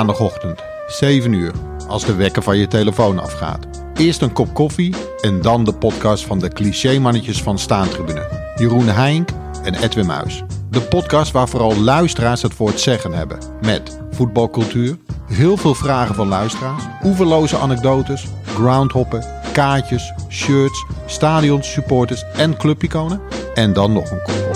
Maandagochtend, 0.00 0.62
7 0.86 1.32
uur, 1.32 1.52
als 1.88 2.04
de 2.04 2.14
wekker 2.14 2.42
van 2.42 2.56
je 2.56 2.68
telefoon 2.68 3.18
afgaat. 3.18 3.66
Eerst 3.94 4.22
een 4.22 4.32
kop 4.32 4.54
koffie 4.54 4.94
en 5.20 5.42
dan 5.42 5.64
de 5.64 5.74
podcast 5.74 6.24
van 6.24 6.38
de 6.38 6.48
clichémannetjes 6.48 7.42
van 7.42 7.58
Staantribune. 7.58 8.52
Jeroen 8.56 8.88
Heink 8.88 9.28
en 9.62 9.74
Edwin 9.74 10.06
Muis. 10.06 10.42
De 10.70 10.80
podcast 10.80 11.32
waar 11.32 11.48
vooral 11.48 11.76
luisteraars 11.76 12.42
het 12.42 12.54
voor 12.54 12.68
het 12.68 12.80
zeggen 12.80 13.12
hebben. 13.12 13.38
Met 13.60 14.00
voetbalcultuur, 14.10 14.98
heel 15.26 15.56
veel 15.56 15.74
vragen 15.74 16.14
van 16.14 16.28
luisteraars, 16.28 16.84
oeverloze 17.04 17.56
anekdotes, 17.56 18.26
groundhoppen, 18.44 19.24
kaartjes, 19.52 20.12
shirts, 20.28 20.84
stadions, 21.06 21.72
supporters 21.72 22.24
en 22.36 22.56
clubiconen. 22.56 23.20
En 23.54 23.72
dan 23.72 23.92
nog 23.92 24.10
een 24.10 24.22
kop 24.22 24.48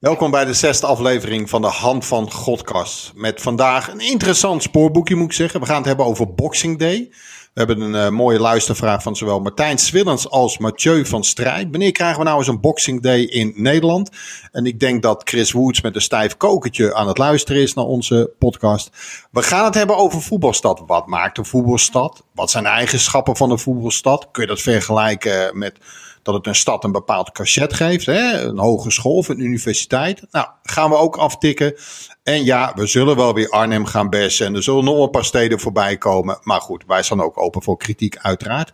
Welkom 0.00 0.30
bij 0.30 0.44
de 0.44 0.54
zesde 0.54 0.86
aflevering 0.86 1.50
van 1.50 1.62
de 1.62 1.68
Hand 1.68 2.06
van 2.06 2.32
Godkas. 2.32 3.12
Met 3.14 3.42
vandaag 3.42 3.88
een 3.88 4.00
interessant 4.00 4.62
spoorboekje 4.62 5.14
moet 5.14 5.26
ik 5.26 5.32
zeggen. 5.32 5.60
We 5.60 5.66
gaan 5.66 5.76
het 5.76 5.86
hebben 5.86 6.06
over 6.06 6.34
Boxing 6.34 6.78
Day. 6.78 7.08
We 7.52 7.64
hebben 7.66 7.80
een 7.80 8.04
uh, 8.04 8.08
mooie 8.08 8.40
luistervraag 8.40 9.02
van 9.02 9.16
zowel 9.16 9.40
Martijn 9.40 9.78
Swillens 9.78 10.30
als 10.30 10.58
Mathieu 10.58 11.06
van 11.06 11.24
Strijd. 11.24 11.68
Wanneer 11.70 11.92
krijgen 11.92 12.18
we 12.18 12.24
nou 12.24 12.38
eens 12.38 12.48
een 12.48 12.60
Boxing 12.60 13.02
Day 13.02 13.20
in 13.20 13.52
Nederland? 13.56 14.10
En 14.52 14.64
ik 14.66 14.80
denk 14.80 15.02
dat 15.02 15.22
Chris 15.24 15.52
Woods 15.52 15.80
met 15.80 15.94
een 15.94 16.00
stijf 16.00 16.36
kokertje 16.36 16.94
aan 16.94 17.08
het 17.08 17.18
luisteren 17.18 17.62
is 17.62 17.74
naar 17.74 17.84
onze 17.84 18.32
podcast. 18.38 18.90
We 19.30 19.42
gaan 19.42 19.64
het 19.64 19.74
hebben 19.74 19.96
over 19.96 20.22
voetbalstad. 20.22 20.82
Wat 20.86 21.06
maakt 21.06 21.38
een 21.38 21.46
voetbalstad? 21.46 22.24
Wat 22.34 22.50
zijn 22.50 22.64
de 22.64 22.70
eigenschappen 22.70 23.36
van 23.36 23.50
een 23.50 23.58
voetbalstad? 23.58 24.28
Kun 24.30 24.42
je 24.42 24.48
dat 24.48 24.60
vergelijken 24.60 25.58
met 25.58 25.78
dat 26.22 26.34
het 26.34 26.46
een 26.46 26.54
stad 26.54 26.84
een 26.84 26.92
bepaald 26.92 27.32
cachet 27.32 27.72
geeft. 27.72 28.06
Hè? 28.06 28.40
Een 28.40 28.58
hogeschool 28.58 29.16
of 29.16 29.28
een 29.28 29.40
universiteit. 29.40 30.22
Nou, 30.30 30.46
gaan 30.62 30.90
we 30.90 30.96
ook 30.96 31.16
aftikken. 31.16 31.74
En 32.22 32.44
ja, 32.44 32.72
we 32.74 32.86
zullen 32.86 33.16
wel 33.16 33.34
weer 33.34 33.50
Arnhem 33.50 33.84
gaan 33.84 34.10
bessen. 34.10 34.46
En 34.46 34.54
er 34.54 34.62
zullen 34.62 34.84
nog 34.84 35.04
een 35.04 35.10
paar 35.10 35.24
steden 35.24 35.60
voorbij 35.60 35.96
komen. 35.96 36.38
Maar 36.42 36.60
goed, 36.60 36.84
wij 36.86 37.02
staan 37.02 37.22
ook 37.22 37.38
open 37.38 37.62
voor 37.62 37.76
kritiek, 37.76 38.16
uiteraard. 38.16 38.72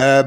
Uh, 0.00 0.18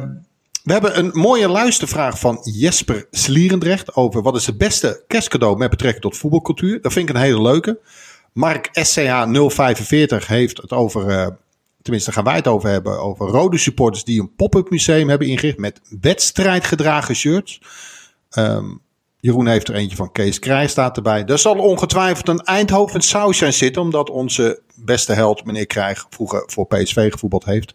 we 0.64 0.74
hebben 0.74 0.98
een 0.98 1.10
mooie 1.14 1.48
luistervraag 1.48 2.20
van 2.20 2.40
Jesper 2.42 3.08
Slierendrecht 3.12 3.96
over 3.96 4.22
wat 4.22 4.36
is 4.36 4.46
het 4.46 4.58
beste 4.58 5.04
kerstcadeau 5.08 5.58
met 5.58 5.70
betrekking 5.70 6.04
tot 6.04 6.18
voetbalcultuur. 6.18 6.82
Dat 6.82 6.94
vind 6.94 7.10
ik 7.10 7.16
een 7.16 7.22
hele 7.22 7.42
leuke. 7.42 7.80
Mark 8.34 8.70
SCH 8.72 9.26
045 9.48 10.28
heeft 10.28 10.58
het 10.58 10.72
over 10.72 11.10
uh, 11.10 11.28
tenminste 11.88 12.12
gaan 12.12 12.24
wij 12.24 12.36
het 12.36 12.48
over 12.48 12.70
hebben, 12.70 13.00
over 13.00 13.28
rode 13.28 13.58
supporters 13.58 14.04
die 14.04 14.22
een 14.22 14.36
pop-up 14.36 14.70
museum 14.70 15.10
hebben 15.10 15.28
ingericht 15.28 15.58
met 15.58 15.82
wedstrijdgedragen 16.02 17.16
shirts. 17.16 17.62
Um, 18.38 18.82
Jeroen 19.20 19.48
heeft 19.48 19.68
er 19.68 19.76
eentje 19.76 19.96
van 19.96 20.12
Kees 20.12 20.40
Krij 20.40 20.68
staat 20.68 20.98
erbij. 20.98 21.26
Er 21.26 21.40
zal 21.40 21.56
ongetwijfeld 21.56 22.28
een 22.28 22.40
Eindhoven 22.40 23.02
saus 23.02 23.44
aan 23.44 23.54
zitten, 23.54 23.82
omdat 23.82 24.10
onze 24.10 24.62
beste 24.76 25.14
held, 25.14 25.46
meneer 25.46 25.68
Krijg, 25.68 26.06
vroeger 26.10 26.44
voor 26.46 26.68
PSV 26.68 27.12
gevoetbald 27.12 27.46
heeft. 27.46 27.74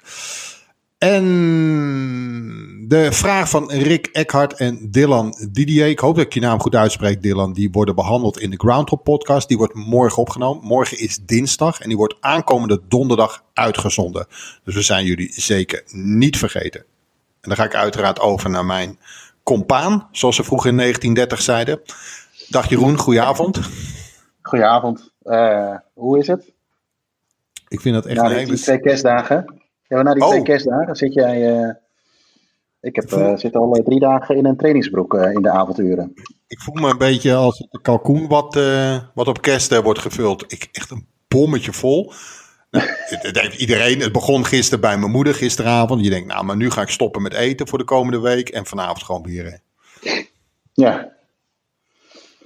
En 1.03 2.84
de 2.89 3.12
vraag 3.12 3.48
van 3.48 3.70
Rick 3.70 4.06
Eckhart 4.06 4.53
en 4.53 4.91
Dylan 4.91 5.34
Didier. 5.50 5.86
Ik 5.86 5.98
hoop 5.98 6.17
dat 6.17 6.25
ik 6.25 6.34
je 6.34 6.41
naam 6.41 6.61
goed 6.61 6.75
uitspreek, 6.75 7.22
Dylan. 7.22 7.53
Die 7.53 7.70
worden 7.70 7.94
behandeld 7.94 8.41
in 8.41 8.50
de 8.50 8.56
Groundhog 8.56 9.03
podcast. 9.03 9.48
Die 9.48 9.56
wordt 9.56 9.75
morgen 9.75 10.22
opgenomen. 10.22 10.64
Morgen 10.64 10.98
is 10.98 11.19
dinsdag 11.19 11.81
en 11.81 11.89
die 11.89 11.97
wordt 11.97 12.17
aankomende 12.20 12.81
donderdag 12.89 13.44
uitgezonden. 13.55 14.27
Dus 14.64 14.75
we 14.75 14.83
zijn 14.83 15.05
jullie 15.05 15.33
zeker 15.33 15.83
niet 15.86 16.38
vergeten. 16.38 16.81
En 17.41 17.49
dan 17.49 17.56
ga 17.56 17.65
ik 17.65 17.75
uiteraard 17.75 18.21
over 18.21 18.50
naar 18.50 18.65
mijn 18.65 18.99
compaan, 19.43 20.09
zoals 20.12 20.37
ze 20.37 20.44
vroeger 20.44 20.71
in 20.71 20.76
1930 20.76 21.44
zeiden. 21.44 21.81
Dag 22.49 22.69
Jeroen, 22.69 22.99
goedenavond. 22.99 23.60
Goedenavond. 24.43 25.12
Uh, 25.25 25.76
hoe 25.93 26.19
is 26.19 26.26
het? 26.26 26.53
Ik 27.69 27.81
vind 27.81 27.94
dat 27.94 28.06
echt 28.06 28.16
nou, 28.16 28.32
een 28.32 28.38
hele... 28.38 28.56
twee 28.56 28.81
kerstdagen. 28.81 29.62
Ja, 29.92 30.03
na 30.03 30.14
die 30.14 30.22
oh. 30.22 30.28
twee 30.28 30.42
kerstdagen 30.42 30.97
zit 30.97 31.14
jij. 31.14 31.56
Uh, 31.56 31.70
ik 32.80 32.97
heb, 32.97 33.10
uh, 33.10 33.36
zit 33.36 33.56
al 33.56 33.76
uh, 33.76 33.84
drie 33.84 34.00
dagen 34.00 34.36
in 34.36 34.44
een 34.44 34.56
trainingsbroek 34.56 35.14
in 35.14 35.42
de 35.42 35.50
avonduren. 35.50 36.12
Ik 36.47 36.60
voel 36.60 36.75
me 36.75 36.91
een 36.91 36.98
beetje 36.98 37.34
als 37.34 37.66
een 37.70 37.80
kalkoen 37.82 38.28
wat, 38.28 38.60
wat 39.14 39.28
op 39.28 39.42
kerst 39.42 39.81
wordt 39.82 39.98
gevuld. 39.98 40.52
Ik, 40.52 40.69
echt 40.72 40.91
een 40.91 41.06
bommetje 41.28 41.72
vol. 41.72 42.12
Nou, 42.70 42.86
het, 43.12 43.22
het 43.22 43.41
heeft 43.41 43.60
iedereen, 43.60 44.00
het 44.00 44.12
begon 44.12 44.44
gisteren 44.44 44.81
bij 44.81 44.98
mijn 44.98 45.10
moeder 45.10 45.34
gisteravond. 45.34 46.04
Je 46.04 46.10
denkt, 46.10 46.28
nou, 46.28 46.44
maar 46.44 46.56
nu 46.56 46.70
ga 46.70 46.82
ik 46.82 46.88
stoppen 46.88 47.22
met 47.22 47.32
eten 47.32 47.69
voor 47.69 47.78
de 47.78 47.84
komende 47.84 48.20
week. 48.20 48.48
En 48.48 48.66
vanavond 48.66 49.02
gewoon 49.02 49.22
bieren. 49.22 49.60
Ja, 50.72 51.12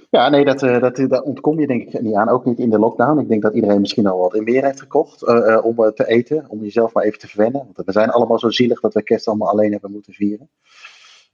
ja, 0.09 0.29
nee, 0.29 0.45
dat, 0.45 0.63
uh, 0.63 0.79
dat, 0.81 0.95
dat 0.95 1.23
ontkom 1.23 1.59
je 1.59 1.67
denk 1.67 1.81
ik 1.81 2.01
niet 2.01 2.15
aan. 2.15 2.29
Ook 2.29 2.45
niet 2.45 2.59
in 2.59 2.69
de 2.69 2.79
lockdown. 2.79 3.19
Ik 3.19 3.27
denk 3.27 3.41
dat 3.41 3.53
iedereen 3.53 3.79
misschien 3.79 4.07
al 4.07 4.19
wat 4.19 4.35
in 4.35 4.43
meer 4.43 4.63
heeft 4.63 4.79
gekocht 4.79 5.23
uh, 5.23 5.35
uh, 5.35 5.65
om 5.65 5.75
te 5.75 6.07
eten. 6.07 6.45
Om 6.47 6.61
jezelf 6.61 6.93
maar 6.93 7.03
even 7.03 7.19
te 7.19 7.27
verwennen. 7.27 7.61
Want 7.73 7.87
we 7.87 7.91
zijn 7.91 8.09
allemaal 8.09 8.39
zo 8.39 8.49
zielig 8.49 8.79
dat 8.79 8.93
we 8.93 9.03
kerst 9.03 9.27
allemaal 9.27 9.49
alleen 9.49 9.71
hebben 9.71 9.91
moeten 9.91 10.13
vieren. 10.13 10.49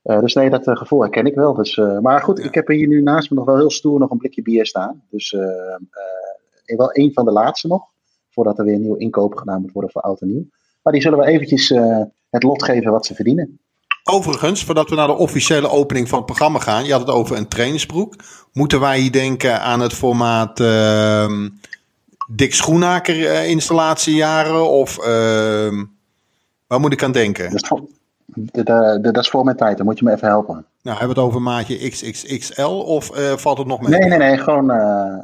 dus 0.02 0.34
nee, 0.34 0.50
dat 0.50 0.64
gevoel 0.64 1.02
herken 1.02 1.26
ik 1.26 1.36
wel. 1.36 1.54
Dus, 1.54 1.76
maar 2.02 2.22
goed, 2.22 2.38
ja. 2.38 2.44
ik 2.44 2.54
heb 2.54 2.68
hier 2.68 2.88
nu 2.88 3.02
naast 3.02 3.30
me 3.30 3.36
nog 3.36 3.46
wel 3.46 3.58
heel 3.58 3.72
stoer 3.72 4.00
nog 4.00 4.12
een 4.12 4.18
blikje 4.18 4.42
bier 4.42 4.66
staan. 4.66 5.04
Dus 5.10 5.32
wel 6.66 6.90
een 6.98 7.14
van 7.14 7.26
de 7.26 7.32
laatste 7.32 7.68
nog. 7.68 7.84
Voordat 8.30 8.58
er 8.58 8.66
weer 8.66 8.74
een 8.74 8.82
nieuw 8.82 8.96
inkoop 8.96 9.36
gedaan 9.36 9.62
moet 9.62 9.72
worden 9.72 9.92
voor 9.92 10.02
oud 10.02 10.22
en 10.22 10.28
nieuw. 10.28 10.46
Maar 10.82 10.94
die 10.94 11.02
zullen 11.02 11.20
we 11.20 11.26
eventjes 11.26 11.70
het 12.30 12.44
lot 12.44 12.64
geven 12.64 12.92
wat 12.92 13.06
ze 13.06 13.16
verdienen. 13.16 13.60
Overigens, 14.04 14.64
voordat 14.64 14.90
we 14.90 14.96
naar 14.96 15.08
de 15.08 15.14
officiële 15.14 15.70
opening 15.70 16.10
van 16.10 16.18
het 16.18 16.26
programma 16.26 16.60
gaan, 16.60 16.86
je 16.86 16.92
had 16.92 17.02
het 17.02 17.10
over 17.10 17.38
een 17.38 17.48
trainingsbroek. 17.48 18.16
Moeten 18.54 18.80
wij 18.80 19.00
hier 19.00 19.12
denken 19.12 19.62
aan 19.62 19.80
het 19.80 19.94
formaat 19.94 20.60
uh, 20.60 21.48
Dick 22.28 22.54
Schoenaker 22.54 23.16
uh, 23.16 23.50
installatiejaren? 23.50 24.70
Of 24.70 24.98
uh, 24.98 25.06
waar 26.68 26.80
moet 26.80 26.94
ik 26.94 27.04
aan 27.04 27.12
denken? 27.12 27.52
Dat 27.52 27.62
is, 27.62 27.68
voor, 27.68 27.82
dat, 28.26 29.04
dat 29.04 29.18
is 29.18 29.30
voor 29.30 29.44
mijn 29.44 29.58
tijd, 29.58 29.78
dan 29.78 29.86
moet 29.86 30.00
je 30.00 30.06
me 30.06 30.12
even 30.12 30.28
helpen. 30.28 30.66
Nou, 30.82 30.98
hebben 30.98 31.16
we 31.16 31.22
het 31.22 31.30
over 31.30 31.42
maatje 31.42 31.90
XXXL 31.90 32.62
of 32.62 33.18
uh, 33.18 33.32
valt 33.38 33.58
het 33.58 33.68
nog 33.68 33.82
mee? 33.82 34.00
Nee, 34.00 34.10
nee, 34.10 34.18
nee, 34.18 34.38
gewoon 34.38 34.72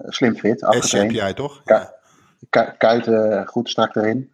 slim 0.07 0.35
fit, 0.35 0.63
afgetraind. 0.63 1.11
heb 1.11 1.21
jij 1.21 1.33
toch? 1.33 1.61
Ja. 1.65 1.93
Ku 2.49 2.61
kuiten 2.77 3.47
goed 3.47 3.69
strak 3.69 3.95
erin. 3.95 4.31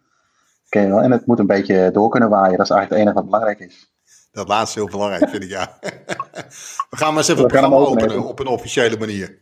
Wel. 0.68 1.00
En 1.00 1.10
het 1.10 1.26
moet 1.26 1.38
een 1.38 1.46
beetje 1.46 1.90
door 1.92 2.08
kunnen 2.08 2.28
waaien, 2.28 2.56
dat 2.56 2.66
is 2.66 2.70
eigenlijk 2.70 2.90
het 2.90 3.00
enige 3.00 3.14
wat 3.14 3.24
belangrijk 3.24 3.58
is. 3.58 3.95
Dat 4.36 4.48
laatste 4.48 4.78
heel 4.78 4.88
belangrijk, 4.88 5.28
vind 5.28 5.42
ik, 5.42 5.48
ja. 5.48 5.78
We 6.90 6.96
gaan 6.96 7.08
maar 7.08 7.16
eens 7.16 7.28
even 7.28 7.42
het 7.42 7.52
programma 7.52 7.76
openen, 7.76 8.04
openen 8.04 8.28
op 8.28 8.38
een 8.38 8.46
officiële 8.46 8.96
manier. 8.98 9.38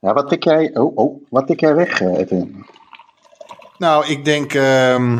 Ja, 0.00 0.12
wat 0.12 0.28
tik 0.28 0.44
jij, 0.44 0.76
oh, 0.76 0.96
oh, 0.96 1.22
wat 1.30 1.46
tik 1.46 1.60
jij 1.60 1.74
weg, 1.74 2.00
Edwin? 2.00 2.66
Nou, 3.78 4.06
ik 4.06 4.24
denk, 4.24 4.54
um, 4.54 5.16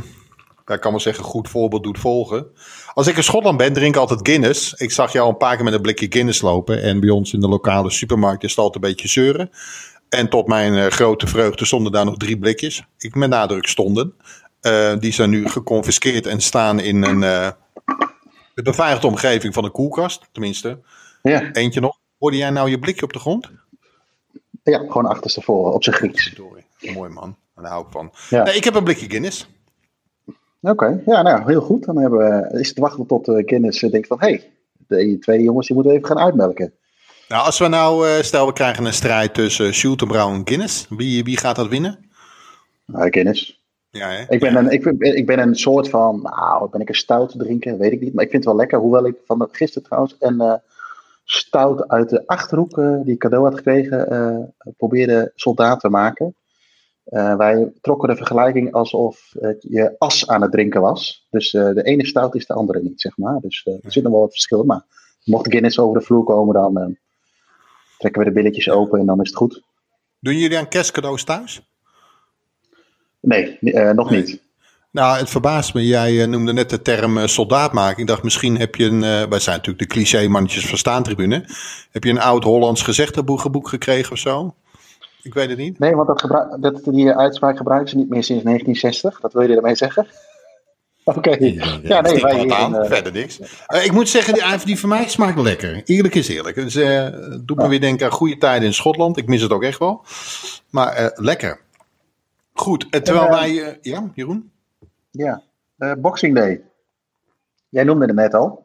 ik 0.67 0.81
kan 0.81 0.91
wel 0.91 1.01
zeggen, 1.01 1.25
goed 1.25 1.49
voorbeeld 1.49 1.83
doet 1.83 1.99
volgen. 1.99 2.47
Als 2.93 3.07
ik 3.07 3.17
in 3.17 3.23
Schotland 3.23 3.57
ben, 3.57 3.73
drink 3.73 3.95
ik 3.95 4.01
altijd 4.01 4.29
Guinness. 4.29 4.73
Ik 4.73 4.91
zag 4.91 5.13
jou 5.13 5.29
een 5.29 5.37
paar 5.37 5.55
keer 5.55 5.65
met 5.65 5.75
een 5.75 5.83
blikje 5.83 6.07
Guinness 6.11 6.41
lopen. 6.41 6.83
En 6.83 7.01
bij 7.01 7.11
ons 7.11 7.33
in 7.33 7.41
de 7.41 7.49
lokale 7.49 7.91
supermarkt 7.91 8.45
is 8.45 8.51
het 8.51 8.59
altijd 8.59 8.85
een 8.85 8.91
beetje 8.91 9.09
zeuren. 9.09 9.51
En 10.09 10.29
tot 10.29 10.47
mijn 10.47 10.73
uh, 10.73 10.87
grote 10.87 11.27
vreugde 11.27 11.65
stonden 11.65 11.93
daar 11.93 12.05
nog 12.05 12.17
drie 12.17 12.39
blikjes. 12.39 12.85
Ik 12.99 13.15
met 13.15 13.29
nadruk 13.29 13.67
stonden. 13.67 14.15
Uh, 14.67 14.93
die 14.99 15.13
zijn 15.13 15.31
nu 15.31 15.49
geconfiskeerd 15.49 16.27
en 16.27 16.41
staan 16.41 16.81
in 16.81 17.03
een 17.03 17.23
uh, 17.23 17.49
de 18.55 18.63
beveiligde 18.63 19.07
omgeving 19.07 19.55
van 19.55 19.65
een 19.65 19.71
koelkast. 19.71 20.29
Tenminste, 20.33 20.81
ja. 21.23 21.53
eentje 21.53 21.81
nog. 21.81 21.99
Hoorde 22.19 22.37
jij 22.37 22.51
nou 22.51 22.71
je 22.71 22.79
blikje 22.79 23.05
op 23.05 23.13
de 23.13 23.19
grond? 23.19 23.51
Ja, 24.63 24.79
gewoon 24.79 25.07
achterstevoren, 25.07 25.73
op 25.73 25.85
zijn 25.85 25.97
Grieks. 25.97 26.37
Mooi 26.95 27.11
man, 27.11 27.37
daar 27.55 27.71
hou 27.71 27.85
ik 27.85 27.93
van. 27.93 28.13
Ja. 28.31 28.43
Nee, 28.43 28.55
ik 28.55 28.65
heb 28.65 28.75
een 28.75 28.85
blikje 28.85 29.11
Guinness. 29.11 29.49
Oké, 30.61 30.73
okay. 30.73 31.03
ja, 31.07 31.23
nou 31.23 31.43
heel 31.47 31.61
goed. 31.61 31.85
Dan 31.85 31.97
hebben 31.97 32.19
we, 32.19 32.59
is 32.59 32.69
het 32.69 32.79
wachten 32.79 33.07
tot 33.07 33.29
uh, 33.29 33.43
Guinness 33.47 33.81
denkt 33.81 34.07
van... 34.07 34.21
hé, 34.21 34.29
hey, 34.29 34.53
de 34.87 35.19
twee 35.19 35.43
jongens 35.43 35.67
die 35.67 35.77
moeten 35.77 35.95
even 35.95 36.07
gaan 36.07 36.19
uitmelken. 36.19 36.73
Nou, 37.29 37.45
als 37.47 37.59
we 37.59 37.69
nou, 37.69 38.23
stel 38.23 38.47
we 38.47 38.53
krijgen 38.53 38.85
een 38.85 38.93
strijd 38.93 39.35
tussen 39.35 39.75
Schultenbrouw 39.75 40.33
en 40.33 40.43
Guinness. 40.45 40.87
Wie, 40.89 41.25
wie 41.25 41.39
gaat 41.39 41.57
dat 41.57 41.69
winnen? 41.69 42.11
Nou, 42.87 43.11
Guinness. 43.11 43.64
Ja, 43.95 44.11
hè? 44.11 44.25
Ik, 44.29 44.41
ben 44.41 44.57
een, 44.57 44.71
ik, 44.71 44.85
ik 44.99 45.27
ben 45.27 45.39
een 45.39 45.55
soort 45.55 45.89
van, 45.89 46.21
nou, 46.23 46.71
ben 46.71 46.81
ik 46.81 46.89
een 46.89 46.95
stout 46.95 47.35
drinken? 47.39 47.79
Weet 47.79 47.93
ik 47.93 48.01
niet. 48.01 48.15
Maar 48.15 48.25
ik 48.25 48.31
vind 48.31 48.45
het 48.45 48.53
wel 48.53 48.61
lekker. 48.61 48.79
Hoewel 48.79 49.07
ik 49.07 49.17
van 49.27 49.49
gisteren 49.51 49.83
trouwens 49.83 50.17
een 50.19 50.35
uh, 50.35 50.55
stout 51.25 51.89
uit 51.89 52.09
de 52.09 52.27
achterhoek, 52.27 52.79
uh, 52.79 53.01
die 53.03 53.13
ik 53.13 53.19
cadeau 53.19 53.45
had 53.45 53.55
gekregen, 53.55 54.13
uh, 54.13 54.73
probeerde 54.77 55.33
soldaat 55.35 55.81
te 55.81 55.89
maken. 55.89 56.35
wij 57.37 57.73
trokken 57.81 58.09
de 58.09 58.17
vergelijking 58.17 58.73
alsof 58.73 59.33
je 59.61 59.95
as 59.99 60.29
aan 60.29 60.43
het 60.43 60.53
drinken 60.53 60.81
was. 60.81 61.27
Dus 61.31 61.51
de 61.51 61.83
ene 61.83 62.07
stout 62.07 62.35
is 62.35 62.47
de 62.47 62.55
andere 62.55 62.83
niet, 62.83 63.01
zeg 63.01 63.17
maar. 63.17 63.41
Dus 63.41 63.67
er 63.83 63.93
zit 63.93 64.03
nog 64.03 64.13
wel 64.13 64.21
wat 64.21 64.31
verschil. 64.31 64.65
Maar 64.65 64.85
mocht 65.25 65.51
Guinness 65.51 65.79
over 65.79 65.99
de 65.99 66.05
vloer 66.07 66.25
komen, 66.25 66.55
dan 66.55 66.97
trekken 67.99 68.23
we 68.23 68.29
de 68.29 68.35
billetjes 68.35 68.71
open 68.71 69.01
en 69.01 69.07
dan 69.07 69.21
is 69.21 69.29
het 69.29 69.37
goed. 69.37 69.63
Doen 70.21 70.37
jullie 70.37 70.59
aan 70.59 70.69
kerstcadeaus 70.69 71.25
thuis? 71.25 71.74
Nee, 73.25 73.59
uh, 73.61 73.91
nog 73.91 74.11
niet. 74.11 74.43
Nou, 74.95 75.19
het 75.19 75.31
verbaast 75.31 75.75
me. 75.75 75.87
Jij 75.87 76.23
eh, 76.23 76.29
noemde 76.29 76.53
net 76.53 76.71
de 76.71 76.83
term 76.83 77.19
uh, 77.19 77.27
soldaat 77.27 77.73
maken. 77.73 78.01
Ik 78.01 78.07
dacht, 78.07 78.23
misschien 78.23 78.59
heb 78.59 78.75
je 78.75 78.85
een... 78.85 79.03
Uh, 79.03 79.23
wij 79.23 79.41
zijn 79.41 79.57
natuurlijk 79.57 79.79
de 79.79 79.95
cliché-mannetjes 79.95 80.67
van 80.67 80.79
staantribune. 80.79 81.45
Heb 81.91 82.05
je 82.05 82.11
een 82.11 82.21
oud-Hollands 82.21 82.83
gezegdeboek 82.83 83.69
gekregen 83.69 84.13
of 84.13 84.19
zo? 84.19 84.55
Ik 85.23 85.35
weet 85.35 85.49
het 85.49 85.59
niet. 85.59 85.79
Nee, 85.79 85.95
want 85.95 86.09
dat 86.09 86.21
gebruik, 86.21 86.63
dat, 86.63 86.81
die 86.85 87.15
uitspraak 87.15 87.57
gebruiken 87.57 87.89
ze 87.89 87.97
niet 87.97 88.09
meer 88.09 88.25
sinds 88.25 88.45
1960. 88.45 89.21
Dat 89.21 89.33
wil 89.33 89.43
je 89.43 89.57
ermee 89.57 89.75
zeggen? 89.75 90.07
Oké. 91.05 91.37
Ja, 91.39 91.79
ja, 91.83 92.01
nee, 92.01 92.21
wij 92.21 92.51
aan, 92.51 92.87
verder 92.87 93.13
niks. 93.13 93.41
ik 93.85 93.93
moet 93.93 94.09
zeggen, 94.09 94.35
die, 94.35 94.65
die 94.65 94.79
van 94.79 94.89
mij 94.89 95.09
smaakt 95.09 95.41
lekker. 95.41 95.83
Eerlijk 95.85 96.15
is 96.15 96.29
eerlijk. 96.29 96.57
Dus, 96.57 96.75
doet 97.41 97.57
me 97.57 97.69
weer 97.69 97.81
denken 97.81 98.07
aan 98.07 98.13
goede 98.13 98.39
tijden 98.39 98.67
in 98.67 98.75
Schotland. 98.75 99.17
Ik 99.17 99.29
mis 99.29 99.43
het 99.43 99.53
ook 99.53 99.63
echt 99.63 99.79
wel. 99.79 100.05
Maar 100.71 101.13
lekker. 101.15 101.61
Goed, 102.55 103.05
terwijl 103.05 103.29
wij... 103.29 103.79
ja, 103.81 104.11
Jeroen? 104.15 104.53
Ja, 105.11 105.43
Boxing 105.99 106.35
Day. 106.35 106.65
Jij 107.69 107.85
noemde 107.85 108.07
het 108.07 108.15
net 108.15 108.35
al. 108.35 108.65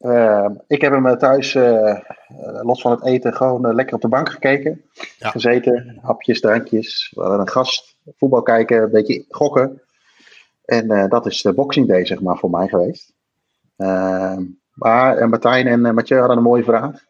Uh, 0.00 0.48
ik 0.66 0.80
heb 0.80 0.92
hem 0.92 1.06
eh, 1.06 1.16
thuis, 1.16 1.54
uh, 1.54 1.98
los 2.62 2.80
van 2.80 2.90
het 2.90 3.04
eten, 3.04 3.34
gewoon 3.34 3.74
lekker 3.74 3.94
op 3.94 4.00
de 4.00 4.08
bank 4.08 4.28
gekeken. 4.28 4.82
Ja. 5.18 5.30
Gezeten, 5.30 5.98
hapjes, 6.02 6.40
drankjes. 6.40 7.12
We 7.14 7.20
hadden 7.20 7.40
een 7.40 7.48
gast, 7.48 7.96
voetbal 8.16 8.42
kijken, 8.42 8.82
een 8.82 8.90
beetje 8.90 9.24
gokken. 9.28 9.82
En 10.64 11.08
dat 11.08 11.26
is 11.26 11.42
de 11.42 11.52
Boxing 11.52 11.88
Day, 11.88 12.06
zeg 12.06 12.20
maar, 12.20 12.36
voor 12.36 12.50
mij 12.50 12.68
geweest. 12.68 13.12
maar 14.74 15.28
Martijn 15.28 15.66
en 15.66 15.94
Mathieu 15.94 16.18
hadden 16.18 16.36
een 16.36 16.42
mooie 16.42 16.64
vraag. 16.64 17.04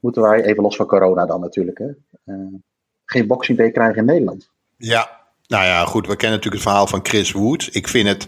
Moeten 0.00 0.22
wij, 0.22 0.44
even 0.44 0.62
los 0.62 0.76
van 0.76 0.86
corona 0.86 1.26
dan 1.26 1.40
natuurlijk, 1.40 1.78
hè, 1.78 1.90
geen 3.04 3.26
Boxing 3.26 3.58
Day 3.58 3.70
krijgen 3.70 3.96
in 3.96 4.04
Nederland? 4.04 4.51
Ja, 4.84 5.10
nou 5.46 5.64
ja, 5.64 5.84
goed, 5.84 6.06
we 6.06 6.16
kennen 6.16 6.38
natuurlijk 6.38 6.64
het 6.64 6.72
verhaal 6.72 6.86
van 6.86 7.00
Chris 7.02 7.32
Woods. 7.32 7.68
Ik 7.68 7.88
vind 7.88 8.08
het, 8.08 8.22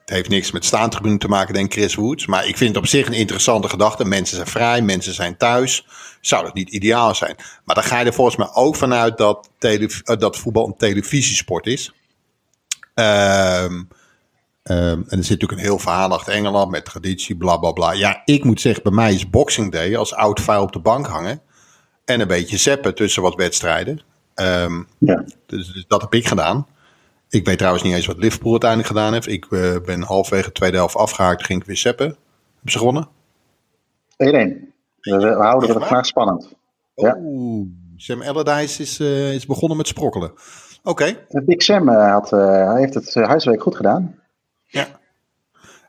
het 0.00 0.10
heeft 0.10 0.28
niks 0.28 0.50
met 0.50 0.64
staantribune 0.64 1.18
te 1.18 1.28
maken, 1.28 1.54
denk 1.54 1.72
Chris 1.72 1.94
Woods. 1.94 2.26
Maar 2.26 2.46
ik 2.46 2.56
vind 2.56 2.74
het 2.74 2.84
op 2.84 2.86
zich 2.86 3.06
een 3.06 3.12
interessante 3.12 3.68
gedachte. 3.68 4.04
Mensen 4.04 4.36
zijn 4.36 4.48
vrij, 4.48 4.82
mensen 4.82 5.14
zijn 5.14 5.36
thuis. 5.36 5.86
Zou 6.20 6.44
dat 6.44 6.54
niet 6.54 6.70
ideaal 6.70 7.14
zijn? 7.14 7.36
Maar 7.64 7.74
dan 7.74 7.84
ga 7.84 7.98
je 7.98 8.04
er 8.04 8.12
volgens 8.12 8.36
mij 8.36 8.48
ook 8.52 8.76
vanuit 8.76 9.18
dat, 9.18 9.50
eh, 9.58 9.88
dat 10.04 10.38
voetbal 10.38 10.66
een 10.66 10.76
televisiesport 10.76 11.66
is. 11.66 11.92
Um, 12.94 13.88
en 14.62 15.06
er 15.08 15.08
zit 15.08 15.28
natuurlijk 15.28 15.52
een 15.52 15.66
heel 15.66 15.78
verhaal 15.78 16.12
achter 16.12 16.32
Engeland 16.32 16.70
met 16.70 16.84
traditie, 16.84 17.36
bla 17.36 17.56
bla 17.56 17.72
bla. 17.72 17.92
Ja, 17.92 18.22
ik 18.24 18.44
moet 18.44 18.60
zeggen, 18.60 18.82
bij 18.82 18.92
mij 18.92 19.14
is 19.14 19.30
Boxing 19.30 19.72
Day 19.72 19.96
als 19.96 20.14
oud 20.14 20.40
vuil 20.40 20.62
op 20.62 20.72
de 20.72 20.80
bank 20.80 21.06
hangen. 21.06 21.42
En 22.04 22.20
een 22.20 22.28
beetje 22.28 22.56
zeppen 22.56 22.94
tussen 22.94 23.22
wat 23.22 23.34
wedstrijden. 23.34 24.08
Um, 24.40 24.86
ja. 24.98 25.24
dus, 25.46 25.72
dus, 25.72 25.84
dat 25.88 26.00
heb 26.00 26.14
ik 26.14 26.26
gedaan. 26.26 26.66
Ik 27.28 27.46
weet 27.46 27.58
trouwens 27.58 27.84
niet 27.84 27.94
eens 27.94 28.06
wat 28.06 28.18
Liverpool 28.18 28.50
uiteindelijk 28.50 28.90
gedaan 28.90 29.12
heeft. 29.12 29.26
Ik 29.26 29.46
uh, 29.50 29.76
ben 29.84 30.02
halfwege 30.02 30.46
de 30.46 30.52
tweede 30.52 30.76
helft 30.76 30.96
afgehaakt, 30.96 31.44
ging 31.44 31.60
ik 31.60 31.66
weer 31.66 31.76
seppen. 31.76 32.06
Hebben 32.06 32.72
ze 32.72 32.78
gewonnen? 32.78 33.08
1-1. 33.08 33.08
We, 35.00 35.36
houden 35.38 35.74
het 35.74 35.82
graag 35.82 36.06
spannend. 36.06 36.54
Ja. 36.94 37.16
Oeh, 37.22 37.66
Sam 37.96 38.22
Allardyce 38.22 38.82
is, 38.82 39.00
uh, 39.00 39.34
is 39.34 39.46
begonnen 39.46 39.76
met 39.76 39.86
sprokkelen. 39.86 40.30
Oké. 40.82 41.16
Okay. 41.28 41.44
Big 41.44 41.62
Sam 41.62 41.88
uh, 41.88 42.12
had, 42.12 42.30
heeft 42.78 42.94
het 42.94 43.14
huiswerk 43.14 43.62
goed 43.62 43.76
gedaan. 43.76 44.14
Ja. 44.66 44.86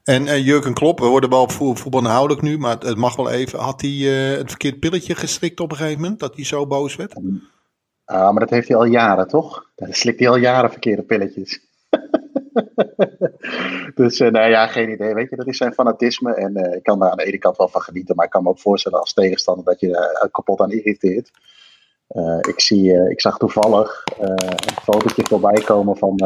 En 0.04 0.42
Jurgen 0.44 0.74
Klopp, 0.74 1.00
we 1.00 1.06
worden 1.06 1.30
wel 1.30 1.42
op 1.42 1.52
voetbal 1.52 2.00
inhoudelijk 2.00 2.42
nu, 2.42 2.58
maar 2.58 2.78
het 2.80 2.98
mag 2.98 3.16
wel 3.16 3.30
even. 3.30 3.60
Had 3.60 3.82
hij 3.82 3.90
het 3.90 4.50
verkeerd 4.50 4.80
pilletje 4.80 5.16
gestrikt 5.16 5.60
op 5.60 5.72
een 5.72 5.78
gegeven 5.78 6.02
moment, 6.02 6.20
dat 6.20 6.36
hij 6.36 6.46
zo 6.46 6.68
boos 6.68 6.96
werd? 6.96 7.14
Ah, 8.12 8.32
maar 8.32 8.40
dat 8.40 8.50
heeft 8.50 8.68
hij 8.68 8.78
al 8.78 8.86
jaren, 8.86 9.28
toch? 9.28 9.70
Dan 9.76 9.94
slikt 9.94 10.20
hij 10.20 10.30
al 10.30 10.38
jaren 10.38 10.72
verkeerde 10.72 11.04
pilletjes. 11.04 11.60
dus 13.96 14.20
uh, 14.20 14.32
nou 14.32 14.50
ja, 14.50 14.68
geen 14.68 14.92
idee. 14.92 15.14
Weet 15.14 15.30
je, 15.30 15.36
dat 15.36 15.48
is 15.48 15.58
zijn 15.58 15.74
fanatisme. 15.74 16.34
En 16.34 16.58
uh, 16.58 16.76
ik 16.76 16.84
kan 16.84 17.00
daar 17.00 17.10
aan 17.10 17.18
de 17.18 17.24
ene 17.24 17.38
kant 17.38 17.58
wel 17.58 17.68
van 17.68 17.82
genieten. 17.82 18.16
Maar 18.16 18.26
ik 18.26 18.32
kan 18.32 18.44
me 18.44 18.50
ook 18.50 18.60
voorstellen 18.60 19.00
als 19.00 19.14
tegenstander 19.14 19.66
dat 19.66 19.80
je 19.80 19.88
er 19.88 20.26
uh, 20.26 20.32
kapot 20.32 20.60
aan 20.60 20.72
irriteert. 20.72 21.32
ik, 22.48 22.60
zie, 22.60 23.10
ik 23.10 23.22
zag 23.22 23.38
toevallig 23.38 24.04
een 24.20 24.38
fotootje 24.84 25.26
voorbij 25.26 25.62
komen 25.62 25.98
van. 25.98 26.20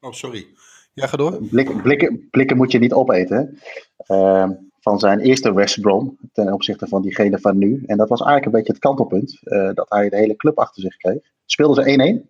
oh, 0.00 0.12
sorry. 0.12 0.46
Ja, 0.92 1.06
ga 1.06 1.16
door. 1.16 1.38
Blikken, 1.50 1.82
blikken, 1.82 2.28
blikken 2.30 2.56
moet 2.56 2.72
je 2.72 2.78
niet 2.78 2.92
opeten. 2.92 3.58
Ehm, 3.96 4.52
van 4.80 4.98
zijn 4.98 5.20
eerste 5.20 5.54
West 5.54 5.80
Brom 5.80 6.18
ten 6.32 6.52
opzichte 6.52 6.86
van 6.86 7.02
diegene 7.02 7.38
van 7.38 7.58
nu. 7.58 7.82
En 7.86 7.96
dat 7.96 8.08
was 8.08 8.20
eigenlijk 8.20 8.46
een 8.46 8.58
beetje 8.58 8.72
het 8.72 8.82
kantelpunt, 8.82 9.40
uh, 9.44 9.70
dat 9.74 9.86
hij 9.88 10.08
de 10.08 10.16
hele 10.16 10.36
club 10.36 10.58
achter 10.58 10.82
zich 10.82 10.96
kreeg. 10.96 11.18
Speelden 11.44 11.84
ze 11.84 12.22
1-1. 12.24 12.28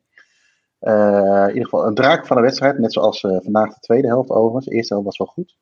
Uh, 0.81 1.43
in 1.43 1.49
ieder 1.49 1.65
geval 1.65 1.87
een 1.87 1.95
draak 1.95 2.27
van 2.27 2.37
de 2.37 2.43
wedstrijd, 2.43 2.79
net 2.79 2.93
zoals 2.93 3.23
uh, 3.23 3.37
vandaag 3.43 3.75
de 3.75 3.81
tweede 3.81 4.07
helft 4.07 4.31
overigens. 4.31 4.65
De 4.65 4.75
eerste 4.75 4.93
helft 4.93 5.09
was 5.09 5.19
wel 5.19 5.27
goed. 5.27 5.57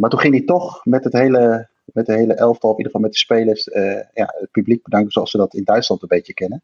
maar 0.00 0.10
toen 0.10 0.20
ging 0.20 0.34
hij 0.34 0.44
toch 0.44 0.84
met, 0.84 1.04
het 1.04 1.12
hele, 1.12 1.68
met 1.84 2.06
de 2.06 2.12
hele 2.12 2.34
elftal, 2.34 2.70
in 2.70 2.76
ieder 2.76 2.92
geval 2.92 3.00
met 3.00 3.12
de 3.12 3.18
spelers, 3.18 3.68
ja, 4.14 4.34
het 4.38 4.50
publiek 4.50 4.82
bedanken 4.82 5.12
zoals 5.12 5.30
ze 5.30 5.36
dat 5.36 5.54
in 5.54 5.64
Duitsland 5.64 6.02
een 6.02 6.08
beetje 6.08 6.34
kennen. 6.34 6.62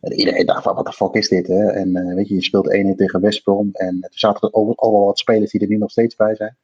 En 0.00 0.12
iedereen 0.12 0.46
dacht 0.46 0.62
van, 0.62 0.74
wat 0.74 0.86
de 0.86 0.92
fuck 0.92 1.14
is 1.14 1.28
dit? 1.28 1.46
Hè? 1.46 1.70
En 1.70 2.14
weet 2.14 2.28
je, 2.28 2.34
je 2.34 2.42
speelt 2.42 2.76
1-1 2.92 2.96
tegen 2.96 3.20
West 3.20 3.42
Brom. 3.42 3.68
En 3.72 3.98
er 4.00 4.18
zaten 4.18 4.48
er 4.48 4.54
al, 4.54 4.72
al 4.76 4.92
wel 4.92 5.04
wat 5.04 5.18
spelers 5.18 5.50
die 5.50 5.60
er 5.60 5.68
nu 5.68 5.76
nog 5.76 5.90
steeds 5.90 6.16
bij 6.16 6.34
zijn. 6.34 6.56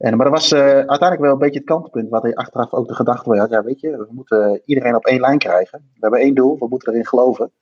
En, 0.00 0.16
maar 0.16 0.30
dat 0.30 0.40
was 0.40 0.52
uh, 0.52 0.60
uiteindelijk 0.60 1.20
wel 1.20 1.32
een 1.32 1.38
beetje 1.38 1.58
het 1.58 1.68
kantelpunt, 1.68 2.08
wat 2.08 2.22
hij 2.22 2.34
achteraf 2.34 2.72
ook 2.72 2.88
de 2.88 2.94
gedachte 2.94 3.38
had. 3.38 3.50
Ja, 3.50 3.62
weet 3.62 3.80
je, 3.80 3.90
we 3.90 4.06
moeten 4.10 4.62
iedereen 4.64 4.94
op 4.94 5.06
één 5.06 5.20
lijn 5.20 5.38
krijgen. 5.38 5.78
We 5.78 5.98
hebben 6.00 6.20
één 6.20 6.34
doel, 6.34 6.58
we 6.58 6.66
moeten 6.68 6.92
erin 6.92 7.06
geloven. 7.06 7.52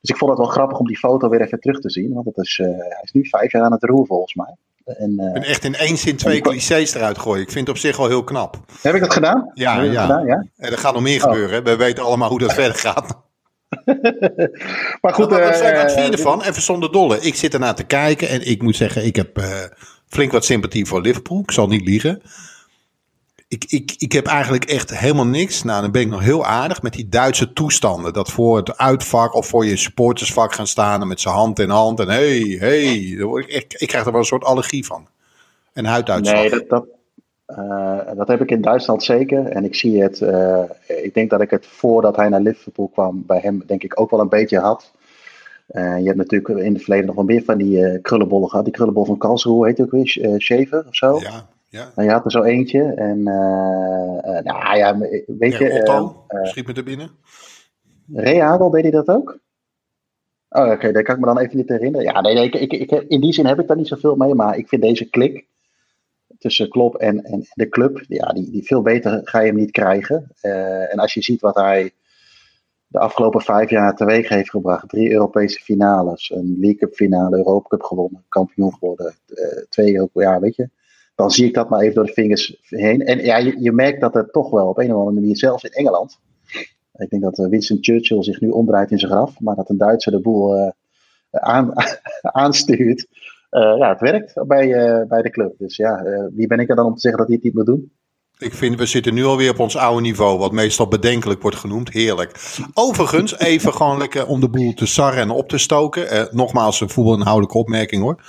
Dus 0.00 0.10
ik 0.10 0.16
vond 0.16 0.30
het 0.30 0.40
wel 0.40 0.48
grappig 0.48 0.78
om 0.78 0.86
die 0.86 0.98
foto 0.98 1.28
weer 1.28 1.40
even 1.40 1.60
terug 1.60 1.80
te 1.80 1.90
zien. 1.90 2.12
Want 2.12 2.26
het 2.26 2.36
is, 2.36 2.58
uh, 2.58 2.66
hij 2.66 3.00
is 3.02 3.12
nu 3.12 3.28
vijf 3.28 3.52
jaar 3.52 3.62
aan 3.62 3.72
het 3.72 3.84
roer 3.84 4.06
volgens 4.06 4.34
mij. 4.34 4.56
En, 4.84 5.10
uh, 5.18 5.26
ik 5.26 5.32
ben 5.32 5.42
echt 5.42 5.64
in 5.64 5.74
één 5.74 5.96
zin 5.96 6.16
twee 6.16 6.40
clichés 6.40 6.94
eruit 6.94 7.18
gooien. 7.18 7.42
Ik 7.42 7.50
vind 7.50 7.66
het 7.66 7.76
op 7.76 7.82
zich 7.82 7.96
wel 7.96 8.08
heel 8.08 8.24
knap. 8.24 8.56
Heb 8.82 8.94
ik 8.94 9.00
dat 9.00 9.12
gedaan? 9.12 9.50
Ja, 9.54 9.82
ja. 9.82 10.02
Gedaan, 10.02 10.26
ja? 10.26 10.46
En 10.56 10.72
er 10.72 10.78
gaat 10.78 10.94
nog 10.94 11.02
meer 11.02 11.24
oh. 11.24 11.30
gebeuren. 11.30 11.64
We 11.64 11.76
weten 11.76 12.04
allemaal 12.04 12.28
hoe 12.28 12.38
dat 12.38 12.52
verder 12.62 12.76
gaat. 12.76 13.20
maar 15.00 15.14
goed. 15.14 15.30
wat 15.30 15.56
zijn 15.56 15.76
wat 15.76 15.92
vind 15.92 16.06
je 16.06 16.12
ervan? 16.12 16.42
Even 16.42 16.62
zonder 16.62 16.92
dolle. 16.92 17.20
Ik 17.20 17.34
zit 17.34 17.54
ernaar 17.54 17.74
te 17.74 17.84
kijken 17.84 18.28
en 18.28 18.48
ik 18.48 18.62
moet 18.62 18.76
zeggen, 18.76 19.04
ik 19.04 19.16
heb 19.16 19.40
flink 20.12 20.32
wat 20.32 20.44
sympathie 20.44 20.86
voor 20.86 21.00
Liverpool. 21.00 21.40
Ik 21.40 21.50
zal 21.50 21.66
niet 21.66 21.84
liegen. 21.84 22.22
Ik, 23.48 23.64
ik, 23.68 23.94
ik 23.98 24.12
heb 24.12 24.26
eigenlijk 24.26 24.64
echt 24.64 24.98
helemaal 24.98 25.26
niks. 25.26 25.62
Nou, 25.62 25.82
dan 25.82 25.90
ben 25.90 26.02
ik 26.02 26.08
nog 26.08 26.20
heel 26.20 26.44
aardig 26.44 26.82
met 26.82 26.92
die 26.92 27.08
Duitse 27.08 27.52
toestanden. 27.52 28.12
Dat 28.12 28.30
voor 28.30 28.56
het 28.56 28.78
uitvak 28.78 29.34
of 29.34 29.46
voor 29.46 29.66
je 29.66 29.76
supportersvak 29.76 30.52
gaan 30.52 30.66
staan 30.66 31.08
met 31.08 31.20
zijn 31.20 31.34
hand 31.34 31.58
in 31.58 31.68
hand. 31.68 32.00
En 32.00 32.08
hey, 32.08 32.56
hey. 32.58 32.86
Ik, 33.46 33.74
ik 33.78 33.88
krijg 33.88 34.04
er 34.04 34.10
wel 34.10 34.20
een 34.20 34.26
soort 34.26 34.44
allergie 34.44 34.86
van. 34.86 35.06
En 35.72 35.84
huiduitslag. 35.84 36.40
Nee, 36.40 36.50
dat, 36.50 36.68
dat, 36.68 36.86
uh, 37.48 38.16
dat 38.16 38.28
heb 38.28 38.40
ik 38.40 38.50
in 38.50 38.60
Duitsland 38.60 39.02
zeker. 39.02 39.46
En 39.46 39.64
ik 39.64 39.74
zie 39.74 40.02
het. 40.02 40.20
Uh, 40.20 40.62
ik 40.86 41.14
denk 41.14 41.30
dat 41.30 41.40
ik 41.40 41.50
het 41.50 41.66
voordat 41.66 42.16
hij 42.16 42.28
naar 42.28 42.40
Liverpool 42.40 42.88
kwam 42.88 43.24
bij 43.26 43.38
hem, 43.42 43.62
denk 43.66 43.82
ik 43.82 44.00
ook 44.00 44.10
wel 44.10 44.20
een 44.20 44.28
beetje 44.28 44.58
had. 44.58 44.92
Uh, 45.68 45.98
je 45.98 46.04
hebt 46.04 46.16
natuurlijk 46.16 46.48
in 46.48 46.72
het 46.72 46.82
verleden 46.82 47.06
nog 47.06 47.14
wel 47.14 47.24
meer 47.24 47.42
van 47.42 47.58
die 47.58 47.78
uh, 47.78 48.02
krullenbollen 48.02 48.48
gehad. 48.48 48.64
Die 48.64 48.74
krullenbol 48.74 49.04
van 49.04 49.18
Karlsruhe 49.18 49.66
heet 49.66 49.80
ook 49.80 49.90
weer, 49.90 50.18
uh, 50.20 50.38
Shaver 50.38 50.86
of 50.88 50.94
zo. 50.96 51.18
Ja, 51.20 51.48
ja. 51.68 51.92
En 51.94 52.04
je 52.04 52.10
had 52.10 52.24
er 52.24 52.30
zo 52.30 52.42
eentje. 52.42 52.82
En 52.82 53.22
nou 53.22 54.76
ja, 54.76 54.98
weet 55.26 55.56
je... 55.56 55.78
Otto 55.80 56.24
schiet 56.42 56.66
me 56.66 56.72
er 56.72 56.84
binnen. 56.84 57.10
Reagel, 58.12 58.70
deed 58.70 58.82
hij 58.82 58.90
dat 58.90 59.08
ook? 59.08 59.38
Oh, 60.48 60.62
oké, 60.62 60.72
okay, 60.72 60.92
daar 60.92 61.02
kan 61.02 61.14
ik 61.14 61.20
me 61.20 61.26
dan 61.26 61.38
even 61.38 61.56
niet 61.56 61.68
herinneren. 61.68 62.06
Ja, 62.06 62.20
nee, 62.20 62.34
nee 62.34 62.50
ik, 62.50 62.72
ik, 62.72 62.90
in 62.90 63.20
die 63.20 63.32
zin 63.32 63.46
heb 63.46 63.60
ik 63.60 63.66
daar 63.66 63.76
niet 63.76 63.88
zoveel 63.88 64.16
mee. 64.16 64.34
Maar 64.34 64.56
ik 64.56 64.68
vind 64.68 64.82
deze 64.82 65.10
klik 65.10 65.46
tussen 66.38 66.68
Klop 66.68 66.96
en, 66.96 67.24
en 67.24 67.46
de 67.54 67.68
club, 67.68 68.04
ja, 68.08 68.26
die, 68.26 68.50
die 68.50 68.62
veel 68.62 68.82
beter 68.82 69.20
ga 69.24 69.40
je 69.40 69.46
hem 69.46 69.56
niet 69.56 69.70
krijgen. 69.70 70.30
en 70.90 70.98
als 70.98 71.14
je 71.14 71.22
ziet 71.22 71.40
wat 71.40 71.54
hij 71.54 71.92
de 72.92 72.98
afgelopen 72.98 73.40
vijf 73.40 73.70
jaar 73.70 73.96
teweeg 73.96 74.28
heeft 74.28 74.50
gebracht. 74.50 74.88
Drie 74.88 75.10
Europese 75.10 75.60
finales, 75.60 76.30
een 76.30 76.56
League 76.60 76.78
Cup 76.78 76.94
finale, 76.94 77.36
Europa 77.36 77.68
Cup 77.68 77.82
gewonnen, 77.82 78.24
kampioen 78.28 78.74
geworden. 78.74 79.14
Uh, 79.28 79.62
twee 79.68 80.08
ja, 80.12 80.40
weet 80.40 80.56
je. 80.56 80.68
Dan 81.14 81.30
zie 81.30 81.46
ik 81.46 81.54
dat 81.54 81.68
maar 81.68 81.80
even 81.80 81.94
door 81.94 82.06
de 82.06 82.12
vingers 82.12 82.58
heen. 82.62 83.00
En 83.00 83.24
ja, 83.24 83.36
je, 83.36 83.60
je 83.60 83.72
merkt 83.72 84.00
dat 84.00 84.14
het 84.14 84.32
toch 84.32 84.50
wel 84.50 84.68
op 84.68 84.78
een 84.78 84.92
of 84.92 84.98
andere 84.98 85.20
manier, 85.20 85.36
zelfs 85.36 85.64
in 85.64 85.70
Engeland. 85.70 86.20
Ik 86.94 87.10
denk 87.10 87.22
dat 87.22 87.38
eh, 87.38 87.46
Winston 87.46 87.78
Churchill 87.80 88.22
zich 88.22 88.40
nu 88.40 88.48
omdraait 88.48 88.90
in 88.90 88.98
zijn 88.98 89.12
graf, 89.12 89.40
maar 89.40 89.56
dat 89.56 89.68
een 89.68 89.78
Duitser 89.78 90.12
de 90.12 90.20
boel 90.20 90.58
uh, 90.58 90.70
aan, 91.30 91.72
aanstuurt. 92.22 93.06
ja, 93.50 93.88
het 93.88 94.00
werkt 94.00 94.46
bij, 94.46 94.66
bij 95.06 95.22
de 95.22 95.30
club. 95.30 95.58
Dus 95.58 95.76
ja, 95.76 96.02
wie 96.32 96.46
ben 96.46 96.60
ik 96.60 96.68
er 96.68 96.76
dan 96.76 96.86
om 96.86 96.94
te 96.94 97.00
zeggen 97.00 97.20
dat 97.20 97.28
hij 97.28 97.36
het 97.36 97.44
niet 97.44 97.54
moet 97.54 97.66
doen? 97.66 97.92
Ik 98.42 98.54
vind, 98.54 98.78
we 98.78 98.86
zitten 98.86 99.14
nu 99.14 99.24
alweer 99.24 99.50
op 99.50 99.58
ons 99.58 99.76
oude 99.76 100.00
niveau, 100.00 100.38
wat 100.38 100.52
meestal 100.52 100.88
bedenkelijk 100.88 101.42
wordt 101.42 101.56
genoemd. 101.56 101.92
Heerlijk. 101.92 102.40
Overigens, 102.74 103.38
even 103.38 103.74
gewoon 103.74 103.98
lekker 103.98 104.26
om 104.26 104.40
de 104.40 104.48
boel 104.48 104.74
te 104.74 104.86
sarren 104.86 105.20
en 105.20 105.30
op 105.30 105.48
te 105.48 105.58
stoken. 105.58 106.10
Eh, 106.10 106.24
nogmaals, 106.30 106.80
een 106.80 106.88
voetbalinhoudelijke 106.88 107.58
opmerking 107.58 108.02
hoor. 108.02 108.22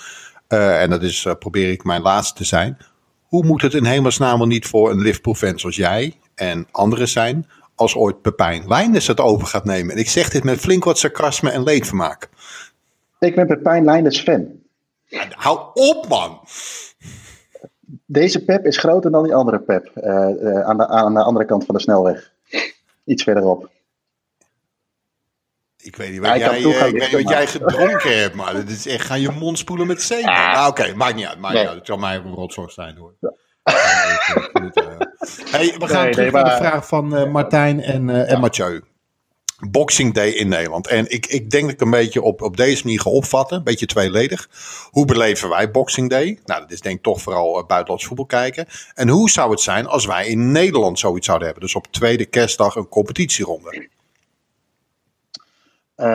Uh, 0.50 0.82
en 0.82 0.90
dat 0.90 1.02
is, 1.04 1.26
uh, 1.26 1.34
probeer 1.40 1.72
ik 1.72 1.84
mijn 1.84 2.02
laatste 2.02 2.34
te 2.34 2.44
zijn. 2.44 2.78
Hoe 3.24 3.46
moet 3.46 3.62
het 3.62 3.74
in 3.74 3.86
hemelsnaam 3.86 4.38
wel 4.38 4.48
niet 4.48 4.68
voor 4.68 4.92
een 4.92 5.02
Liverpool-fan 5.02 5.60
zoals 5.60 5.76
jij 5.76 6.14
en 6.36 6.68
anderen 6.72 7.08
zijn, 7.08 7.48
als 7.76 7.96
ooit 7.96 8.22
Pepijn 8.22 8.68
Lijnders 8.68 9.08
het 9.08 9.20
over 9.20 9.48
gaat 9.48 9.66
nemen? 9.66 9.94
En 9.94 10.00
ik 10.00 10.10
zeg 10.10 10.30
dit 10.30 10.44
met 10.44 10.60
flink 10.60 10.84
wat 10.84 11.00
sarcasme 11.00 11.50
en 11.50 11.64
leedvermaak. 11.64 12.30
Ik 13.20 13.36
ben 13.36 13.48
Pepijn 13.48 13.84
Lijnders 13.84 14.22
fan. 14.22 14.48
hou 15.30 15.60
op, 15.74 16.08
man! 16.10 16.40
Deze 18.06 18.44
pep 18.44 18.66
is 18.66 18.78
groter 18.78 19.12
dan 19.12 19.24
die 19.24 19.36
andere 19.36 19.60
pep 19.60 19.98
aan, 20.66 20.78
de, 20.78 20.88
aan 20.88 21.14
de 21.14 21.24
andere 21.24 21.46
kant 21.46 21.66
van 21.66 21.76
de 21.76 21.82
snelweg. 21.82 22.32
Iets 23.06 23.24
verderop. 23.24 23.72
Ik 25.78 25.96
weet 25.96 26.12
niet 26.12 26.20
wat, 26.20 26.38
jij, 26.38 26.60
ik 26.60 27.00
weet 27.00 27.12
wat 27.12 27.30
jij 27.30 27.48
gedronken 27.48 28.20
hebt, 28.20 28.36
maar 28.36 28.54
het 28.54 28.70
is 28.70 28.88
echt, 28.88 29.06
ga 29.06 29.16
je 29.16 29.32
mond 29.32 29.58
spoelen 29.58 29.88
met 29.88 30.02
zeep. 30.02 30.24
Ja. 30.24 30.52
Nou, 30.52 30.70
oké, 30.70 30.96
maakt 30.96 31.16
niet 31.16 31.26
uit, 31.26 31.40
maakt 31.40 31.54
niet 31.54 31.68
uit. 31.68 31.78
Het 31.78 31.86
zal 31.86 31.98
mij 31.98 32.16
een 32.16 32.34
rotzorg 32.34 32.72
zijn 32.72 32.98
hoor. 32.98 33.16
Ja. 33.20 33.34
hey, 35.52 35.76
we 35.80 35.88
gaan 35.88 36.04
nee, 36.04 36.12
terug 36.12 36.16
nee, 36.16 36.32
maar... 36.32 36.44
naar 36.44 36.60
de 36.60 36.66
vraag 36.66 36.88
van 36.88 37.16
uh, 37.16 37.32
Martijn 37.32 37.82
en, 37.82 38.08
uh, 38.08 38.32
en 38.32 38.40
Mathieu. 38.40 38.84
Boxing 39.72 40.14
Day 40.14 40.30
in 40.30 40.48
Nederland. 40.48 40.88
En 40.88 41.12
ik, 41.12 41.26
ik 41.26 41.50
denk 41.50 41.64
dat 41.64 41.74
ik 41.74 41.82
een 41.82 41.90
beetje 41.90 42.22
op, 42.22 42.42
op 42.42 42.58
deze 42.58 42.84
manier 42.84 43.00
ga 43.00 43.10
opvatten. 43.10 43.58
Een 43.58 43.64
beetje 43.64 43.86
tweeledig. 43.86 44.50
Hoe 44.92 45.06
beleven 45.06 45.50
wij 45.50 45.72
Boxing 45.72 46.10
Day? 46.10 46.40
Nou, 46.46 46.62
dat 46.62 46.72
is 46.72 46.82
denk 46.82 46.96
ik 46.96 47.04
toch 47.04 47.22
vooral 47.22 47.60
uh, 47.60 47.68
buitenlands 47.68 48.06
voetbal 48.06 48.26
kijken. 48.26 48.66
En 48.94 49.10
hoe 49.10 49.30
zou 49.30 49.52
het 49.52 49.60
zijn 49.60 49.88
als 49.88 50.06
wij 50.06 50.28
in 50.28 50.52
Nederland 50.52 51.00
zoiets 51.00 51.26
zouden 51.26 51.48
hebben? 51.48 51.66
Dus 51.66 51.76
op 51.76 51.88
tweede 51.88 52.26
kerstdag 52.26 52.76
een 52.76 52.88
competitieronde. 52.88 53.88
Uh, 55.98 56.06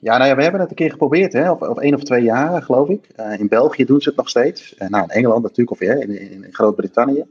ja, 0.00 0.16
nou 0.16 0.24
ja, 0.24 0.36
we 0.36 0.42
hebben 0.42 0.60
het 0.60 0.70
een 0.70 0.76
keer 0.76 0.90
geprobeerd, 0.90 1.32
hè, 1.32 1.50
of, 1.50 1.60
of 1.60 1.78
één 1.78 1.94
of 1.94 2.02
twee 2.02 2.22
jaar, 2.22 2.62
geloof 2.62 2.88
ik. 2.88 3.08
Uh, 3.16 3.38
in 3.38 3.48
België 3.48 3.84
doen 3.84 4.00
ze 4.00 4.08
het 4.08 4.18
nog 4.18 4.28
steeds. 4.28 4.74
Uh, 4.78 4.88
nou, 4.88 5.04
in 5.04 5.10
Engeland 5.10 5.42
natuurlijk, 5.42 5.70
of 5.70 5.80
ja, 5.80 5.92
in, 5.92 6.20
in, 6.20 6.44
in 6.44 6.48
Groot-Brittannië. 6.50 7.24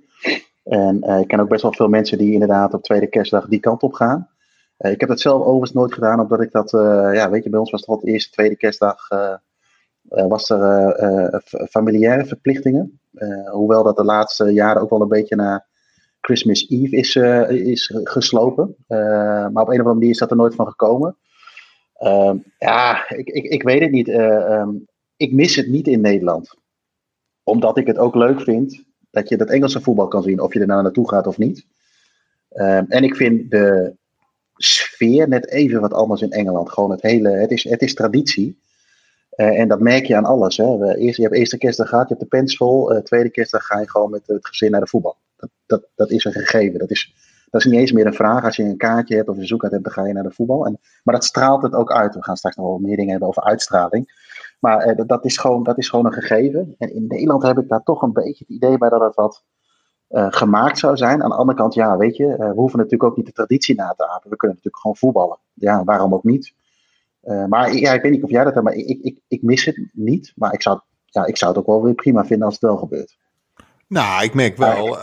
En 0.63 1.19
ik 1.21 1.27
ken 1.27 1.39
ook 1.39 1.49
best 1.49 1.61
wel 1.61 1.73
veel 1.73 1.87
mensen 1.87 2.17
die 2.17 2.33
inderdaad 2.33 2.73
op 2.73 2.83
tweede 2.83 3.07
kerstdag 3.07 3.47
die 3.47 3.59
kant 3.59 3.81
op 3.81 3.93
gaan. 3.93 4.29
Ik 4.77 4.99
heb 4.99 5.09
dat 5.09 5.19
zelf 5.19 5.41
overigens 5.41 5.73
nooit 5.73 5.93
gedaan, 5.93 6.19
omdat 6.19 6.41
ik 6.41 6.51
dat, 6.51 6.71
ja, 7.13 7.29
weet 7.29 7.43
je, 7.43 7.49
bij 7.49 7.59
ons 7.59 7.71
was 7.71 7.81
het 7.81 7.89
altijd 7.89 8.11
eerste, 8.13 8.31
tweede 8.31 8.55
kerstdag, 8.55 9.07
was 10.09 10.49
er 10.49 11.43
familiaire 11.69 12.25
verplichtingen. 12.25 12.99
hoewel 13.51 13.83
dat 13.83 13.95
de 13.95 14.03
laatste 14.03 14.53
jaren 14.53 14.81
ook 14.81 14.89
wel 14.89 15.01
een 15.01 15.07
beetje 15.07 15.35
naar 15.35 15.67
Christmas 16.21 16.69
Eve 16.69 16.95
is, 16.95 17.15
is 17.65 17.91
geslopen. 18.03 18.75
maar 18.87 19.47
op 19.47 19.55
een 19.55 19.57
of 19.57 19.69
andere 19.69 19.93
manier 19.93 20.09
is 20.09 20.17
dat 20.17 20.31
er 20.31 20.37
nooit 20.37 20.55
van 20.55 20.67
gekomen. 20.67 21.17
Um, 21.99 22.43
ja, 22.57 23.09
ik, 23.09 23.27
ik, 23.27 23.43
ik 23.43 23.63
weet 23.63 23.81
het 23.81 23.91
niet. 23.91 24.07
Um, 24.07 24.85
ik 25.17 25.33
mis 25.33 25.55
het 25.55 25.67
niet 25.67 25.87
in 25.87 26.01
Nederland. 26.01 26.55
Omdat 27.43 27.77
ik 27.77 27.87
het 27.87 27.97
ook 27.97 28.15
leuk 28.15 28.41
vind 28.41 28.83
dat 29.11 29.29
je 29.29 29.37
dat 29.37 29.49
Engelse 29.49 29.81
voetbal 29.81 30.07
kan 30.07 30.23
zien, 30.23 30.39
of 30.39 30.53
je 30.53 30.59
er 30.59 30.67
nou 30.67 30.83
naartoe 30.83 31.09
gaat 31.09 31.27
of 31.27 31.37
niet. 31.37 31.65
Um, 32.53 32.85
en 32.87 33.03
ik 33.03 33.15
vind 33.15 33.51
de 33.51 33.95
sfeer 34.57 35.27
net 35.27 35.47
even 35.47 35.81
wat 35.81 35.93
anders 35.93 36.21
in 36.21 36.31
Engeland. 36.31 36.71
Gewoon 36.71 36.91
het 36.91 37.01
hele, 37.01 37.29
het 37.29 37.51
is, 37.51 37.63
het 37.63 37.81
is 37.81 37.93
traditie. 37.93 38.59
Uh, 39.35 39.59
en 39.59 39.67
dat 39.67 39.79
merk 39.79 40.05
je 40.05 40.15
aan 40.15 40.25
alles. 40.25 40.57
Hè. 40.57 40.95
Eerst, 40.95 41.17
je 41.17 41.23
hebt 41.23 41.35
eerste 41.35 41.57
kerstdag 41.57 41.89
gehad, 41.89 42.07
je 42.07 42.15
hebt 42.15 42.29
de 42.29 42.37
pens 42.37 42.57
vol. 42.57 42.93
Uh, 42.93 42.99
tweede 42.99 43.29
kerstdag 43.29 43.65
ga 43.65 43.79
je 43.79 43.89
gewoon 43.89 44.09
met 44.09 44.21
het 44.25 44.47
gezin 44.47 44.71
naar 44.71 44.81
de 44.81 44.87
voetbal. 44.87 45.17
Dat, 45.35 45.49
dat, 45.65 45.87
dat 45.95 46.11
is 46.11 46.25
een 46.25 46.31
gegeven. 46.31 46.79
Dat 46.79 46.89
is, 46.89 47.13
dat 47.49 47.61
is 47.61 47.71
niet 47.71 47.79
eens 47.79 47.91
meer 47.91 48.05
een 48.05 48.13
vraag. 48.13 48.43
Als 48.43 48.55
je 48.55 48.63
een 48.63 48.77
kaartje 48.77 49.15
hebt 49.15 49.29
of 49.29 49.37
een 49.37 49.47
zoekkaart 49.47 49.71
hebt, 49.71 49.83
dan 49.83 49.93
ga 49.93 50.05
je 50.05 50.13
naar 50.13 50.23
de 50.23 50.31
voetbal. 50.31 50.65
En, 50.65 50.79
maar 51.03 51.15
dat 51.15 51.23
straalt 51.23 51.61
het 51.61 51.73
ook 51.73 51.91
uit. 51.91 52.15
We 52.15 52.23
gaan 52.23 52.37
straks 52.37 52.55
nog 52.55 52.65
wel 52.65 52.77
meer 52.77 52.95
dingen 52.95 53.11
hebben 53.11 53.27
over 53.27 53.43
uitstraling. 53.43 54.25
Maar 54.59 54.77
eh, 54.77 55.05
dat, 55.07 55.25
is 55.25 55.37
gewoon, 55.37 55.63
dat 55.63 55.77
is 55.77 55.89
gewoon 55.89 56.05
een 56.05 56.13
gegeven. 56.13 56.75
En 56.77 56.93
in 56.93 57.07
Nederland 57.07 57.43
heb 57.43 57.57
ik 57.57 57.69
daar 57.69 57.83
toch 57.83 58.01
een 58.01 58.13
beetje 58.13 58.45
het 58.47 58.55
idee 58.55 58.77
bij 58.77 58.89
dat 58.89 59.01
het 59.01 59.15
wat 59.15 59.43
uh, 60.09 60.27
gemaakt 60.29 60.79
zou 60.79 60.97
zijn. 60.97 61.23
Aan 61.23 61.29
de 61.29 61.35
andere 61.35 61.57
kant, 61.57 61.73
ja, 61.73 61.97
weet 61.97 62.15
je, 62.15 62.25
uh, 62.25 62.37
we 62.37 62.53
hoeven 62.53 62.77
natuurlijk 62.77 63.09
ook 63.09 63.17
niet 63.17 63.25
de 63.25 63.31
traditie 63.31 63.75
na 63.75 63.93
te 63.97 64.07
apen. 64.09 64.29
We 64.29 64.35
kunnen 64.35 64.57
natuurlijk 64.57 64.81
gewoon 64.81 64.97
voetballen. 64.97 65.37
Ja, 65.53 65.83
waarom 65.83 66.13
ook 66.13 66.23
niet? 66.23 66.53
Uh, 67.23 67.45
maar 67.45 67.73
ja, 67.73 67.93
ik 67.93 68.01
weet 68.01 68.11
niet 68.11 68.23
of 68.23 68.29
jij 68.29 68.43
dat 68.43 68.53
hebt, 68.53 68.65
maar 68.65 68.73
ik, 68.73 68.99
ik, 69.01 69.19
ik 69.27 69.41
mis 69.41 69.65
het 69.65 69.87
niet. 69.93 70.33
Maar 70.35 70.53
ik 70.53 70.61
zou, 70.61 70.79
ja, 71.05 71.25
ik 71.25 71.37
zou 71.37 71.51
het 71.51 71.59
ook 71.59 71.67
wel 71.67 71.83
weer 71.83 71.93
prima 71.93 72.25
vinden 72.25 72.45
als 72.45 72.53
het 72.53 72.63
wel 72.63 72.77
gebeurt. 72.77 73.17
Nou, 73.87 74.23
ik 74.23 74.33
merk 74.33 74.57
wel, 74.57 74.97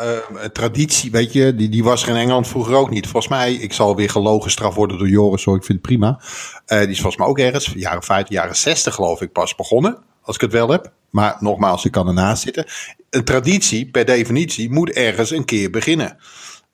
traditie, 0.53 1.11
weet 1.11 1.33
je, 1.33 1.55
die, 1.55 1.69
die 1.69 1.85
was 1.85 2.03
er 2.03 2.09
in 2.09 2.17
Engeland 2.17 2.49
vroeger 2.49 2.75
ook 2.75 2.91
niet. 2.91 3.07
Volgens 3.07 3.33
mij, 3.33 3.55
ik 3.55 3.73
zal 3.73 3.97
weer 3.97 4.11
gelogen 4.11 4.51
straf 4.51 4.75
worden 4.75 4.99
door 4.99 5.09
Joris, 5.09 5.45
hoor, 5.45 5.57
ik 5.57 5.65
vind 5.65 5.79
het 5.79 5.87
prima. 5.87 6.21
Die 6.67 6.89
is 6.89 7.01
volgens 7.01 7.17
mij 7.17 7.27
ook 7.27 7.39
ergens, 7.39 7.73
jaren 7.77 8.03
50, 8.03 8.35
jaren 8.35 8.57
60 8.57 8.95
geloof 8.95 9.21
ik, 9.21 9.33
pas 9.33 9.55
begonnen. 9.55 10.03
Als 10.25 10.37
ik 10.37 10.43
het 10.43 10.53
wel 10.53 10.69
heb. 10.69 10.93
Maar 11.11 11.37
nogmaals, 11.41 11.85
ik 11.85 11.93
kan 11.93 12.09
ernaast 12.09 12.43
zitten. 12.43 12.67
Een 13.11 13.25
traditie, 13.25 13.91
per 13.91 14.05
definitie, 14.05 14.71
moet 14.71 14.91
ergens 14.91 15.31
een 15.31 15.45
keer 15.45 15.71
beginnen. 15.71 16.17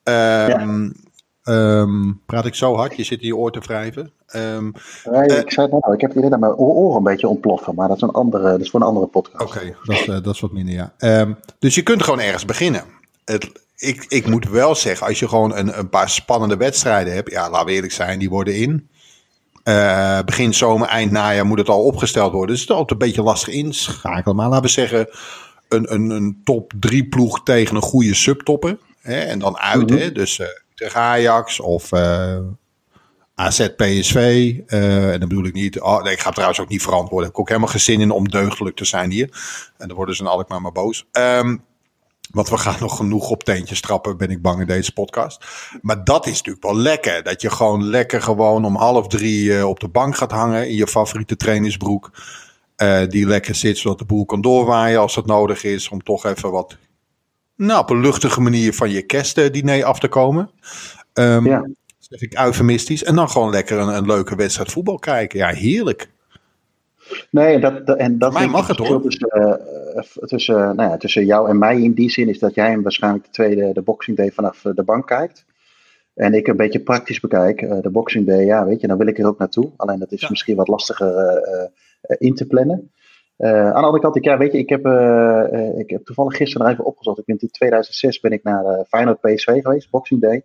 Um, 0.03 0.93
Um, 1.45 2.21
praat 2.27 2.47
ik 2.47 2.55
zo 2.55 2.75
hard? 2.77 2.97
Je 2.97 3.05
zit 3.05 3.21
in 3.21 3.27
je 3.27 3.37
oor 3.37 3.53
te 3.53 3.59
wrijven. 3.59 4.13
Um, 4.37 4.73
nee, 5.05 5.29
uh, 5.29 5.39
ik 5.39 5.53
zei 5.53 5.67
het 5.67 5.81
nou, 5.81 5.95
ik 5.95 6.01
heb 6.01 6.11
het 6.11 6.19
idee 6.19 6.31
dat 6.31 6.41
mijn 6.41 6.55
oren 6.55 6.97
een 6.97 7.03
beetje 7.03 7.29
ontploffen. 7.29 7.75
Maar 7.75 7.89
dat 7.89 7.97
is, 7.97 8.03
een 8.03 8.11
andere, 8.11 8.43
dat 8.43 8.61
is 8.61 8.71
voor 8.71 8.81
een 8.81 8.87
andere 8.87 9.07
podcast. 9.07 9.43
Oké, 9.43 9.57
okay, 9.57 9.77
dat, 9.85 10.07
uh, 10.07 10.23
dat, 10.23 10.35
is 10.35 10.41
wat 10.41 10.53
minder, 10.53 10.75
ja. 10.99 11.37
Dus 11.59 11.75
je 11.75 11.83
kunt 11.83 12.03
gewoon 12.03 12.21
ergens 12.21 12.45
beginnen. 12.45 12.85
Het, 13.25 13.53
ik, 13.77 14.05
ik 14.09 14.27
moet 14.27 14.49
wel 14.49 14.75
zeggen, 14.75 15.07
als 15.07 15.19
je 15.19 15.29
gewoon 15.29 15.57
een, 15.57 15.79
een 15.79 15.89
paar 15.89 16.11
spannende 16.11 16.57
wedstrijden 16.57 17.15
hebt. 17.15 17.31
Ja, 17.31 17.51
laten 17.51 17.67
we 17.67 17.73
eerlijk 17.73 17.93
zijn, 17.93 18.19
die 18.19 18.31
worden 18.31 18.57
in. 18.57 18.90
Uh, 19.71 20.19
begin 20.25 20.55
zomer, 20.55 20.89
eind 20.89 21.11
najaar 21.11 21.47
moet 21.47 21.59
het 21.59 21.69
al 21.69 21.85
opgesteld 21.85 22.33
worden. 22.33 22.51
Dus 22.51 22.61
het 22.61 22.71
is 22.71 22.77
altijd 22.77 23.01
een 23.01 23.07
beetje 23.07 23.23
lastig 23.23 23.55
inschakelen. 23.55 24.37
Maar 24.37 24.49
laten 24.49 24.65
we 24.65 24.71
zeggen, 24.71 25.09
een, 25.69 25.95
een, 25.95 26.11
een 26.11 26.41
top 26.45 26.73
3 26.81 27.09
ploeg 27.09 27.43
tegen 27.43 27.77
een 27.77 27.83
goede 27.83 28.15
subtopper. 28.15 28.79
Hè, 29.01 29.21
en 29.21 29.39
dan 29.39 29.59
uit, 29.59 29.91
mm 29.91 29.97
-hmm. 29.97 29.99
hè, 29.99 30.13
dus 30.13 30.41
tegen 30.81 31.01
Ajax 31.01 31.61
of 31.61 31.93
uh, 31.93 32.37
eh, 32.37 32.43
AZ 33.35 33.69
PSV. 33.77 34.17
Uh, 34.67 35.13
en 35.13 35.21
dan 35.21 35.29
bedoel 35.29 35.45
ik 35.45 35.53
niet, 35.53 35.81
oh, 35.81 36.03
nee, 36.03 36.13
ik 36.13 36.21
ga 36.21 36.31
trouwens 36.31 36.61
ook 36.61 36.69
niet 36.69 36.83
verantwoorden. 36.83 37.29
Ik 37.29 37.35
heb 37.35 37.41
ook 37.41 37.49
helemaal 37.49 37.71
geen 37.71 37.81
zin 37.81 38.01
in 38.01 38.11
om 38.11 38.29
deugdelijk 38.29 38.77
te 38.77 38.85
zijn 38.85 39.11
hier. 39.11 39.29
En 39.77 39.89
dan 39.89 39.97
worden 39.97 40.17
ze 40.17 40.23
een 40.23 40.29
Alkmaar 40.29 40.61
maar 40.61 40.73
boos. 40.73 41.07
Um, 41.13 41.65
want 42.31 42.49
we 42.49 42.59
gaan 42.59 42.77
nog 42.81 42.97
genoeg 42.97 43.31
op 43.31 43.45
teentjes 43.45 43.81
trappen, 43.81 44.17
ben 44.17 44.31
ik 44.31 44.43
bang 44.43 44.61
in 44.61 44.67
deze 44.67 44.93
podcast. 44.93 45.45
Maar 45.81 46.05
dat 46.05 46.27
is 46.27 46.37
natuurlijk 46.37 46.65
wel 46.65 46.77
lekker. 46.77 47.23
Dat 47.23 47.43
je 47.43 47.51
gewoon 47.51 47.85
lekker 47.85 48.23
gewoon 48.23 48.65
om 48.65 48.77
half 48.77 49.07
drie 49.07 49.45
uh, 49.45 49.69
op 49.69 49.81
de 49.81 49.89
bank 49.89 50.17
gaat 50.17 50.31
hangen 50.31 50.69
in 50.69 50.75
je 50.75 50.87
favoriete 50.87 51.37
trainingsbroek. 51.37 52.11
Uh, 52.77 53.07
die 53.09 53.27
lekker 53.27 53.55
zit, 53.55 53.79
zodat 53.79 53.99
de 53.99 54.05
boel 54.05 54.25
kan 54.25 54.41
doorwaaien 54.41 55.01
als 55.01 55.15
dat 55.15 55.27
nodig 55.27 55.65
is. 55.65 55.89
Om 55.89 56.03
toch 56.03 56.25
even 56.25 56.51
wat 56.51 56.77
nou, 57.57 57.81
op 57.81 57.91
een 57.91 58.01
luchtige 58.01 58.41
manier 58.41 58.75
van 58.75 58.91
je 58.91 59.03
kerstdiner 59.03 59.85
af 59.85 59.99
te 59.99 60.09
komen. 60.09 60.51
Um, 61.15 61.47
ja. 61.47 61.69
Zeg 61.99 62.21
ik 62.21 62.39
eufemistisch. 62.39 63.05
En 63.05 63.15
dan 63.15 63.31
gewoon 63.31 63.51
lekker 63.51 63.79
een, 63.79 63.97
een, 63.97 64.07
leuke 64.07 64.37
wedstrijd 64.37 64.73
voetbal 64.73 64.99
kijken. 64.99 65.39
Ja, 65.39 65.49
heerlijk. 65.49 66.11
Nee, 67.31 67.59
dat, 67.59 67.87
dat, 67.87 67.99
en 67.99 68.19
dat 68.19 68.33
mag 68.33 68.67
het 68.67 68.77
hoor. 68.77 69.03
Tussen, 69.03 69.61
uh, 69.95 70.03
tussen, 70.27 70.55
nou 70.55 70.91
ja, 70.91 70.97
tussen 70.97 71.25
jou 71.25 71.49
en 71.49 71.59
mij 71.59 71.81
in 71.81 71.93
die 71.93 72.11
zin 72.11 72.29
is 72.29 72.39
dat 72.39 72.55
jij 72.55 72.71
hem 72.71 72.83
waarschijnlijk 72.83 73.25
de 73.25 73.31
tweede, 73.31 73.73
de 73.73 73.83
Boxing 73.83 74.17
Day 74.17 74.31
vanaf 74.31 74.63
de 74.63 74.85
bank 74.85 75.07
kijkt. 75.07 75.45
En 76.15 76.35
ik 76.35 76.47
een 76.47 76.57
beetje 76.57 76.81
praktisch 76.81 77.21
bekijk. 77.21 77.83
De 77.83 77.91
Boxing 77.91 78.27
Day, 78.27 78.45
ja, 78.45 78.65
weet 78.65 78.81
je, 78.81 78.87
dan 78.87 78.99
wil 78.99 79.07
ik 79.07 79.19
er 79.19 79.27
ook 79.27 79.39
naartoe. 79.39 79.73
Alleen 79.77 79.99
dat 79.99 80.13
is 80.13 80.21
ja. 80.21 80.29
misschien 80.31 80.57
wat 80.57 80.69
lastiger 80.69 81.41
in 82.19 82.35
te 82.35 82.47
plannen. 82.47 82.91
Uh, 83.41 83.51
aan 83.51 83.81
de 83.81 83.87
andere 83.87 84.03
kant, 84.03 84.17
ik, 84.17 84.25
ja, 84.25 84.39
weet 84.39 84.53
je, 84.53 84.59
ik 84.59 84.69
heb, 84.69 84.87
uh, 84.87 85.45
uh, 85.53 85.79
ik 85.79 85.91
heb 85.91 86.05
toevallig 86.05 86.37
gisteren 86.37 86.69
even 86.69 86.85
opgezocht. 86.85 87.19
Ik 87.19 87.25
ben 87.25 87.39
in 87.39 87.51
2006 87.51 88.21
ben 88.21 88.33
ik 88.33 88.43
naar 88.43 88.85
Feyenoord 88.89 89.21
PSV 89.21 89.63
geweest, 89.63 89.91
Boxing 89.91 90.21
Day. 90.21 90.43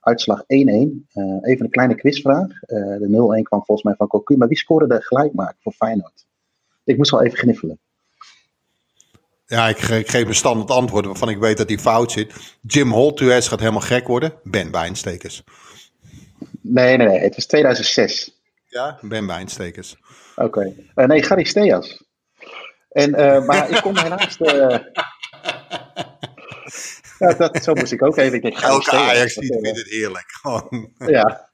Uitslag 0.00 0.42
1-1. 0.42 0.46
even 0.46 1.04
een 1.42 1.70
kleine 1.70 1.94
quizvraag. 1.94 2.48
de 2.66 3.38
0-1 3.40 3.42
kwam 3.42 3.64
volgens 3.64 3.82
mij 3.82 3.94
van 3.96 4.06
Cocu. 4.06 4.36
Maar 4.36 4.48
wie 4.48 4.56
scoorde 4.56 4.86
de 4.86 5.02
gelijkmaak 5.02 5.56
voor 5.60 5.72
Feyenoord? 5.72 6.26
Ik 6.84 6.96
moest 6.96 7.10
wel 7.10 7.24
even 7.24 7.38
gniffelen. 7.38 7.78
Ja, 9.46 9.68
ik, 9.68 9.78
ik, 9.78 10.08
geef 10.08 10.26
een 10.26 10.34
standaard 10.34 10.70
antwoord 10.70 11.06
waarvan 11.06 11.28
ik 11.28 11.38
weet 11.38 11.56
dat 11.56 11.68
die 11.68 11.78
fout 11.78 12.12
zit. 12.12 12.56
Jim 12.62 12.90
Holtues 12.90 13.48
gaat 13.48 13.60
helemaal 13.60 13.80
gek 13.80 14.06
worden. 14.06 14.32
Ben 14.42 14.70
Wijnstekers. 14.70 15.42
Nee, 16.60 16.96
nee, 16.96 17.06
nee. 17.06 17.18
Het 17.18 17.34
was 17.34 17.46
2006. 17.46 18.40
Ja, 18.66 18.98
Ben 19.02 19.26
Wijnstekers. 19.26 19.96
Oké. 20.36 20.74
Okay. 20.94 21.06
nee, 21.06 21.22
Gary 21.22 21.44
Steas. 21.44 22.04
En, 22.88 23.10
uh, 23.10 23.46
maar 23.46 23.70
ik 23.70 23.82
kon 23.82 23.98
helaas. 23.98 24.38
Uh, 24.38 24.76
ja, 27.18 27.34
dat, 27.34 27.62
zo 27.62 27.74
moest 27.74 27.92
ik 27.92 28.02
ook 28.02 28.16
even. 28.16 28.34
Ik 28.34 28.42
denk, 28.42 28.58
Elke 28.60 28.96
Ajax 28.96 29.32
vindt 29.32 29.66
het 29.66 29.90
eerlijk. 29.90 30.26
ja. 30.96 31.48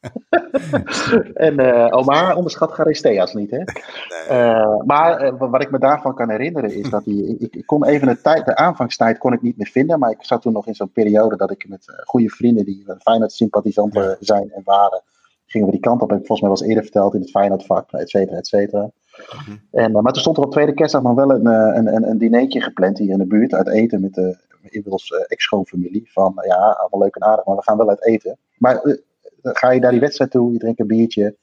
en 1.47 1.61
uh, 1.61 1.87
Omar 1.91 2.37
onderschat 2.37 2.73
Garisteas 2.73 3.35
niet, 3.35 3.51
hè? 3.51 3.59
Nee. 3.59 4.83
maar 4.85 5.37
wat 5.39 5.63
ik 5.63 5.71
me 5.71 5.79
daarvan 5.79 6.15
kan 6.15 6.31
herinneren 6.31 6.75
is 6.75 6.91
dat 6.91 7.05
hij. 7.05 7.15
Ik, 7.15 7.55
ik, 7.55 7.67
kon 7.67 7.85
even 7.85 8.07
de, 8.07 8.21
tijd, 8.21 8.45
de 8.45 8.57
aanvangstijd 8.57 9.19
kon 9.19 9.33
ik 9.33 9.43
niet 9.43 9.57
meer 9.57 9.71
vinden. 9.71 9.99
Maar 9.99 10.11
ik 10.11 10.25
zat 10.25 10.43
toen 10.43 10.53
nog 10.53 10.67
in 10.67 10.75
zo'n 10.75 10.93
periode 10.93 11.37
dat 11.37 11.51
ik 11.51 11.69
met 11.69 11.85
goede 12.05 12.29
vrienden 12.29 12.65
die 12.65 12.85
Feyenoord 12.99 13.33
sympathisanten 13.33 14.03
ja. 14.03 14.17
zijn 14.21 14.51
en 14.51 14.63
waren. 14.65 15.03
Gingen 15.47 15.67
we 15.67 15.73
die 15.73 15.83
kant 15.83 16.03
op. 16.03 16.11
Heb 16.11 16.21
ik 16.21 16.27
volgens 16.27 16.41
mij 16.41 16.51
wel 16.51 16.61
eens 16.61 16.69
eerder 16.69 16.83
verteld 16.83 17.15
in 17.15 17.21
het 17.21 17.31
Feyenoord 17.31 17.67
vak, 17.67 17.93
et 17.93 18.11
cetera, 18.11 18.37
et 18.37 18.47
cetera. 18.47 18.91
Mhm. 19.17 19.57
En, 19.71 19.91
uh, 19.91 20.01
maar 20.01 20.13
toen 20.13 20.23
stond 20.23 20.37
er 20.37 20.45
op 20.45 20.51
tweede 20.51 20.75
kerstdag 20.75 21.03
nog 21.03 21.15
wel 21.15 21.31
een, 21.31 21.47
eh, 21.47 21.77
een, 21.77 21.95
een, 21.95 22.09
een 22.09 22.19
dinertje 22.19 22.61
gepland 22.61 22.99
hier 22.99 23.11
in 23.11 23.19
de 23.19 23.27
buurt 23.27 23.55
uit 23.55 23.69
eten 23.69 24.01
met 24.01 24.15
de 24.15 24.37
inmiddels 24.63 25.11
uh, 25.11 25.19
ex-schoonfamilie. 25.27 26.11
Van 26.13 26.33
ja, 26.47 26.57
allemaal 26.57 27.01
leuk 27.01 27.15
en 27.15 27.23
aardig, 27.23 27.45
maar 27.45 27.57
we 27.57 27.63
gaan 27.63 27.77
wel 27.77 27.89
uit 27.89 28.05
eten. 28.05 28.39
Maar 28.59 28.99
ga 29.43 29.71
je 29.71 29.81
naar 29.81 29.91
die 29.91 30.01
wedstrijd 30.01 30.31
toe, 30.31 30.53
je 30.53 30.59
drinkt 30.59 30.81
een 30.81 30.87
biertje. 30.87 31.37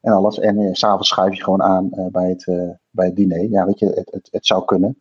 en 0.00 0.12
alles. 0.12 0.38
En 0.38 0.74
s 0.74 0.78
s'avonds 0.78 1.08
schuif 1.08 1.34
je 1.34 1.42
gewoon 1.42 1.62
aan 1.62 1.90
bij, 2.12 2.28
het, 2.28 2.44
bij 2.90 3.06
het 3.06 3.16
diner. 3.16 3.50
Ja, 3.50 3.66
weet 3.66 3.78
je, 3.78 3.86
het, 3.86 4.10
het, 4.10 4.28
het 4.30 4.46
zou 4.46 4.64
kunnen. 4.64 5.00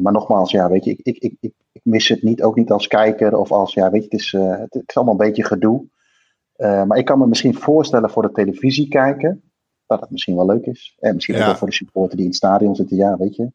maar 0.00 0.12
nogmaals, 0.12 0.50
ja, 0.50 0.68
weet 0.68 0.84
je, 0.84 0.90
ik, 0.90 1.00
ik, 1.02 1.36
ik, 1.40 1.52
ik, 1.72 1.80
mis 1.82 2.08
het 2.08 2.22
niet, 2.22 2.42
ook 2.42 2.56
niet 2.56 2.70
als 2.70 2.86
kijker 2.86 3.36
of 3.36 3.52
als, 3.52 3.74
ja, 3.74 3.90
weet 3.90 4.02
je, 4.02 4.08
het 4.10 4.20
is, 4.20 4.32
het, 4.32 4.82
is 4.86 4.94
allemaal 4.94 5.14
een 5.14 5.26
beetje 5.26 5.44
gedoe. 5.44 5.84
maar 6.56 6.98
ik 6.98 7.04
kan 7.04 7.18
me 7.18 7.26
misschien 7.26 7.54
voorstellen 7.54 8.10
voor 8.10 8.22
de 8.22 8.32
televisie 8.32 8.88
kijken, 8.88 9.49
dat 9.90 10.00
het 10.00 10.10
misschien 10.10 10.36
wel 10.36 10.46
leuk 10.46 10.64
is. 10.64 10.96
En 11.00 11.14
misschien 11.14 11.36
ook 11.36 11.44
wel 11.44 11.56
voor 11.56 11.68
de 11.68 11.74
supporter 11.74 12.16
die 12.16 12.24
in 12.24 12.30
het 12.30 12.38
stadion 12.38 12.74
zitten, 12.74 12.96
ja, 12.96 13.16
weet 13.16 13.36
je. 13.36 13.50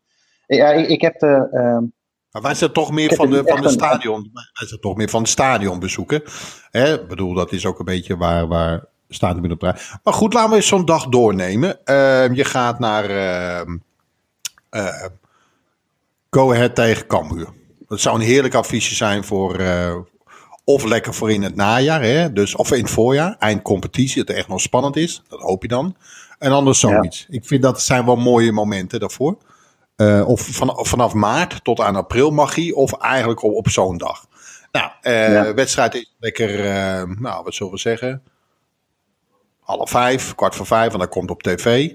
Ja, 0.48 0.72
ik, 0.72 0.88
ik 0.88 1.02
heb 1.02 1.20
de... 1.20 1.48
Ehm, 1.52 1.84
maar 2.32 2.42
wij 2.42 2.54
zijn 2.54 2.72
toch 2.72 2.92
meer 2.92 3.16
van 3.16 3.30
de, 3.30 3.44
van 3.46 3.62
de 3.62 3.70
stadion. 3.70 4.30
Wij 4.34 4.68
zijn 4.68 4.80
toch 4.80 4.96
meer 4.96 5.10
van 5.10 5.24
de 5.24 5.30
stadion 5.30 5.80
bezoeken. 5.80 6.24
Ik 6.72 7.08
bedoel, 7.08 7.34
dat 7.34 7.52
is 7.52 7.66
ook 7.66 7.80
een 7.80 7.86
beetje 7.86 8.18
waar, 8.18 8.48
waar 8.48 8.86
stadion 9.10 9.52
op 9.52 9.60
draait. 9.60 9.92
Maar 10.04 10.14
goed, 10.14 10.34
laten 10.34 10.50
we 10.50 10.56
eens 10.56 10.68
zo'n 10.68 10.86
dag 10.86 11.08
doornemen. 11.08 11.80
Uh, 11.86 12.34
je 12.34 12.46
gaat 12.46 12.80
naar 12.80 13.10
uh, 13.10 15.06
Go 16.30 16.54
Ahead 16.54 16.76
tegen 16.76 17.08
Cambuur. 17.08 17.48
Dat 17.88 18.00
zou 18.00 18.16
een 18.16 18.26
heerlijk 18.26 18.54
affiche 18.54 18.96
zijn 18.96 19.24
voor, 19.24 19.60
uh, 19.60 19.96
of 20.64 20.84
lekker 20.84 21.14
voor 21.14 21.32
in 21.32 21.44
het 21.44 21.56
najaar, 21.56 22.02
hè? 22.02 22.34
Dus, 22.34 22.56
of 22.56 22.72
in 22.72 22.82
het 22.82 22.92
voorjaar, 22.92 23.36
eindcompetitie, 23.40 24.18
dat 24.18 24.28
het 24.28 24.38
echt 24.38 24.48
nog 24.48 24.62
spannend 24.62 24.96
is. 24.96 25.22
Dat 25.28 25.40
hoop 25.40 25.62
je 25.62 25.68
dan. 25.68 25.96
En 26.38 26.52
anders 26.52 26.80
zoiets. 26.80 27.26
Ik 27.30 27.46
vind 27.46 27.62
dat 27.62 27.82
zijn 27.82 28.06
wel 28.06 28.16
mooie 28.16 28.52
momenten 28.52 29.00
daarvoor. 29.00 29.38
Uh, 29.98 30.28
of 30.28 30.48
van, 30.52 30.86
vanaf 30.86 31.14
maart 31.14 31.64
tot 31.64 31.80
aan 31.80 31.96
april 31.96 32.32
mag 32.32 32.56
hij, 32.56 32.72
of 32.72 32.94
eigenlijk 32.94 33.44
op, 33.44 33.54
op 33.54 33.70
zo'n 33.70 33.98
dag. 33.98 34.26
Nou, 34.72 34.92
uh, 35.02 35.52
wedstrijd 35.52 35.96
is 35.96 36.16
lekker, 36.20 36.60
uh, 36.60 37.18
nou, 37.20 37.44
wat 37.44 37.54
zullen 37.54 37.74
we 37.74 37.80
zeggen? 37.80 38.22
Half 39.60 39.90
vijf, 39.90 40.36
kwart 40.36 40.56
voor 40.56 40.66
vijf, 40.66 40.94
en 40.94 41.00
dat 41.00 41.10
komt 41.10 41.30
op 41.30 41.44
tv. 41.44 41.92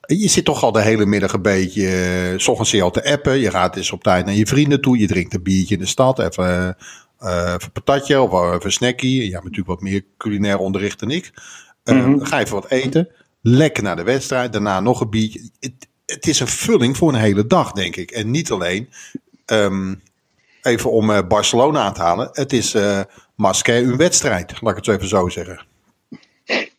Je 0.00 0.28
zit 0.28 0.44
toch 0.44 0.62
al 0.62 0.72
de 0.72 0.82
hele 0.82 1.06
middag 1.06 1.32
een 1.32 1.42
beetje, 1.42 2.34
s 2.36 2.48
ochtends 2.48 2.80
al 2.80 2.90
te 2.90 3.04
appen. 3.04 3.38
Je 3.38 3.50
gaat 3.50 3.76
eens 3.76 3.92
op 3.92 4.02
tijd 4.02 4.24
naar 4.24 4.34
je 4.34 4.46
vrienden 4.46 4.80
toe. 4.80 4.98
Je 4.98 5.06
drinkt 5.06 5.34
een 5.34 5.42
biertje 5.42 5.74
in 5.74 5.80
de 5.80 5.86
stad, 5.86 6.18
even, 6.18 6.76
even 7.20 7.60
een 7.62 7.72
patatje 7.72 8.20
of 8.20 8.32
even 8.32 8.64
een 8.64 8.72
snackie. 8.72 9.16
Je 9.16 9.32
hebt 9.32 9.44
natuurlijk 9.44 9.68
wat 9.68 9.80
meer 9.80 10.04
culinair 10.16 10.58
onderricht 10.58 11.00
dan 11.00 11.10
ik. 11.10 11.30
Mm 11.84 12.00
-hmm. 12.00 12.18
Dan 12.18 12.26
ga 12.26 12.40
even 12.40 12.54
wat 12.54 12.70
eten. 12.70 13.08
Lekker 13.42 13.82
naar 13.82 13.96
de 13.96 14.02
wedstrijd. 14.02 14.52
Daarna 14.52 14.80
nog 14.80 15.00
een 15.00 15.10
biertje 15.10 15.50
het 16.12 16.26
is 16.26 16.40
een 16.40 16.46
vulling 16.46 16.96
voor 16.96 17.08
een 17.08 17.20
hele 17.20 17.46
dag, 17.46 17.72
denk 17.72 17.96
ik. 17.96 18.10
En 18.10 18.30
niet 18.30 18.50
alleen, 18.50 18.88
um, 19.46 20.00
even 20.62 20.90
om 20.90 21.10
uh, 21.10 21.18
Barcelona 21.28 21.80
aan 21.80 21.94
te 21.94 22.00
halen, 22.00 22.28
het 22.32 22.52
is 22.52 22.74
uh, 22.74 23.00
een 23.64 23.96
wedstrijd, 23.96 24.60
laat 24.60 24.70
ik 24.70 24.76
het 24.76 24.84
zo 24.84 24.92
even 24.92 25.08
zo 25.08 25.28
zeggen. 25.28 25.66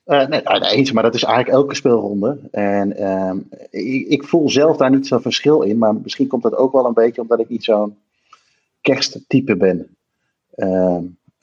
Uh, 0.05 0.27
nee, 0.27 0.41
eens, 0.43 0.91
maar 0.91 1.03
dat 1.03 1.15
is 1.15 1.23
eigenlijk 1.23 1.55
elke 1.55 1.75
speelronde. 1.75 2.39
En 2.51 3.11
um, 3.11 3.47
ik, 3.69 4.07
ik, 4.07 4.23
voel 4.23 4.49
zelf 4.49 4.77
daar 4.77 4.89
niet 4.89 5.07
zo'n 5.07 5.21
verschil 5.21 5.61
in, 5.61 5.77
maar 5.77 5.95
misschien 5.95 6.27
komt 6.27 6.43
dat 6.43 6.55
ook 6.55 6.71
wel 6.71 6.85
een 6.85 6.93
beetje 6.93 7.21
omdat 7.21 7.39
ik 7.39 7.49
niet 7.49 7.63
zo'n 7.63 7.97
kersttype 8.81 9.55
ben. 9.57 9.95
Uh? 10.55 10.97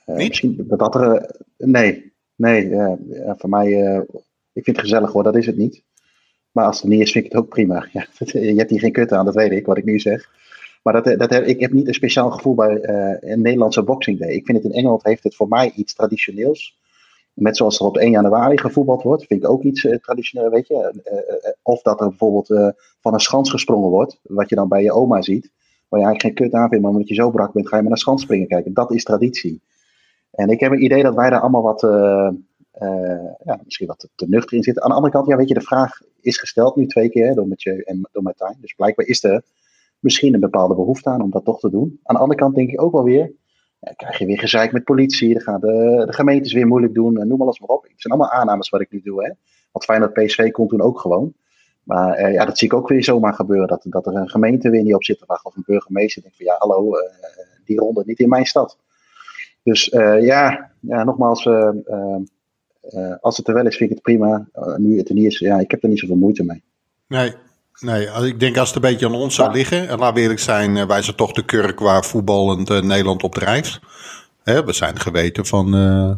Misschien 0.04 0.64
dat, 0.68 0.78
dat 0.78 0.94
er. 0.94 1.30
nee, 1.56 2.12
nee, 2.34 2.70
voor 3.36 3.48
mij. 3.48 4.04
Ik 4.52 4.64
vind 4.64 4.76
het 4.76 4.86
gezellig 4.86 5.12
hoor, 5.12 5.22
dat 5.22 5.36
is 5.36 5.46
het 5.46 5.56
niet. 5.56 5.82
Maar 6.52 6.64
als 6.64 6.80
het 6.80 6.90
niet 6.90 7.00
is, 7.00 7.12
vind 7.12 7.24
ik 7.24 7.32
het 7.32 7.40
ook 7.40 7.48
prima. 7.48 7.86
Ja, 7.92 8.06
je 8.18 8.54
hebt 8.54 8.70
hier 8.70 8.78
geen 8.78 8.92
kut 8.92 9.12
aan, 9.12 9.24
dat 9.24 9.34
weet 9.34 9.50
ik, 9.50 9.66
wat 9.66 9.76
ik 9.76 9.84
nu 9.84 9.98
zeg. 9.98 10.30
Maar 10.82 11.02
dat, 11.02 11.18
dat 11.18 11.30
heb, 11.30 11.44
ik 11.44 11.60
heb 11.60 11.72
niet 11.72 11.86
een 11.86 11.94
speciaal 11.94 12.30
gevoel 12.30 12.54
bij 12.54 12.82
uh, 12.82 13.30
een 13.30 13.40
Nederlandse 13.40 13.82
Boxing 13.82 14.18
Day. 14.18 14.30
Ik 14.30 14.44
vind 14.44 14.62
het 14.62 14.72
in 14.72 14.78
Engeland 14.78 15.04
heeft 15.04 15.24
het 15.24 15.36
voor 15.36 15.48
mij 15.48 15.72
iets 15.74 15.94
traditioneels. 15.94 16.78
Met 17.32 17.56
zoals 17.56 17.80
er 17.80 17.86
op 17.86 17.96
1 17.96 18.10
januari 18.10 18.58
gevoetbald 18.58 19.02
wordt, 19.02 19.26
vind 19.26 19.42
ik 19.42 19.48
ook 19.48 19.62
iets 19.62 19.84
uh, 19.84 19.96
traditioneel, 19.96 20.50
weet 20.50 20.66
je. 20.66 21.02
Of 21.62 21.82
dat 21.82 22.00
er 22.00 22.08
bijvoorbeeld 22.08 22.74
van 23.00 23.12
een 23.14 23.20
schans 23.20 23.50
gesprongen 23.50 23.90
wordt, 23.90 24.20
wat 24.22 24.48
je 24.48 24.54
dan 24.54 24.68
bij 24.68 24.82
je 24.82 24.92
oma 24.92 25.22
ziet. 25.22 25.50
Waar 25.88 26.00
je 26.00 26.06
eigenlijk 26.06 26.38
geen 26.38 26.46
kut 26.46 26.60
aan 26.60 26.68
vindt, 26.68 26.84
maar 26.84 26.92
omdat 26.92 27.08
je 27.08 27.14
zo 27.14 27.30
brak 27.30 27.52
bent, 27.52 27.68
ga 27.68 27.76
je 27.76 27.82
met 27.82 27.92
een 27.92 27.98
schans 27.98 28.22
springen 28.22 28.48
kijken. 28.48 28.74
Dat 28.74 28.92
is 28.92 29.04
traditie. 29.04 29.62
En 30.30 30.48
ik 30.48 30.60
heb 30.60 30.72
een 30.72 30.84
idee 30.84 31.02
dat 31.02 31.14
wij 31.14 31.30
daar 31.30 31.40
allemaal 31.40 31.62
wat, 31.62 31.82
ja, 33.44 33.60
misschien 33.64 33.86
wat 33.86 33.98
te, 33.98 34.08
te 34.14 34.28
nuchter 34.28 34.56
in 34.56 34.62
zitten. 34.62 34.82
Aan 34.82 34.88
de 34.88 34.94
andere 34.94 35.12
kant, 35.12 35.26
ja, 35.26 35.36
weet 35.36 35.48
je, 35.48 35.54
de 35.54 35.60
vraag 35.60 36.00
is 36.20 36.38
gesteld 36.38 36.76
nu 36.76 36.86
twee 36.86 37.08
keer 37.08 37.34
door 37.34 37.48
Mathieu 37.48 37.80
en 37.80 38.08
door 38.12 38.22
Martijn. 38.22 38.56
Dus 38.60 38.74
blijkbaar 38.74 39.06
is 39.06 39.24
er 39.24 39.42
misschien 39.98 40.34
een 40.34 40.40
bepaalde 40.40 40.74
behoefte 40.74 41.08
aan 41.10 41.22
om 41.22 41.30
dat 41.30 41.44
toch 41.44 41.60
te 41.60 41.70
doen. 41.70 42.00
Aan 42.02 42.14
de 42.14 42.20
andere 42.20 42.40
kant 42.40 42.54
denk 42.54 42.70
ik 42.70 42.82
ook 42.82 42.92
wel 42.92 43.04
weer, 43.04 43.32
krijg 43.96 44.18
je 44.18 44.26
weer 44.26 44.38
gezeik 44.38 44.72
met 44.72 44.84
politie, 44.84 45.32
dan 45.32 45.42
gaan 45.42 45.60
de, 45.60 46.06
gemeentes 46.10 46.52
weer 46.52 46.66
moeilijk 46.66 46.94
doen, 46.94 47.28
noem 47.28 47.42
alles 47.42 47.60
maar 47.60 47.68
op. 47.68 47.82
Het 47.82 47.92
zijn 47.96 48.14
allemaal 48.14 48.32
aannames 48.32 48.68
wat 48.68 48.80
ik 48.80 48.92
nu 48.92 49.00
doe. 49.00 49.24
Hè. 49.24 49.30
Want 49.72 49.84
fijn 49.84 50.00
dat 50.00 50.12
PSV 50.12 50.50
komt 50.50 50.68
toen 50.68 50.80
ook 50.80 51.00
gewoon. 51.00 51.32
Maar 51.82 52.14
eh, 52.14 52.32
ja, 52.32 52.44
dat 52.44 52.58
zie 52.58 52.66
ik 52.68 52.74
ook 52.74 52.88
weer 52.88 53.04
zomaar 53.04 53.34
gebeuren. 53.34 53.68
Dat, 53.68 53.86
dat 53.88 54.06
er 54.06 54.14
een 54.14 54.30
gemeente 54.30 54.70
weer 54.70 54.82
niet 54.82 54.94
op 54.94 55.04
zit 55.04 55.18
te 55.18 55.24
wachten. 55.26 55.50
Of 55.50 55.56
een 55.56 55.62
burgemeester 55.66 56.22
denkt 56.22 56.36
van 56.36 56.46
ja, 56.46 56.56
hallo, 56.58 56.92
die 57.64 57.78
ronde 57.78 58.02
niet 58.06 58.20
in 58.20 58.28
mijn 58.28 58.46
stad. 58.46 58.78
Dus 59.62 59.84
ja, 60.20 60.70
ja, 60.80 61.04
nogmaals, 61.04 61.44
uh, 61.44 61.70
als 63.20 63.36
het 63.36 63.48
er 63.48 63.54
wel 63.54 63.66
is, 63.66 63.76
vind 63.76 63.90
ik 63.90 63.96
het 63.96 64.04
prima. 64.04 64.46
Uh, 64.58 64.76
nu 64.76 64.98
het 64.98 65.08
er 65.08 65.14
niet 65.14 65.26
is, 65.26 65.38
ja, 65.38 65.58
ik 65.58 65.70
heb 65.70 65.82
er 65.82 65.88
niet 65.88 65.98
zoveel 65.98 66.16
moeite 66.16 66.44
mee. 66.44 66.62
Nee, 67.08 67.34
nee 67.80 68.06
ik 68.26 68.40
denk 68.40 68.56
als 68.56 68.68
het 68.68 68.76
een 68.76 68.90
beetje 68.90 69.06
aan 69.06 69.14
ons 69.14 69.34
zou 69.34 69.52
liggen. 69.52 69.88
En 69.88 69.98
laten 69.98 70.14
we 70.14 70.20
eerlijk 70.20 70.40
zijn, 70.40 70.76
uh, 70.76 70.86
wij 70.86 71.02
zijn 71.02 71.16
toch 71.16 71.32
de 71.32 71.44
kurk 71.44 71.80
waar 71.80 72.04
voetballend 72.04 72.68
Nederland 72.68 73.22
op 73.22 73.34
drijft. 73.34 73.80
Hè, 74.42 74.64
we 74.64 74.72
zijn 74.72 75.00
geweten 75.00 75.46
van, 75.46 75.70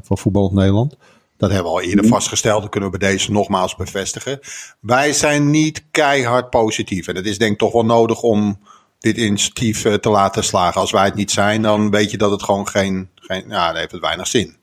van 0.03 0.18
voetballend 0.18 0.55
Nederland. 0.55 0.96
Dat 1.37 1.51
hebben 1.51 1.72
we 1.72 1.79
al 1.79 1.85
eerder 1.85 2.05
mm. 2.05 2.11
vastgesteld. 2.11 2.61
Dat 2.61 2.70
kunnen 2.70 2.90
we 2.90 2.98
bij 2.98 3.09
deze 3.09 3.33
nogmaals 3.33 3.77
bevestigen. 3.77 4.40
Wij 4.81 5.12
zijn 5.12 5.51
niet 5.51 5.85
keihard 5.90 6.51
positief. 6.51 7.09
En 7.09 7.16
het 7.16 7.27
is 7.27 7.38
denk 7.38 7.53
ik 7.53 7.59
toch 7.59 7.72
wel 7.72 7.85
nodig 7.85 8.22
om 8.22 8.59
dit 8.98 9.16
initiatief 9.16 9.83
te 9.83 10.11
laten 10.11 10.44
slagen. 10.44 10.81
Als 10.81 10.90
wij 10.90 11.05
het 11.05 11.14
niet 11.14 11.31
zijn, 11.31 11.62
dan 11.62 11.90
weet 11.90 12.11
je 12.11 12.16
dat 12.16 12.31
het 12.31 12.42
gewoon 12.42 12.68
geen. 12.68 13.09
geen 13.14 13.44
ja, 13.48 13.66
dan 13.66 13.77
heeft 13.77 13.92
het 13.92 14.01
weinig 14.01 14.27
zin. 14.27 14.57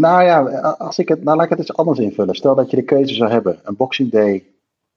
Nou 0.00 0.22
ja, 0.22 0.40
als 0.78 0.98
ik 0.98 1.08
het, 1.08 1.22
nou 1.22 1.36
laat 1.36 1.44
ik 1.44 1.50
het 1.50 1.58
eens 1.58 1.76
anders 1.76 1.98
invullen. 1.98 2.34
Stel 2.34 2.54
dat 2.54 2.70
je 2.70 2.76
de 2.76 2.82
keuze 2.82 3.14
zou 3.14 3.30
hebben: 3.30 3.60
een 3.62 3.76
Boxing 3.76 4.10
Day 4.10 4.46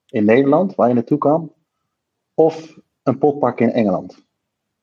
in 0.09 0.25
Nederland, 0.25 0.75
waar 0.75 0.87
je 0.87 0.93
naartoe 0.93 1.17
kan, 1.17 1.51
of 2.33 2.79
een 3.03 3.17
potpak 3.17 3.59
in 3.59 3.71
Engeland. 3.71 4.23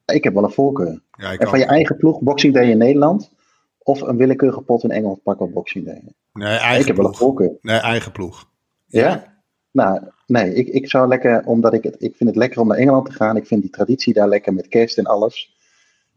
Ik 0.05 0.25
heb 0.25 0.35
wel 0.35 0.45
een 0.45 0.51
voorkeur. 0.51 1.03
Ja, 1.11 1.37
en 1.37 1.49
van 1.49 1.59
je 1.59 1.65
eigen 1.65 1.97
ploeg, 1.97 2.21
Boxing 2.21 2.55
Day 2.55 2.71
in 2.71 2.79
Nederland, 2.79 3.31
of 3.79 4.01
een 4.01 4.17
willekeurige 4.17 4.61
pot 4.61 4.85
in 4.85 4.91
Engeland 4.91 5.23
pakken 5.23 5.47
op 5.47 5.53
Boxing 5.53 5.85
Day. 5.85 6.03
Nee, 6.33 6.57
eigen 6.57 6.81
ik 6.81 6.87
heb 6.87 6.95
ploeg. 6.95 6.97
wel 6.97 7.07
een 7.07 7.35
voorkeur. 7.37 7.59
Nee, 7.61 7.79
eigen 7.79 8.13
ploeg. 8.13 8.49
Ja? 8.87 9.43
Nou, 9.71 10.01
nee, 10.27 10.55
ik, 10.55 10.69
ik 10.69 10.89
zou 10.89 11.09
lekker, 11.09 11.45
omdat 11.45 11.73
ik 11.73 11.83
het, 11.83 11.95
ik 11.99 12.17
vind 12.17 12.29
het 12.29 12.39
lekker 12.39 12.61
om 12.61 12.69
naar 12.69 12.77
Engeland 12.77 13.07
te 13.07 13.13
gaan. 13.13 13.37
Ik 13.37 13.47
vind 13.47 13.63
die 13.63 13.71
traditie 13.71 14.13
daar 14.15 14.29
lekker 14.29 14.55
met 14.55 14.69
kerst 14.69 14.99
en 14.99 15.05
alles. 15.05 15.59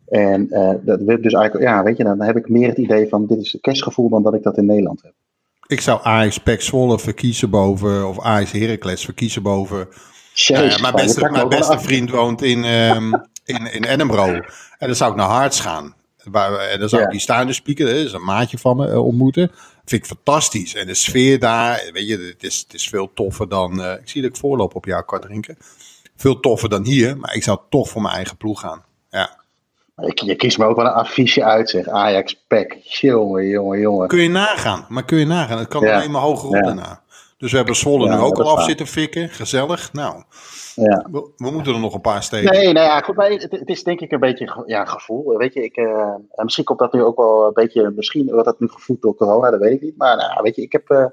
En 0.07 0.47
uh, 0.49 0.69
dat 0.81 1.01
werd 1.01 1.23
dus 1.23 1.33
eigenlijk, 1.33 1.65
ja, 1.69 1.83
weet 1.83 1.97
je, 1.97 2.03
dan 2.03 2.21
heb 2.21 2.37
ik 2.37 2.49
meer 2.49 2.67
het 2.67 2.77
idee 2.77 3.07
van 3.07 3.27
dit 3.27 3.37
is 3.37 3.51
het 3.51 3.61
kerstgevoel 3.61 4.09
dan 4.09 4.23
dat 4.23 4.33
ik 4.33 4.43
dat 4.43 4.57
in 4.57 4.65
Nederland 4.65 5.01
heb. 5.01 5.13
Ik 5.67 5.81
zou 5.81 5.99
Ajax 6.03 6.37
Pek 6.37 6.61
Zwolle 6.61 6.99
verkiezen 6.99 7.49
boven, 7.49 8.07
of 8.07 8.19
Ajax 8.19 8.51
Heracles 8.51 9.05
verkiezen 9.05 9.43
boven. 9.43 9.87
Jezus, 10.33 10.75
uh, 10.75 10.81
mijn 10.81 10.95
beste, 10.95 11.29
mijn 11.29 11.49
beste 11.49 11.79
vriend 11.79 12.09
woont 12.09 12.41
in, 12.41 12.63
um, 12.63 13.13
in, 13.45 13.73
in 13.73 13.83
Edinburgh. 13.83 14.49
En 14.77 14.87
dan 14.87 14.95
zou 14.95 15.11
ik 15.11 15.17
naar 15.17 15.27
Harts 15.27 15.59
gaan. 15.59 15.95
Waar, 16.23 16.57
en 16.57 16.79
dan 16.79 16.89
zou 16.89 17.01
ja. 17.01 17.07
ik 17.07 17.13
die 17.13 17.21
staande 17.21 17.53
speaker, 17.53 17.85
dat 17.85 17.95
is 17.95 18.13
een 18.13 18.23
maatje 18.23 18.57
van 18.57 18.77
me, 18.77 18.87
uh, 18.87 19.05
ontmoeten. 19.05 19.51
Vind 19.85 20.01
ik 20.01 20.05
fantastisch. 20.07 20.75
En 20.75 20.87
de 20.87 20.93
sfeer 20.93 21.39
daar, 21.39 21.89
weet 21.93 22.07
je, 22.07 22.17
het 22.17 22.43
is, 22.43 22.59
het 22.59 22.73
is 22.73 22.89
veel 22.89 23.11
toffer 23.13 23.49
dan. 23.49 23.79
Uh, 23.79 23.91
ik 23.91 24.09
zie 24.09 24.21
dat 24.21 24.31
ik 24.31 24.37
voorloop 24.37 24.75
op 24.75 24.85
jou 24.85 25.03
kan 25.03 25.19
drinken. 25.19 25.57
Veel 26.15 26.39
toffer 26.39 26.69
dan 26.69 26.85
hier, 26.85 27.17
maar 27.17 27.35
ik 27.35 27.43
zou 27.43 27.59
toch 27.69 27.89
voor 27.89 28.01
mijn 28.01 28.15
eigen 28.15 28.37
ploeg 28.37 28.59
gaan. 28.59 28.83
Ja. 29.09 29.42
Je, 29.95 30.25
je 30.25 30.35
kiest 30.35 30.57
me 30.57 30.65
ook 30.65 30.75
wel 30.75 30.85
een 30.85 30.91
affiche 30.91 31.43
uit, 31.43 31.69
zeg. 31.69 31.87
Ajax, 31.87 32.43
PEC. 32.47 32.73
Jongen, 32.83 33.47
jongen, 33.47 33.79
jongen. 33.79 34.07
Kun 34.07 34.19
je 34.19 34.29
nagaan. 34.29 34.85
Maar 34.89 35.05
kun 35.05 35.17
je 35.17 35.25
nagaan. 35.25 35.57
Het 35.57 35.67
kan 35.67 35.81
ja. 35.81 35.95
alleen 35.95 36.11
maar 36.11 36.21
hoger 36.21 36.47
op 36.47 36.55
ja. 36.55 36.61
daarna. 36.61 37.01
Dus 37.37 37.51
we 37.51 37.57
hebben 37.57 37.75
Zwolle 37.75 38.05
ja, 38.05 38.15
nu 38.15 38.21
ook 38.21 38.39
al 38.39 38.57
af 38.57 38.63
zitten 38.63 38.87
fikken. 38.87 39.29
Gezellig. 39.29 39.93
Nou, 39.93 40.23
ja. 40.75 41.07
we, 41.11 41.31
we, 41.37 41.51
moeten 41.51 41.73
er 41.73 41.79
nog 41.79 41.93
een 41.93 42.01
paar 42.01 42.23
steken. 42.23 42.51
Nee, 42.51 42.73
nou 42.73 42.85
ja, 42.85 43.01
goed. 43.01 43.15
Maar 43.15 43.29
het, 43.29 43.51
het, 43.51 43.69
is 43.69 43.83
denk 43.83 43.99
ik 43.99 44.11
een 44.11 44.19
beetje 44.19 44.63
ja, 44.65 44.85
gevoel. 44.85 45.37
Weet 45.37 45.53
je, 45.53 45.63
ik, 45.63 45.77
uh, 45.77 46.15
misschien 46.35 46.63
komt 46.63 46.79
dat 46.79 46.93
nu 46.93 47.03
ook 47.03 47.17
wel 47.17 47.45
een 47.45 47.53
beetje... 47.53 47.91
Misschien 47.95 48.29
wordt 48.29 48.45
dat 48.45 48.59
nu 48.59 48.67
gevoed 48.67 49.01
door 49.01 49.15
corona, 49.15 49.51
dat 49.51 49.59
weet 49.59 49.73
ik 49.73 49.81
niet. 49.81 49.97
Maar 49.97 50.17
nou, 50.17 50.41
weet 50.41 50.55
je, 50.55 50.61
ik 50.61 50.71
heb... 50.71 50.89
Uh, 50.89 51.05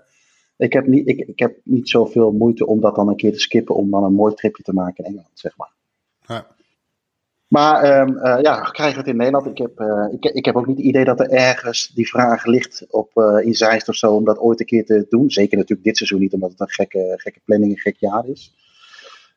ik 0.57 0.73
heb, 0.73 0.87
niet, 0.87 1.09
ik, 1.09 1.19
ik 1.19 1.39
heb 1.39 1.57
niet 1.65 1.89
zoveel 1.89 2.33
moeite 2.33 2.67
om 2.67 2.81
dat 2.81 2.95
dan 2.95 3.09
een 3.09 3.17
keer 3.17 3.33
te 3.33 3.39
skippen. 3.39 3.75
Om 3.75 3.91
dan 3.91 4.05
een 4.05 4.15
mooi 4.15 4.35
tripje 4.35 4.63
te 4.63 4.73
maken 4.73 5.05
in 5.05 5.11
Engeland, 5.11 5.31
zeg 5.35 5.57
maar. 5.57 5.73
Ja. 6.27 6.47
Maar 7.51 8.01
um, 8.01 8.17
uh, 8.17 8.39
ja, 8.41 8.61
krijgen 8.61 8.95
we 8.95 9.01
het 9.01 9.11
in 9.11 9.17
Nederland. 9.17 9.47
Ik 9.47 9.59
heb, 9.59 9.81
uh, 9.81 10.07
ik, 10.11 10.25
ik, 10.25 10.45
heb 10.45 10.57
ook 10.57 10.67
niet 10.67 10.77
het 10.77 10.87
idee 10.87 11.05
dat 11.05 11.21
er 11.21 11.31
ergens 11.31 11.89
die 11.95 12.09
vraag 12.09 12.45
ligt 12.45 12.87
op, 12.91 13.11
uh, 13.15 13.47
in 13.47 13.55
Zeist 13.55 13.89
of 13.89 13.95
zo 13.95 14.15
om 14.15 14.25
dat 14.25 14.39
ooit 14.39 14.61
een 14.61 14.67
keer 14.67 14.85
te 14.85 15.07
doen. 15.09 15.31
Zeker 15.31 15.57
natuurlijk 15.57 15.87
dit 15.87 15.97
seizoen 15.97 16.21
niet, 16.21 16.33
omdat 16.33 16.51
het 16.51 16.61
een 16.61 16.69
gekke, 16.69 17.15
gekke 17.17 17.41
planning, 17.45 17.73
een 17.73 17.79
gek 17.79 17.97
jaar 17.99 18.27
is. 18.27 18.55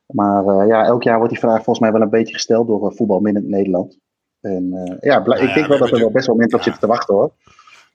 Maar 0.07 0.67
ja, 0.67 0.85
elk 0.85 1.03
jaar 1.03 1.17
wordt 1.17 1.31
die 1.31 1.41
vraag 1.41 1.55
volgens 1.55 1.79
mij 1.79 1.91
wel 1.91 2.01
een 2.01 2.09
beetje 2.09 2.33
gesteld 2.33 2.67
door 2.67 2.93
voetbalminnend 2.95 3.47
Nederland. 3.47 3.97
En 4.41 4.97
ja, 5.01 5.19
nou 5.19 5.43
ik 5.43 5.53
denk 5.53 5.67
wel 5.67 5.77
dat 5.77 5.91
er 5.91 5.99
wel 5.99 6.11
best 6.11 6.27
wel 6.27 6.35
mensen 6.35 6.57
op 6.57 6.63
zitten 6.63 6.81
te 6.81 6.87
wachten 6.87 7.15
hoor. 7.15 7.31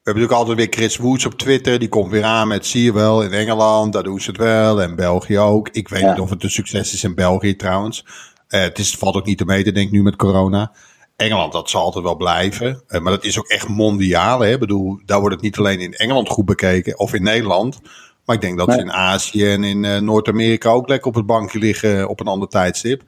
We 0.08 0.14
hebben 0.14 0.22
natuurlijk 0.22 0.48
altijd 0.48 0.56
weer 0.56 0.80
Chris 0.80 0.96
Woods 0.96 1.26
op 1.26 1.34
Twitter. 1.34 1.78
Die 1.78 1.88
komt 1.88 2.10
weer 2.10 2.24
aan 2.24 2.48
met 2.48 2.66
zie 2.66 2.82
je 2.82 2.92
wel 2.92 3.22
in 3.22 3.32
Engeland, 3.32 3.92
daar 3.92 4.02
doen 4.02 4.20
ze 4.20 4.30
het 4.30 4.38
wel. 4.38 4.82
En 4.82 4.96
België 4.96 5.38
ook. 5.38 5.68
Ik 5.68 5.88
weet 5.88 6.06
niet 6.06 6.18
of 6.18 6.30
het 6.30 6.42
een 6.42 6.50
succes 6.50 6.92
is 6.92 7.04
in 7.04 7.14
België 7.14 7.56
trouwens. 7.56 8.04
Uh, 8.48 8.60
het 8.60 8.78
is, 8.78 8.94
valt 8.94 9.16
ook 9.16 9.26
niet 9.26 9.38
te 9.38 9.44
meten, 9.44 9.74
denk 9.74 9.86
ik 9.86 9.92
nu 9.92 10.02
met 10.02 10.16
corona. 10.16 10.72
Engeland, 11.16 11.52
dat 11.52 11.70
zal 11.70 11.82
altijd 11.82 12.04
wel 12.04 12.16
blijven. 12.16 12.82
Uh, 12.88 13.00
maar 13.00 13.12
dat 13.12 13.24
is 13.24 13.38
ook 13.38 13.48
echt 13.48 13.68
mondiaal. 13.68 14.40
Hè? 14.40 14.52
Ik 14.52 14.58
bedoel, 14.58 15.00
daar 15.04 15.20
wordt 15.20 15.34
het 15.34 15.44
niet 15.44 15.58
alleen 15.58 15.80
in 15.80 15.94
Engeland 15.94 16.28
goed 16.28 16.44
bekeken 16.44 16.98
of 16.98 17.14
in 17.14 17.22
Nederland. 17.22 17.80
Maar 18.24 18.36
ik 18.36 18.42
denk 18.42 18.58
dat 18.58 18.72
ze 18.72 18.78
in 18.78 18.92
Azië 18.92 19.50
en 19.50 19.64
in 19.64 19.84
uh, 19.84 19.98
Noord-Amerika 19.98 20.70
ook 20.70 20.88
lekker 20.88 21.08
op 21.08 21.14
het 21.14 21.26
bankje 21.26 21.58
liggen 21.58 22.08
op 22.08 22.20
een 22.20 22.26
ander 22.26 22.48
tijdstip. 22.48 23.02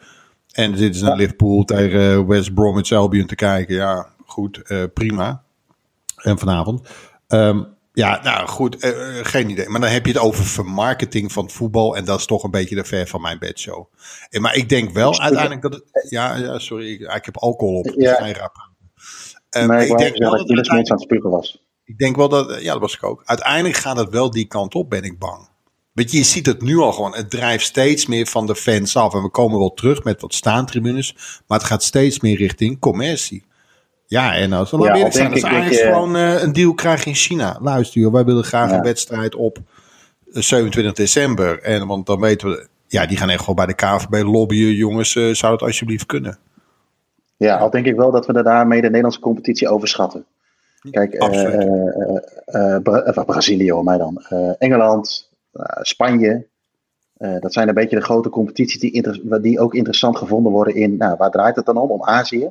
En 0.53 0.73
dit 0.73 0.95
is 0.95 1.01
naar 1.01 1.17
Liverpool 1.17 1.65
tegen 1.65 2.27
West 2.27 2.55
Bromwich 2.55 2.93
Albion 2.93 3.27
te 3.27 3.35
kijken. 3.35 3.75
Ja, 3.75 4.07
goed, 4.27 4.63
prima. 4.95 5.43
En 6.17 6.39
vanavond. 6.39 6.89
Um, 7.29 7.67
ja, 8.01 8.21
nou 8.23 8.49
goed, 8.49 8.85
uh, 8.85 8.91
geen 9.23 9.51
idee. 9.51 9.69
Maar 9.69 9.81
dan 9.81 9.91
heb 9.91 10.07
je 10.07 10.13
het 10.13 10.21
over 10.21 10.45
vermarketing 10.45 11.33
van 11.33 11.51
voetbal. 11.51 11.97
En 11.97 12.05
dat 12.05 12.19
is 12.19 12.27
toch 12.27 12.43
een 12.43 12.51
beetje 12.51 12.75
de 12.75 12.85
ver 12.85 13.07
van 13.07 13.21
mijn 13.21 13.39
bedshow. 13.39 13.87
En, 14.31 14.43
maar 14.43 14.55
ik 14.55 14.69
denk 14.69 14.91
wel 14.91 15.21
uiteindelijk 15.21 15.63
dat 15.63 15.73
het. 15.73 16.11
Ja, 16.11 16.37
ja 16.37 16.59
sorry, 16.59 16.93
ik, 16.93 17.01
ik 17.01 17.25
heb 17.25 17.37
alcohol 17.37 17.79
op. 17.79 17.93
Ja. 17.97 18.15
Geen 18.15 18.35
raap. 18.35 18.69
Um, 19.57 19.73
ik, 19.73 19.99
denk 19.99 20.17
wel 20.17 20.31
dat, 20.31 20.49
dat 20.49 20.69
aan 20.69 20.79
het 20.79 21.01
spugen 21.01 21.31
was. 21.31 21.65
Ik 21.85 21.99
denk 21.99 22.17
wel 22.17 22.29
dat. 22.29 22.63
Ja, 22.63 22.73
dat 22.73 22.81
was 22.81 22.95
ik 22.95 23.05
ook. 23.05 23.23
Uiteindelijk 23.25 23.77
gaat 23.77 23.97
het 23.97 24.11
wel 24.11 24.31
die 24.31 24.47
kant 24.47 24.75
op, 24.75 24.91
ben 24.91 25.03
ik 25.03 25.19
bang. 25.19 25.49
Weet 25.93 26.11
je, 26.11 26.19
je 26.19 26.25
ziet 26.25 26.47
het 26.47 26.63
nu 26.63 26.79
al 26.79 26.93
gewoon. 26.93 27.15
Het 27.15 27.31
drijft 27.31 27.65
steeds 27.65 28.07
meer 28.07 28.27
van 28.27 28.47
de 28.47 28.55
fans 28.55 28.97
af. 28.97 29.15
En 29.15 29.23
we 29.23 29.31
komen 29.31 29.59
wel 29.59 29.75
terug 29.75 30.05
met 30.05 30.21
wat 30.21 30.35
staantribunes. 30.35 31.15
Maar 31.47 31.59
het 31.59 31.67
gaat 31.67 31.83
steeds 31.83 32.21
meer 32.21 32.37
richting 32.37 32.81
commercie. 32.81 33.45
Ja, 34.11 34.35
en 34.35 34.53
als 34.53 34.71
we 34.71 34.79
ja, 34.79 34.95
eerlijk 34.95 35.15
zijn, 35.15 35.33
als 35.33 35.45
Ajax 35.45 35.81
gewoon 35.81 36.17
uh, 36.17 36.43
een 36.43 36.53
deal 36.53 36.75
krijgt 36.75 37.07
in 37.07 37.15
China. 37.15 37.59
Luister, 37.61 38.13
wij 38.13 38.25
willen 38.25 38.45
graag 38.45 38.71
een 38.71 38.83
wedstrijd 38.83 39.35
op 39.35 39.59
27 40.31 40.93
eh, 40.93 40.99
december. 40.99 41.63
En, 41.63 41.87
want 41.87 42.07
dan 42.07 42.21
weten 42.21 42.49
we, 42.49 42.69
ja, 42.87 43.07
die 43.07 43.17
gaan 43.17 43.31
echt 43.31 43.41
gewoon 43.41 43.55
bij 43.55 43.67
de 43.67 43.75
KVB 43.75 44.23
lobbyen. 44.23 44.75
Jongens, 44.75 45.15
uh, 45.15 45.35
zou 45.35 45.53
het 45.53 45.63
alsjeblieft 45.63 46.07
kunnen? 46.07 46.39
Ja, 47.37 47.57
al 47.57 47.71
denk 47.71 47.87
ik 47.87 47.97
wel 47.97 48.11
dat 48.11 48.27
we 48.27 48.43
daarmee 48.43 48.81
de 48.81 48.87
Nederlandse 48.87 49.21
competitie 49.21 49.69
overschatten. 49.69 50.25
Kijk, 50.91 51.19
Bra 52.83 53.25
Brazilië 53.27 53.73
hoor 53.73 53.85
mij 53.85 53.99
dan. 53.99 54.23
Engeland, 54.59 55.31
Spanje. 55.81 56.47
dat 57.19 57.53
zijn 57.53 57.69
een 57.69 57.75
beetje 57.75 57.97
de 57.97 58.03
grote 58.03 58.29
competities 58.29 58.81
die, 58.81 59.41
die 59.41 59.61
ook 59.61 59.75
interessant 59.75 60.17
gevonden 60.17 60.53
worden 60.53 60.75
in, 60.75 60.97
nou, 60.97 61.17
waar 61.19 61.31
draait 61.31 61.57
het 61.57 61.67
dan 61.67 61.77
om? 61.77 61.91
Om 61.91 62.05
Azië. 62.05 62.51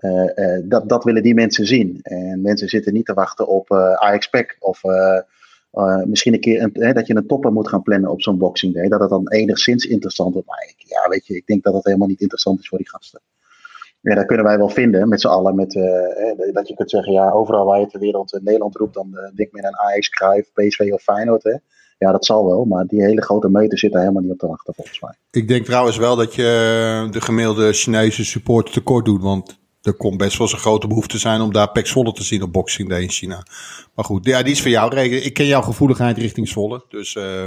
Uh, 0.00 0.30
uh, 0.34 0.58
dat, 0.64 0.88
dat 0.88 1.04
willen 1.04 1.22
die 1.22 1.34
mensen 1.34 1.66
zien. 1.66 1.98
En 2.02 2.40
mensen 2.40 2.68
zitten 2.68 2.92
niet 2.92 3.06
te 3.06 3.14
wachten 3.14 3.46
op 3.46 3.70
uh, 3.70 3.92
Ajax 3.92 4.28
Pack 4.28 4.56
of 4.58 4.82
misschien 6.04 6.34
een 6.34 6.40
keer 6.40 6.62
een, 6.62 6.94
dat 6.94 7.06
je 7.06 7.16
een 7.16 7.26
topper 7.26 7.52
moet 7.52 7.68
gaan 7.68 7.82
plannen 7.82 8.10
op 8.10 8.22
zo'n 8.22 8.38
Boxing 8.38 8.74
Day. 8.74 8.88
Dat 8.88 9.00
het 9.00 9.10
dan 9.10 9.28
enigszins 9.28 9.84
interessant 9.84 10.32
wordt. 10.32 10.48
Maar 10.48 10.74
ik, 10.76 10.88
ja, 10.88 11.08
weet 11.08 11.26
je, 11.26 11.36
ik 11.36 11.46
denk 11.46 11.62
dat 11.62 11.74
het 11.74 11.84
helemaal 11.84 12.08
niet 12.08 12.20
interessant 12.20 12.60
is 12.60 12.68
voor 12.68 12.78
die 12.78 12.88
gasten. 12.88 13.20
Ja, 14.00 14.14
dat 14.14 14.26
kunnen 14.26 14.46
wij 14.46 14.58
wel 14.58 14.68
vinden 14.68 15.08
met 15.08 15.20
z'n 15.20 15.26
allen. 15.26 15.54
Met, 15.54 15.72
dat 16.52 16.68
je 16.68 16.74
kunt 16.74 16.90
zeggen, 16.90 17.12
ja, 17.12 17.30
overal 17.30 17.64
waar 17.64 17.80
je 17.80 17.86
ter 17.86 18.00
wereld 18.00 18.38
Nederland 18.42 18.76
roept, 18.76 18.94
dan 18.94 19.16
denk 19.34 19.52
men 19.52 19.64
aan 19.64 19.78
Ajax, 19.78 20.08
Cruijff, 20.08 20.52
PSV 20.52 20.90
of 20.92 21.02
Feyenoord. 21.02 21.42
Hè. 21.42 21.56
Ja, 21.98 22.12
dat 22.12 22.24
zal 22.24 22.46
wel, 22.46 22.64
maar 22.64 22.86
die 22.86 23.02
hele 23.02 23.22
grote 23.22 23.48
meter 23.48 23.78
zit 23.78 23.92
daar 23.92 24.00
helemaal 24.00 24.22
niet 24.22 24.32
op 24.32 24.38
te 24.38 24.46
wachten 24.46 24.74
volgens 24.74 25.00
mij. 25.00 25.14
Ik 25.30 25.48
denk 25.48 25.64
trouwens 25.64 25.96
wel 25.96 26.16
dat 26.16 26.34
je 26.34 27.08
de 27.10 27.20
gemiddelde 27.20 27.72
Chinese 27.72 28.24
support 28.24 28.72
tekort 28.72 29.04
doet, 29.04 29.22
want 29.22 29.59
er 29.82 29.92
komt 29.92 30.16
best 30.16 30.38
wel 30.38 30.46
eens 30.46 30.56
een 30.56 30.62
grote 30.62 30.86
behoefte 30.86 31.18
zijn 31.18 31.40
om 31.40 31.52
daar 31.52 31.70
Pek 31.70 31.86
Zwolle 31.86 32.12
te 32.12 32.24
zien 32.24 32.42
op 32.42 32.52
Boxing 32.52 32.88
Day 32.88 33.02
in 33.02 33.10
China. 33.10 33.42
Maar 33.94 34.04
goed, 34.04 34.26
ja, 34.26 34.42
die 34.42 34.52
is 34.52 34.60
voor 34.60 34.70
jou 34.70 34.94
regen. 34.94 35.24
Ik 35.24 35.34
ken 35.34 35.46
jouw 35.46 35.62
gevoeligheid 35.62 36.18
richting 36.18 36.48
Zwolle. 36.48 36.84
Dus, 36.88 37.14
uh, 37.14 37.46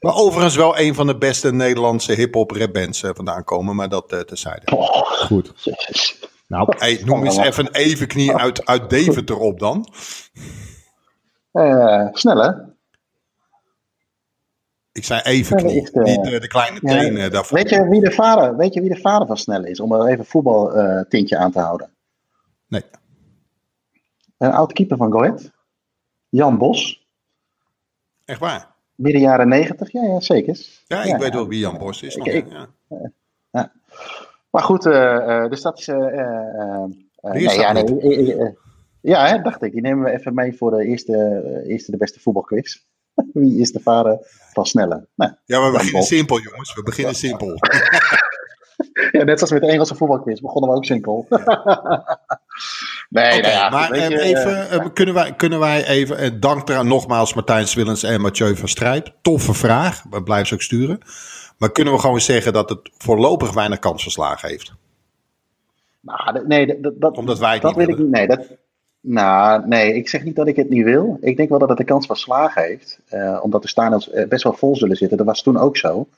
maar 0.00 0.14
overigens 0.14 0.56
wel 0.56 0.78
een 0.78 0.94
van 0.94 1.06
de 1.06 1.18
beste 1.18 1.52
Nederlandse 1.52 2.12
hip-hop 2.12 2.50
rapbands 2.50 3.02
uh, 3.02 3.10
vandaan 3.14 3.44
komen. 3.44 3.76
Maar 3.76 3.88
dat 3.88 4.12
uh, 4.12 4.20
terzijde. 4.20 4.76
Oh, 4.76 5.00
goed. 5.00 5.52
Nou, 6.48 6.74
hey, 6.78 7.02
noem 7.04 7.24
eens 7.24 7.36
even 7.36 7.66
een 7.66 7.74
evenknie 7.74 8.34
uit, 8.34 8.66
uit 8.66 8.90
Deventer 8.90 9.38
op 9.38 9.58
dan. 9.58 9.88
Uh, 11.52 12.06
snel 12.12 12.42
hè? 12.42 12.50
Ik 14.96 15.04
zei 15.04 15.20
even 15.20 15.56
knie, 15.56 15.90
uh, 15.92 16.02
niet 16.02 16.26
uh, 16.26 16.40
de 16.40 16.48
kleine 16.48 16.80
teen 16.80 17.16
ja, 17.16 17.28
daarvoor. 17.28 17.58
Weet 17.58 17.70
je, 17.70 17.88
wie 17.88 18.00
de 18.00 18.10
vader, 18.10 18.56
weet 18.56 18.74
je 18.74 18.80
wie 18.80 18.94
de 18.94 19.00
vader 19.00 19.26
van 19.26 19.36
Snelle 19.36 19.70
is? 19.70 19.80
Om 19.80 19.92
er 19.92 20.06
even 20.06 20.24
voetbaltintje 20.24 21.36
uh, 21.36 21.42
aan 21.42 21.52
te 21.52 21.58
houden. 21.58 21.90
Nee. 22.68 22.82
Een 24.38 24.52
oud 24.52 24.72
keeper 24.72 24.96
van 24.96 25.12
Go 25.12 25.36
Jan 26.28 26.58
Bos. 26.58 27.08
Echt 28.24 28.40
waar? 28.40 28.74
Midden 28.94 29.20
jaren 29.20 29.48
negentig, 29.48 29.92
ja, 29.92 30.02
ja, 30.02 30.20
zeker. 30.20 30.58
Ja, 30.86 31.02
ik 31.02 31.16
weet 31.16 31.34
wel 31.34 31.48
wie 31.48 31.58
Jan 31.58 31.78
Bos 31.78 32.02
is. 32.02 32.16
Ik, 32.16 32.46
ja. 33.50 33.72
Maar 34.50 34.62
goed, 34.62 34.82
dus 35.50 35.62
dat 35.62 35.78
is... 35.78 35.86
nee, 35.86 37.58
ja, 37.58 37.72
nee, 37.72 38.56
ja, 39.00 39.26
hè, 39.26 39.42
dacht 39.42 39.62
ik. 39.62 39.72
Die 39.72 39.80
nemen 39.80 40.04
we 40.04 40.10
even 40.10 40.34
mee 40.34 40.56
voor 40.56 40.70
de 40.70 40.84
eerste, 40.84 41.62
eerste 41.66 41.90
de 41.90 41.96
beste 41.96 42.20
voetbalquiz. 42.20 42.82
Wie 43.32 43.60
is 43.60 43.72
de 43.72 43.80
vader 43.80 44.18
van 44.56 44.66
Snelle? 44.66 45.06
Nou, 45.14 45.32
ja, 45.44 45.60
maar 45.60 45.72
we 45.72 45.78
beginnen 45.78 46.02
simpel, 46.02 46.40
jongens. 46.40 46.74
We 46.74 46.82
beginnen 46.82 47.14
simpel. 47.14 47.48
ja, 49.12 49.24
net 49.24 49.40
als 49.40 49.50
met 49.50 49.60
de 49.60 49.66
Engelse 49.66 49.94
voetbalquiz 49.94 50.40
begonnen 50.40 50.70
we 50.70 50.76
ook 50.76 50.84
simpel. 50.84 51.26
nee, 53.08 53.38
okay, 53.38 53.40
nou 53.40 53.52
ja, 53.52 53.68
maar 53.68 53.98
je, 53.98 54.20
even, 54.20 54.68
uh, 54.72 54.86
kunnen, 54.92 55.14
wij, 55.14 55.34
kunnen 55.34 55.58
wij 55.58 55.86
even, 55.86 56.24
uh, 56.24 56.40
dank 56.40 56.68
eraan 56.68 56.88
nogmaals 56.88 57.34
Martijn 57.34 57.68
Swillens 57.68 58.02
en 58.02 58.20
Mathieu 58.20 58.56
van 58.56 58.68
Strijp. 58.68 59.14
Toffe 59.22 59.54
vraag, 59.54 60.02
we 60.10 60.22
blijven 60.22 60.46
ze 60.46 60.54
ook 60.54 60.62
sturen. 60.62 60.98
Maar 61.58 61.72
kunnen 61.72 61.92
we 61.92 62.00
gewoon 62.00 62.20
zeggen 62.20 62.52
dat 62.52 62.68
het 62.68 62.90
voorlopig 62.98 63.52
weinig 63.52 63.78
kans 63.78 64.02
verslagen 64.02 64.48
heeft? 64.48 64.72
Nou, 66.00 66.46
nee, 66.46 66.80
dat, 66.80 67.00
dat, 67.00 67.16
Omdat 67.16 67.38
wij 67.38 67.58
dat 67.58 67.76
niet 67.76 67.86
weet 67.86 67.96
ik 67.96 68.02
niet. 68.02 68.10
Nee, 68.10 68.26
dat, 68.26 68.46
nou, 69.06 69.66
nee, 69.66 69.94
ik 69.94 70.08
zeg 70.08 70.24
niet 70.24 70.36
dat 70.36 70.46
ik 70.46 70.56
het 70.56 70.68
niet 70.68 70.84
wil. 70.84 71.18
Ik 71.20 71.36
denk 71.36 71.48
wel 71.48 71.58
dat 71.58 71.68
het 71.68 71.78
de 71.78 71.84
kans 71.84 72.06
van 72.06 72.16
slagen 72.16 72.62
heeft. 72.62 73.00
Uh, 73.10 73.40
omdat 73.42 73.62
de 73.62 73.68
stadions 73.68 74.10
eh, 74.10 74.28
best 74.28 74.42
wel 74.42 74.52
vol 74.52 74.76
zullen 74.76 74.96
zitten. 74.96 75.16
Dat 75.16 75.26
was 75.26 75.42
toen 75.42 75.58
ook 75.58 75.76
zo. 75.76 76.08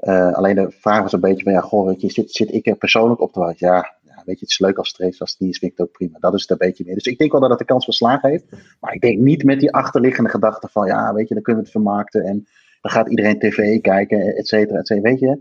Uh, 0.00 0.32
alleen 0.32 0.54
de 0.54 0.70
vraag 0.70 1.02
was 1.02 1.12
een 1.12 1.20
beetje 1.20 1.42
van, 1.42 1.52
ja, 1.52 1.60
goh, 1.60 1.86
weet 1.86 2.00
je, 2.00 2.10
zit, 2.10 2.32
zit 2.32 2.52
ik 2.52 2.66
er 2.66 2.76
persoonlijk 2.76 3.20
op 3.20 3.32
te 3.32 3.38
wachten? 3.38 3.66
Ja, 3.66 3.94
ja, 4.02 4.22
weet 4.24 4.38
je, 4.38 4.44
het 4.44 4.50
is 4.50 4.58
leuk 4.58 4.78
als 4.78 4.88
streef, 4.88 5.20
als 5.20 5.30
het 5.30 5.40
niet 5.40 5.50
is, 5.50 5.58
vind 5.58 5.72
ik 5.72 5.78
het 5.78 5.86
ook 5.86 5.92
prima. 5.92 6.18
Dat 6.18 6.34
is 6.34 6.40
het 6.40 6.50
een 6.50 6.66
beetje 6.68 6.84
meer. 6.84 6.94
Dus 6.94 7.04
ik 7.04 7.18
denk 7.18 7.32
wel 7.32 7.40
dat 7.40 7.50
het 7.50 7.58
de 7.58 7.64
kans 7.64 7.84
van 7.84 7.94
slagen 7.94 8.30
heeft. 8.30 8.44
Maar 8.80 8.94
ik 8.94 9.00
denk 9.00 9.18
niet 9.18 9.44
met 9.44 9.60
die 9.60 9.72
achterliggende 9.72 10.30
gedachte 10.30 10.68
van, 10.68 10.86
ja, 10.86 11.14
weet 11.14 11.28
je, 11.28 11.34
dan 11.34 11.42
kunnen 11.42 11.62
we 11.62 11.68
het 11.68 11.78
vermarkten. 11.78 12.24
En 12.24 12.46
dan 12.80 12.92
gaat 12.92 13.08
iedereen 13.08 13.38
tv 13.38 13.80
kijken, 13.80 14.36
et 14.36 14.48
cetera, 14.48 14.78
et 14.78 14.86
cetera. 14.86 15.10
Weet 15.10 15.20
je, 15.20 15.38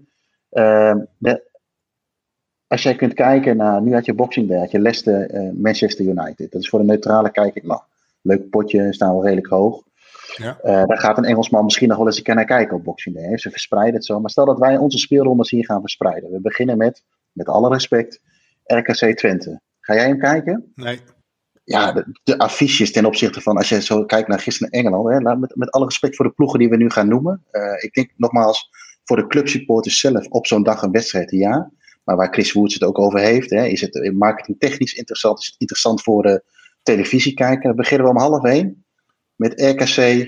de, 1.18 1.47
als 2.68 2.84
jij 2.84 2.96
kunt 2.96 3.14
kijken 3.14 3.58
naar, 3.58 3.82
nu 3.82 3.94
had 3.94 4.06
je 4.06 4.14
Boxing 4.14 4.48
Day, 4.48 4.60
had 4.60 4.72
je 4.72 4.80
Leicester, 4.80 5.34
uh, 5.34 5.52
Manchester 5.54 6.06
United. 6.06 6.52
Dat 6.52 6.62
is 6.62 6.70
voor 6.70 6.80
de 6.80 6.86
neutrale 6.86 7.32
kijker, 7.32 7.66
nou, 7.66 7.82
leuk 8.22 8.50
potje, 8.50 8.94
staan 8.94 9.12
wel 9.12 9.24
redelijk 9.24 9.48
hoog. 9.48 9.86
Ja. 10.36 10.58
Uh, 10.64 10.86
daar 10.86 11.00
gaat 11.00 11.18
een 11.18 11.26
Engelsman 11.26 11.64
misschien 11.64 11.88
nog 11.88 11.98
wel 11.98 12.06
eens 12.06 12.18
een 12.18 12.24
keer 12.24 12.36
naar 12.36 12.46
kijken 12.46 12.78
op 12.78 12.84
Boxing 12.84 13.16
Day. 13.16 13.38
Ze 13.38 13.52
verspreiden 13.52 13.94
het 13.94 14.06
zo. 14.06 14.20
Maar 14.20 14.30
stel 14.30 14.46
dat 14.46 14.60
wij 14.60 14.78
onze 14.78 14.98
speelrondes 14.98 15.50
hier 15.50 15.66
gaan 15.66 15.82
verspreiden. 15.82 16.32
We 16.32 16.42
beginnen 16.42 16.78
met, 16.78 17.04
met 17.32 17.48
alle 17.48 17.70
respect, 17.70 18.22
RKC 18.66 19.18
Twente. 19.18 19.62
Ga 19.80 19.94
jij 19.94 20.08
hem 20.08 20.20
kijken? 20.20 20.72
Nee. 20.76 21.00
Ja, 21.64 21.92
de, 21.92 22.06
de 22.24 22.38
affiches 22.38 22.92
ten 22.92 23.06
opzichte 23.06 23.42
van, 23.42 23.58
als 23.58 23.70
je 23.70 23.82
zo 23.82 24.06
kijkt 24.06 24.28
naar 24.28 24.40
gisteren 24.40 24.72
Engeland. 24.72 25.10
Hè, 25.10 25.38
met, 25.38 25.56
met 25.56 25.72
alle 25.72 25.86
respect 25.86 26.16
voor 26.16 26.26
de 26.26 26.32
ploegen 26.32 26.60
die 26.60 26.70
we 26.70 26.78
nu 26.78 26.90
gaan 26.90 27.08
noemen. 27.08 27.44
Uh, 27.52 27.84
ik 27.84 27.94
denk 27.94 28.12
nogmaals, 28.16 28.70
voor 29.04 29.18
de 29.18 29.28
clubsupporters 29.28 30.00
zelf 30.00 30.28
op 30.28 30.48
zo'n 30.48 30.64
dag 30.64 30.82
een 30.82 30.92
wedstrijd, 30.92 31.32
ja. 31.32 31.72
Maar 32.08 32.16
waar 32.16 32.34
Chris 32.34 32.52
Woods 32.52 32.74
het 32.74 32.84
ook 32.84 33.00
over 33.00 33.20
heeft, 33.20 33.50
hè, 33.50 33.66
is 33.66 33.82
het 33.82 34.14
marketingtechnisch 34.14 34.94
interessant? 34.94 35.40
Is 35.40 35.46
het 35.46 35.56
interessant 35.58 36.02
voor 36.02 36.24
de 36.24 36.44
televisiekijker? 36.84 37.76
Beginnen 37.76 38.08
we 38.08 38.14
om 38.14 38.20
half 38.20 38.44
één 38.44 38.86
met 39.36 39.62
RKC 39.62 40.28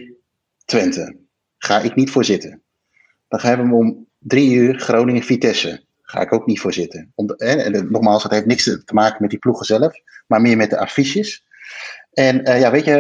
Twente. 0.66 1.18
Ga 1.58 1.80
ik 1.80 1.96
niet 1.96 2.10
voor 2.12 2.26
zitten. 2.26 2.64
Dan 3.28 3.40
gaan 3.40 3.70
we 3.70 3.76
om 3.76 4.08
drie 4.18 4.54
uur 4.54 4.80
Groningen-Vitesse. 4.80 5.84
Ga 6.02 6.22
ik 6.22 6.34
ook 6.34 6.46
niet 6.46 6.60
voor 6.60 6.74
zitten. 6.74 7.14
Hè, 7.16 7.56
en, 7.56 7.92
nogmaals, 7.92 8.24
het 8.24 8.32
heeft 8.32 8.46
niks 8.46 8.64
te 8.64 8.94
maken 8.94 9.22
met 9.22 9.30
die 9.30 9.40
ploegen 9.40 9.66
zelf, 9.66 9.94
maar 10.28 10.42
meer 10.42 10.58
met 10.58 10.70
de 10.70 10.80
affiches. 10.80 11.44
En 12.12 12.50
uh, 12.50 12.60
ja, 12.60 12.72
weet 12.72 12.86
je, 12.86 13.00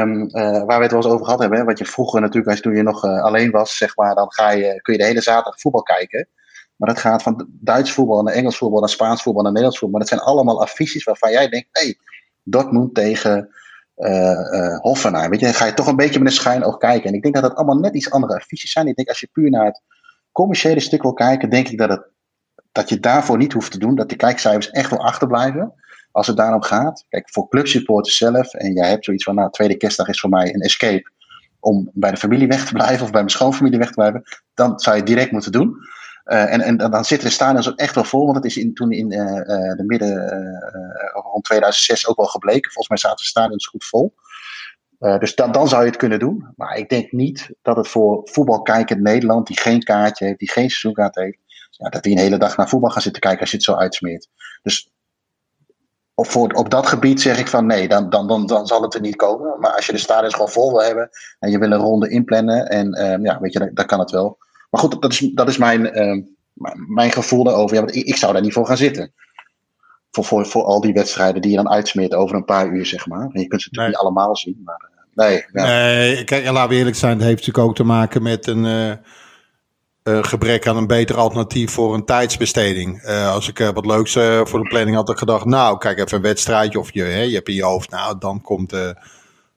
um, 0.00 0.22
uh, 0.22 0.64
waar 0.64 0.76
we 0.76 0.82
het 0.82 0.92
wel 0.92 1.02
eens 1.02 1.12
over 1.12 1.24
gehad 1.24 1.40
hebben, 1.40 1.58
hè, 1.58 1.64
wat 1.64 1.78
je 1.78 1.84
vroeger 1.84 2.20
natuurlijk, 2.20 2.50
als 2.50 2.60
toen 2.60 2.76
je 2.76 2.82
nog 2.82 3.02
alleen 3.02 3.50
was, 3.50 3.76
zeg 3.76 3.96
maar, 3.96 4.14
dan 4.14 4.32
ga 4.32 4.50
je, 4.50 4.80
kun 4.82 4.92
je 4.92 4.98
de 4.98 5.06
hele 5.06 5.22
zaterdag 5.22 5.60
voetbal 5.60 5.82
kijken. 5.82 6.28
Maar 6.78 6.88
dat 6.88 6.98
gaat 6.98 7.22
van 7.22 7.48
Duits 7.50 7.92
voetbal 7.92 8.22
naar 8.22 8.34
Engels 8.34 8.56
voetbal 8.58 8.80
naar 8.80 8.88
Spaans 8.88 9.22
voetbal 9.22 9.42
naar 9.42 9.52
Nederlands 9.52 9.78
voetbal. 9.78 9.98
Maar 9.98 10.08
dat 10.08 10.18
zijn 10.18 10.30
allemaal 10.30 10.60
affiches 10.60 11.04
waarvan 11.04 11.30
jij 11.30 11.48
denkt: 11.48 11.68
hé, 11.72 11.82
hey, 11.82 11.98
Dortmund 12.42 12.94
tegen 12.94 13.48
uh, 13.96 14.78
Hoffenheim. 14.78 15.30
Weet 15.30 15.40
je, 15.40 15.46
dan 15.46 15.54
ga 15.54 15.66
je 15.66 15.74
toch 15.74 15.86
een 15.86 15.96
beetje 15.96 16.20
met 16.20 16.44
een 16.44 16.64
oog 16.64 16.76
kijken. 16.76 17.08
En 17.08 17.14
ik 17.14 17.22
denk 17.22 17.34
dat 17.34 17.42
het 17.44 17.54
allemaal 17.54 17.78
net 17.78 17.94
iets 17.94 18.10
andere 18.10 18.34
affiches 18.34 18.72
zijn. 18.72 18.86
Ik 18.86 18.96
denk 18.96 19.08
als 19.08 19.20
je 19.20 19.28
puur 19.32 19.50
naar 19.50 19.64
het 19.64 19.82
commerciële 20.32 20.80
stuk 20.80 21.02
wil 21.02 21.12
kijken, 21.12 21.50
denk 21.50 21.68
ik 21.68 21.78
dat, 21.78 22.06
dat 22.72 22.88
je 22.88 23.00
daarvoor 23.00 23.36
niet 23.36 23.52
hoeft 23.52 23.70
te 23.70 23.78
doen. 23.78 23.94
Dat 23.94 24.08
de 24.08 24.16
kijkcijfers 24.16 24.70
echt 24.70 24.90
wel 24.90 25.04
achterblijven. 25.04 25.72
als 26.12 26.26
het 26.26 26.36
daarom 26.36 26.62
gaat. 26.62 27.04
Kijk, 27.08 27.30
voor 27.30 27.48
clubsupporters 27.48 28.16
zelf, 28.16 28.54
en 28.54 28.72
jij 28.72 28.88
hebt 28.88 29.04
zoiets 29.04 29.24
van, 29.24 29.34
nou, 29.34 29.50
tweede 29.50 29.76
kerstdag 29.76 30.08
is 30.08 30.20
voor 30.20 30.30
mij 30.30 30.54
een 30.54 30.60
escape 30.60 31.10
om 31.60 31.90
bij 31.92 32.10
de 32.10 32.16
familie 32.16 32.48
weg 32.48 32.66
te 32.66 32.72
blijven 32.72 33.04
of 33.04 33.10
bij 33.10 33.20
mijn 33.20 33.30
schoonfamilie 33.30 33.78
weg 33.78 33.88
te 33.88 33.94
blijven, 33.94 34.22
dan 34.54 34.78
zou 34.78 34.96
je 34.96 35.02
het 35.02 35.10
direct 35.10 35.30
moeten 35.30 35.52
doen. 35.52 35.76
Uh, 36.28 36.52
en, 36.52 36.60
en 36.60 36.76
dan 36.76 37.04
zitten 37.04 37.28
de 37.28 37.34
stadions 37.34 37.68
ook 37.68 37.78
echt 37.78 37.94
wel 37.94 38.04
vol, 38.04 38.24
want 38.24 38.36
het 38.36 38.44
is 38.44 38.56
in, 38.56 38.74
toen 38.74 38.92
in 38.92 39.12
uh, 39.12 39.18
uh, 39.18 39.76
de 39.76 39.84
midden 39.86 40.30
rond 41.12 41.44
2006 41.44 42.06
ook 42.08 42.16
wel 42.16 42.26
gebleken. 42.26 42.72
Volgens 42.72 42.88
mij 42.88 42.98
zaten 42.98 43.16
de 43.16 43.30
stadions 43.30 43.66
goed 43.66 43.84
vol. 43.84 44.14
dus 44.98 45.34
dan, 45.34 45.52
dan 45.52 45.68
zou 45.68 45.82
je 45.82 45.88
het 45.88 45.98
kunnen 45.98 46.18
doen. 46.18 46.52
Maar 46.56 46.76
ik 46.76 46.88
denk 46.88 47.12
niet 47.12 47.50
dat 47.62 47.76
het 47.76 47.88
voor 47.88 48.20
voetbalkijker 48.24 49.00
Nederland, 49.00 49.46
die 49.46 49.60
geen 49.60 49.82
kaartje 49.82 50.24
heeft, 50.24 50.38
die 50.38 50.50
geen 50.50 50.70
seizoenkaart 50.70 51.14
heeft, 51.14 51.38
dat 51.76 52.02
die 52.02 52.12
een 52.12 52.22
hele 52.22 52.38
dag 52.38 52.56
naar 52.56 52.68
voetbal 52.68 52.90
gaan 52.90 53.02
zitten 53.02 53.22
kijken 53.22 53.40
als 53.40 53.50
je 53.50 53.56
het 53.56 53.64
zo 53.64 53.74
uitsmeert. 53.74 54.28
Dus 54.62 54.92
op, 56.18 56.26
voor, 56.26 56.52
op 56.52 56.70
dat 56.70 56.86
gebied 56.86 57.20
zeg 57.20 57.38
ik 57.38 57.48
van 57.48 57.66
nee, 57.66 57.88
dan, 57.88 58.10
dan, 58.10 58.28
dan, 58.28 58.46
dan 58.46 58.66
zal 58.66 58.82
het 58.82 58.94
er 58.94 59.00
niet 59.00 59.16
komen. 59.16 59.60
Maar 59.60 59.74
als 59.74 59.86
je 59.86 59.92
de 59.92 59.98
stadions 59.98 60.34
gewoon 60.34 60.48
vol 60.48 60.70
wil 60.70 60.82
hebben 60.82 61.10
en 61.38 61.50
je 61.50 61.58
wil 61.58 61.72
een 61.72 61.80
ronde 61.80 62.08
inplannen, 62.08 62.66
en 62.66 62.98
uh, 62.98 63.24
ja, 63.24 63.40
weet 63.40 63.52
je, 63.52 63.58
dan, 63.58 63.70
dan, 63.72 63.86
kan 63.86 63.98
het 63.98 64.10
wel. 64.10 64.38
Maar 64.70 64.80
goed, 64.80 65.02
dat 65.02 65.12
is, 65.12 65.18
dat 65.18 65.48
is 65.48 65.58
mijn, 65.58 65.98
uh, 65.98 66.22
mijn 66.88 67.12
gevoel 67.12 67.44
daarover. 67.44 67.76
Ja, 67.76 67.82
want 67.82 67.96
ik, 67.96 68.06
ik, 68.06 68.16
zou 68.16 68.32
daar 68.32 68.42
niet 68.42 68.52
voor 68.52 68.66
gaan 68.66 68.76
zitten. 68.76 69.12
Voor, 70.10 70.24
voor, 70.24 70.46
voor 70.46 70.64
al 70.64 70.80
die 70.80 70.92
wedstrijden 70.92 71.42
die 71.42 71.50
je 71.50 71.56
dan 71.56 71.70
uitsmeert 71.70 72.14
over 72.14 72.36
een 72.36 72.44
paar 72.44 72.68
uur, 72.68 72.86
zeg 72.86 73.06
maar. 73.06 73.28
En 73.32 73.40
je 73.40 73.46
kunt 73.46 73.62
ze 73.62 73.68
natuurlijk 73.70 73.76
nee. 73.76 73.88
niet 73.88 73.96
allemaal 73.96 74.36
zien. 74.36 74.62
Maar, 74.64 74.90
uh, 74.90 75.26
nee, 75.26 75.44
ja. 75.52 75.64
nee, 75.66 76.24
kijk, 76.24 76.50
laten 76.50 76.70
we 76.70 76.76
eerlijk 76.76 76.96
zijn, 76.96 77.12
het 77.12 77.22
heeft 77.22 77.38
natuurlijk 77.38 77.66
ook 77.66 77.74
te 77.74 77.84
maken 77.84 78.22
met 78.22 78.46
een 78.46 78.64
uh, 78.64 78.90
uh, 80.04 80.22
gebrek 80.22 80.66
aan 80.66 80.76
een 80.76 80.86
beter 80.86 81.16
alternatief 81.16 81.70
voor 81.70 81.94
een 81.94 82.04
tijdsbesteding. 82.04 83.02
Uh, 83.02 83.32
als 83.32 83.48
ik 83.48 83.58
uh, 83.58 83.68
wat 83.68 83.86
leuks 83.86 84.12
voor 84.42 84.62
de 84.62 84.68
planning 84.68 84.96
had 84.96 85.10
ik 85.10 85.18
gedacht, 85.18 85.44
nou, 85.44 85.78
kijk 85.78 85.98
even 85.98 86.16
een 86.16 86.22
wedstrijdje 86.22 86.78
of 86.78 86.92
je, 86.92 87.02
hè, 87.02 87.20
je 87.20 87.34
hebt 87.34 87.48
in 87.48 87.54
je 87.54 87.64
hoofd, 87.64 87.90
nou, 87.90 88.18
dan 88.18 88.40
komt 88.40 88.76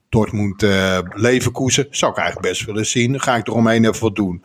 Dortmund 0.10 0.62
Leverkusen. 1.13 1.88
Zou 1.89 2.12
ik 2.12 2.17
eigenlijk 2.17 2.47
best 2.47 2.65
willen 2.65 2.86
zien. 2.86 3.12
Dan 3.12 3.21
ga 3.21 3.36
ik 3.36 3.47
eromheen 3.47 3.86
even 3.86 4.02
wat 4.02 4.15
doen. 4.15 4.43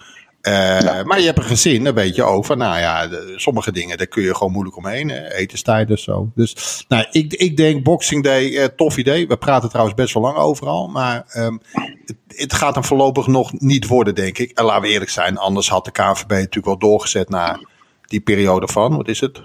Ja. 0.50 1.02
Maar 1.04 1.18
je 1.20 1.26
hebt 1.26 1.38
een 1.38 1.44
gezin, 1.44 1.84
dan 1.84 1.94
weet 1.94 2.14
je 2.14 2.22
ook 2.22 2.44
van, 2.44 2.58
nou 2.58 2.78
ja, 2.78 3.06
de, 3.06 3.32
sommige 3.36 3.72
dingen, 3.72 3.96
daar 3.98 4.06
kun 4.06 4.22
je 4.22 4.34
gewoon 4.34 4.52
moeilijk 4.52 4.76
omheen. 4.76 5.10
Etenstijden 5.10 5.98
zo. 5.98 6.30
Dus 6.34 6.84
nou, 6.88 7.06
ik, 7.10 7.32
ik 7.32 7.56
denk 7.56 7.82
Boxing 7.82 8.22
Day, 8.22 8.68
tof 8.68 8.96
idee. 8.96 9.28
We 9.28 9.36
praten 9.36 9.68
trouwens 9.68 9.96
best 9.96 10.14
wel 10.14 10.22
lang 10.22 10.36
overal, 10.36 10.88
maar 10.88 11.24
um, 11.36 11.60
het, 12.04 12.16
het 12.26 12.52
gaat 12.52 12.74
hem 12.74 12.84
voorlopig 12.84 13.26
nog 13.26 13.52
niet 13.60 13.86
worden, 13.86 14.14
denk 14.14 14.38
ik. 14.38 14.50
En 14.50 14.64
laten 14.64 14.82
we 14.82 14.88
eerlijk 14.88 15.10
zijn, 15.10 15.38
anders 15.38 15.68
had 15.68 15.84
de 15.84 15.90
KNVB 15.90 16.30
natuurlijk 16.30 16.66
wel 16.66 16.78
doorgezet 16.78 17.28
naar 17.28 17.60
die 18.06 18.20
periode 18.20 18.68
van, 18.68 18.96
wat 18.96 19.08
is 19.08 19.20
het, 19.20 19.40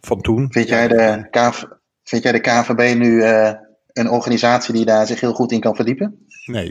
van 0.00 0.20
toen. 0.20 0.46
Vind 0.50 0.68
jij 0.68 0.88
de, 0.88 1.26
KV, 1.30 1.62
vind 2.04 2.22
jij 2.22 2.32
de 2.32 2.40
KNVB 2.40 2.94
nu 2.96 3.10
uh, 3.10 3.52
een 3.92 4.10
organisatie 4.10 4.74
die 4.74 4.84
daar 4.84 5.06
zich 5.06 5.20
heel 5.20 5.32
goed 5.32 5.52
in 5.52 5.60
kan 5.60 5.74
verdiepen? 5.74 6.26
Nee. 6.46 6.68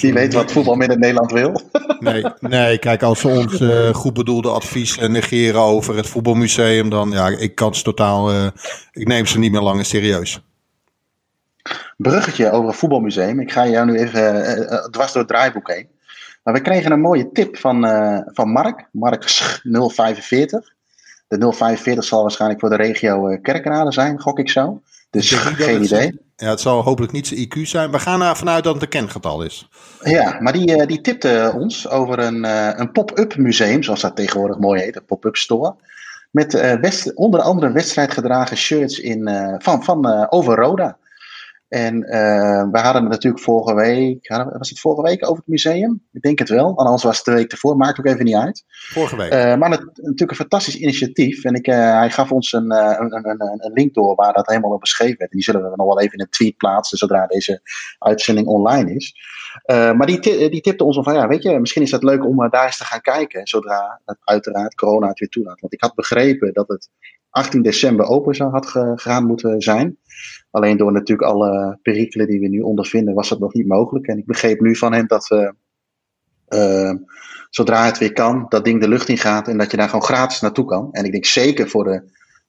Die 0.00 0.12
weet 0.12 0.34
wat 0.34 0.52
voetbal 0.52 0.80
in 0.80 0.98
Nederland 0.98 1.32
wil? 1.32 1.60
nee, 1.98 2.24
nee, 2.40 2.78
kijk, 2.78 3.02
als 3.02 3.20
ze 3.20 3.28
ons 3.28 3.60
uh, 3.60 3.94
goed 3.94 4.12
bedoelde 4.12 4.48
advies 4.48 4.98
negeren 4.98 5.60
over 5.60 5.96
het 5.96 6.06
voetbalmuseum, 6.06 6.90
dan 6.90 7.10
ja, 7.10 7.28
ik 7.28 7.54
kan 7.54 7.74
ze 7.74 7.82
totaal, 7.82 8.32
uh, 8.32 8.46
ik 8.92 9.06
neem 9.06 9.26
ze 9.26 9.38
niet 9.38 9.52
meer 9.52 9.60
langer 9.60 9.84
serieus 9.84 10.40
bruggetje 11.96 12.50
over 12.50 12.68
een 12.68 12.74
voetbalmuseum. 12.74 13.40
Ik 13.40 13.52
ga 13.52 13.66
jou 13.66 13.86
nu 13.86 13.98
even 13.98 14.34
uh, 14.34 14.84
dwars 14.84 15.12
door 15.12 15.22
het 15.22 15.30
draaiboek 15.30 15.70
heen. 15.70 15.88
Maar 16.42 16.54
we 16.54 16.60
kregen 16.60 16.92
een 16.92 17.00
mooie 17.00 17.32
tip 17.32 17.56
van, 17.56 17.80
van 18.26 18.48
Mark. 18.48 18.88
Mark 18.92 19.24
045. 19.62 20.74
De 21.28 21.52
045 21.52 22.04
zal 22.04 22.22
waarschijnlijk 22.22 22.60
voor 22.60 22.68
de 22.68 22.76
regio 22.76 23.38
Kerkrade 23.42 23.92
zijn, 23.92 24.20
gok 24.20 24.38
ik 24.38 24.50
zo. 24.50 24.82
Dus 25.10 25.32
ik 25.32 25.38
geen 25.38 25.82
idee. 25.82 26.25
Ja, 26.36 26.50
het 26.50 26.60
zal 26.60 26.82
hopelijk 26.82 27.12
niet 27.12 27.26
zijn 27.26 27.48
IQ 27.48 27.62
zijn. 27.62 27.90
We 27.90 27.98
gaan 27.98 28.22
ervan 28.22 28.48
uit 28.48 28.64
dat 28.64 28.74
het 28.74 28.82
een 28.82 28.88
kengetal 28.88 29.42
is. 29.42 29.68
Ja, 30.02 30.40
maar 30.40 30.52
die, 30.52 30.86
die 30.86 31.00
tipte 31.00 31.52
ons 31.56 31.88
over 31.88 32.18
een, 32.18 32.44
een 32.80 32.92
pop-up 32.92 33.36
museum, 33.36 33.82
zoals 33.82 34.00
dat 34.00 34.16
tegenwoordig 34.16 34.58
mooi 34.58 34.82
heet, 34.82 34.96
een 34.96 35.04
pop-up 35.04 35.36
store. 35.36 35.74
Met 36.30 36.78
west, 36.80 37.14
onder 37.14 37.40
andere 37.40 37.72
wedstrijdgedragen 37.72 38.56
shirts 38.56 39.00
in, 39.00 39.30
van, 39.58 39.84
van 39.84 40.30
over 40.30 40.56
Roda. 40.56 40.96
En 41.76 41.94
uh, 42.02 42.70
we 42.70 42.78
hadden 42.78 43.02
het 43.02 43.10
natuurlijk 43.10 43.42
vorige 43.42 43.74
week, 43.74 44.28
was 44.58 44.68
het 44.68 44.80
vorige 44.80 45.02
week 45.02 45.24
over 45.24 45.36
het 45.36 45.46
museum? 45.46 46.02
Ik 46.12 46.22
denk 46.22 46.38
het 46.38 46.48
wel, 46.48 46.76
anders 46.76 47.02
was 47.02 47.16
het 47.16 47.24
de 47.24 47.32
week 47.32 47.52
ervoor, 47.52 47.76
maakt 47.76 47.98
ook 47.98 48.06
even 48.06 48.24
niet 48.24 48.34
uit. 48.34 48.64
Vorige 48.68 49.16
week. 49.16 49.32
Uh, 49.32 49.56
maar 49.56 49.70
het, 49.70 49.84
natuurlijk 49.84 50.30
een 50.30 50.36
fantastisch 50.36 50.76
initiatief. 50.76 51.44
En 51.44 51.54
ik, 51.54 51.66
uh, 51.66 51.74
hij 51.74 52.10
gaf 52.10 52.32
ons 52.32 52.52
een, 52.52 52.70
een, 52.70 53.14
een, 53.14 53.40
een, 53.40 53.72
link 53.72 53.94
door 53.94 54.14
waar 54.14 54.32
dat 54.32 54.46
helemaal 54.46 54.70
op 54.70 54.80
beschreven 54.80 55.16
werd. 55.18 55.30
En 55.30 55.36
die 55.36 55.46
zullen 55.46 55.62
we 55.62 55.76
nog 55.76 55.86
wel 55.86 56.00
even 56.00 56.18
in 56.18 56.20
een 56.20 56.30
tweet 56.30 56.56
plaatsen 56.56 56.98
zodra 56.98 57.26
deze 57.26 57.60
uitzending 57.98 58.46
online 58.46 58.94
is. 58.94 59.14
maar 59.66 60.06
die, 60.06 60.20
die 60.50 60.60
tipte 60.60 60.84
ons 60.84 60.98
van, 61.02 61.14
ja, 61.14 61.28
weet 61.28 61.42
je, 61.42 61.60
misschien 61.60 61.82
is 61.82 61.90
het 61.90 62.02
leuk 62.02 62.24
om 62.24 62.50
daar 62.50 62.66
eens 62.66 62.78
te 62.78 62.84
gaan 62.84 63.00
kijken. 63.00 63.46
Zodra 63.46 64.00
het 64.04 64.18
uiteraard 64.24 64.74
corona 64.74 65.08
het 65.08 65.18
weer 65.18 65.28
toelaat. 65.28 65.60
Want 65.60 65.72
ik 65.72 65.80
had 65.80 65.94
begrepen 65.94 66.52
dat 66.52 66.68
het 66.68 66.88
18 67.30 67.62
december 67.62 68.06
open 68.06 68.34
zou 68.34 68.50
had 68.50 68.66
gegaan 68.66 69.26
moeten 69.26 69.60
zijn. 69.60 69.98
Alleen 70.56 70.76
door 70.76 70.92
natuurlijk 70.92 71.28
alle 71.28 71.78
perikelen 71.82 72.26
die 72.26 72.40
we 72.40 72.48
nu 72.48 72.60
ondervinden, 72.60 73.14
was 73.14 73.28
dat 73.28 73.38
nog 73.38 73.54
niet 73.54 73.66
mogelijk. 73.66 74.06
En 74.06 74.18
ik 74.18 74.26
begreep 74.26 74.60
nu 74.60 74.76
van 74.76 74.92
hem 74.92 75.06
dat 75.06 75.28
we, 75.28 75.54
uh, 76.48 76.92
zodra 77.50 77.84
het 77.84 77.98
weer 77.98 78.12
kan, 78.12 78.46
dat 78.48 78.64
ding 78.64 78.80
de 78.80 78.88
lucht 78.88 79.08
in 79.08 79.18
gaat 79.18 79.48
en 79.48 79.58
dat 79.58 79.70
je 79.70 79.76
daar 79.76 79.88
gewoon 79.88 80.04
gratis 80.04 80.40
naartoe 80.40 80.64
kan. 80.64 80.92
En 80.92 81.04
ik 81.04 81.12
denk 81.12 81.24
zeker 81.24 81.68
voor 81.68 81.84
de, 81.84 82.02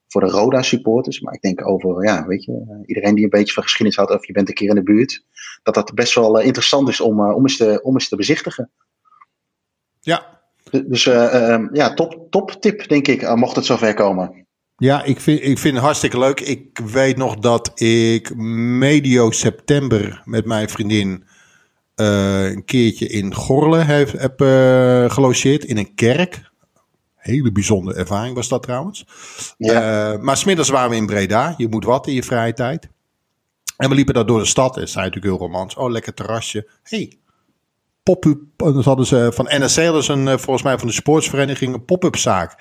voor 0.08 0.22
de 0.22 0.28
Roda 0.28 0.62
supporters, 0.62 1.20
maar 1.20 1.34
ik 1.34 1.42
denk 1.42 1.68
over, 1.68 2.04
ja, 2.04 2.26
weet 2.26 2.44
je, 2.44 2.84
iedereen 2.86 3.16
die 3.16 3.24
een 3.24 3.30
beetje 3.30 3.54
van 3.54 3.64
geschiedenis 3.64 3.98
had 3.98 4.12
of 4.12 4.28
je 4.28 4.34
bent 4.34 4.48
een 4.48 4.56
keer 4.56 4.70
in 4.70 4.76
de 4.76 4.84
buurt, 4.84 5.24
dat 5.64 5.74
dat 5.74 5.94
best 5.94 6.16
wel 6.16 6.40
uh, 6.40 6.46
interessant 6.46 6.90
is 6.90 7.02
om, 7.02 7.32
om, 7.32 7.42
eens 7.42 7.58
te, 7.58 7.80
om 7.84 7.94
eens 7.94 8.10
te 8.10 8.16
bezichtigen. 8.16 8.72
Ja. 10.00 10.42
Dus 10.86 11.06
uh, 11.06 11.68
ja, 11.72 11.94
top, 11.94 12.28
top 12.30 12.52
tip 12.52 12.88
denk 12.88 13.08
ik, 13.08 13.36
mocht 13.36 13.56
het 13.56 13.66
zover 13.66 13.94
komen. 13.94 14.47
Ja, 14.78 15.04
ik 15.04 15.20
vind, 15.20 15.44
ik 15.44 15.58
vind 15.58 15.76
het 15.76 15.84
hartstikke 15.84 16.20
leuk. 16.20 16.40
Ik 16.40 16.80
weet 16.80 17.18
nog 17.18 17.36
dat 17.36 17.72
ik 17.82 18.36
medio 18.36 19.32
september 19.32 20.22
met 20.26 20.46
mijn 20.46 20.70
vriendin 20.70 21.24
uh, 21.96 22.50
een 22.50 22.66
keertje 22.66 23.08
in 23.08 23.34
Gorle 23.34 23.78
heb, 23.78 24.12
heb 24.12 24.42
uh, 24.42 25.10
gelogeerd 25.10 25.64
in 25.64 25.78
een 25.78 25.96
kerk. 25.96 26.52
Hele 27.16 27.52
bijzondere 27.52 28.00
ervaring 28.00 28.36
was 28.36 28.48
dat 28.48 28.64
trouwens. 28.64 29.06
Ja. 29.58 30.14
Uh, 30.14 30.22
maar 30.22 30.38
smiddags 30.38 30.70
waren 30.70 30.90
we 30.90 30.96
in 30.96 31.06
Breda. 31.06 31.54
Je 31.58 31.68
moet 31.68 31.86
wat 31.86 32.08
in 32.08 32.14
je 32.14 32.24
vrije 32.24 32.54
tijd. 32.54 32.90
En 33.78 33.90
we 33.90 33.96
liepen 33.96 34.14
daar 34.14 34.26
door 34.26 34.40
de 34.40 34.46
stad. 34.46 34.78
En 34.78 34.88
zei 34.88 35.06
natuurlijk 35.06 35.34
heel 35.34 35.48
romans. 35.48 35.76
Oh, 35.76 35.92
lekker 35.92 36.14
terrasje. 36.14 36.70
hey, 36.84 37.18
pop-up. 38.04 38.40
Dan 38.56 38.82
hadden 38.84 39.06
ze 39.06 39.32
van 39.34 39.48
NSC, 39.50 39.76
dat 39.76 40.02
is 40.02 40.08
een, 40.08 40.40
volgens 40.40 40.64
mij 40.64 40.78
van 40.78 40.88
de 40.88 40.94
sportsvereniging, 40.94 41.74
een 41.74 41.86
pop-up 41.86 42.16
zaak. 42.16 42.56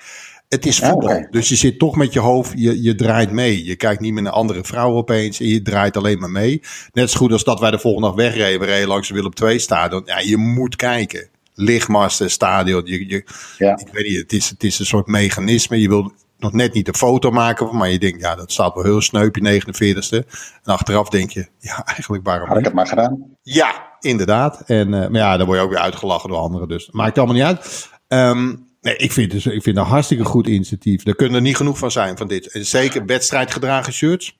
Het 0.47 0.65
is 0.65 0.79
voetbal. 0.79 1.09
Okay. 1.09 1.27
Dus 1.29 1.49
je 1.49 1.55
zit 1.55 1.79
toch 1.79 1.95
met 1.95 2.13
je 2.13 2.19
hoofd, 2.19 2.51
je, 2.55 2.81
je 2.81 2.95
draait 2.95 3.31
mee. 3.31 3.65
Je 3.65 3.75
kijkt 3.75 4.01
niet 4.01 4.13
met 4.13 4.25
een 4.25 4.31
andere 4.31 4.63
vrouw 4.63 4.93
opeens 4.93 5.39
en 5.39 5.47
je 5.47 5.61
draait 5.61 5.97
alleen 5.97 6.19
maar 6.19 6.29
mee. 6.29 6.61
Net 6.93 7.09
zo 7.09 7.17
goed 7.17 7.31
als 7.31 7.43
dat 7.43 7.59
wij 7.59 7.71
de 7.71 7.79
volgende 7.79 8.07
dag 8.07 8.15
wegreden. 8.15 8.59
We 8.59 8.65
reden 8.65 8.87
langs 8.87 9.07
de 9.07 9.13
Willem 9.13 9.31
II 9.43 9.59
stadion. 9.59 10.01
Ja, 10.05 10.19
je 10.19 10.37
moet 10.37 10.75
kijken. 10.75 11.29
Lichtmasten, 11.53 12.31
stadion. 12.31 12.81
Je, 12.85 13.07
je, 13.07 13.23
ja. 13.57 13.77
Ik 13.77 13.87
weet 13.91 14.05
niet, 14.07 14.17
het 14.17 14.33
is, 14.33 14.49
het 14.49 14.63
is 14.63 14.79
een 14.79 14.85
soort 14.85 15.07
mechanisme. 15.07 15.81
Je 15.81 15.87
wil 15.87 16.11
nog 16.37 16.53
net 16.53 16.73
niet 16.73 16.85
de 16.85 16.93
foto 16.93 17.31
maken, 17.31 17.75
maar 17.75 17.89
je 17.89 17.99
denkt, 17.99 18.21
ja, 18.21 18.35
dat 18.35 18.51
staat 18.51 18.73
wel 18.73 18.83
heel 18.83 19.01
sneup, 19.01 19.35
je 19.35 19.61
49ste. 19.61 20.27
En 20.63 20.73
achteraf 20.73 21.09
denk 21.09 21.31
je, 21.31 21.47
ja, 21.59 21.85
eigenlijk 21.85 22.25
waarom 22.25 22.47
Had 22.47 22.57
ik 22.57 22.65
het 22.65 22.73
maar 22.73 22.87
gedaan? 22.87 23.25
Ja, 23.41 23.97
inderdaad. 23.99 24.61
En, 24.65 24.87
uh, 24.87 25.07
maar 25.07 25.21
ja, 25.21 25.37
dan 25.37 25.45
word 25.45 25.57
je 25.57 25.63
ook 25.63 25.71
weer 25.71 25.79
uitgelachen 25.79 26.29
door 26.29 26.37
anderen. 26.37 26.67
Dus 26.67 26.89
maakt 26.91 27.17
allemaal 27.17 27.35
niet 27.35 27.45
uit. 27.45 27.89
Um, 28.07 28.66
Nee, 28.81 28.95
ik 28.95 29.11
vind, 29.11 29.31
dus, 29.31 29.45
ik 29.45 29.51
vind 29.51 29.65
het 29.65 29.85
een 29.85 29.91
hartstikke 29.91 30.25
goed 30.25 30.47
initiatief. 30.47 31.05
Er 31.05 31.15
kunnen 31.15 31.35
er 31.35 31.41
niet 31.41 31.55
genoeg 31.55 31.77
van 31.77 31.91
zijn 31.91 32.17
van 32.17 32.27
dit. 32.27 32.51
En 32.51 32.65
zeker 32.65 33.05
wedstrijdgedragen 33.05 33.93
shirts. 33.93 34.37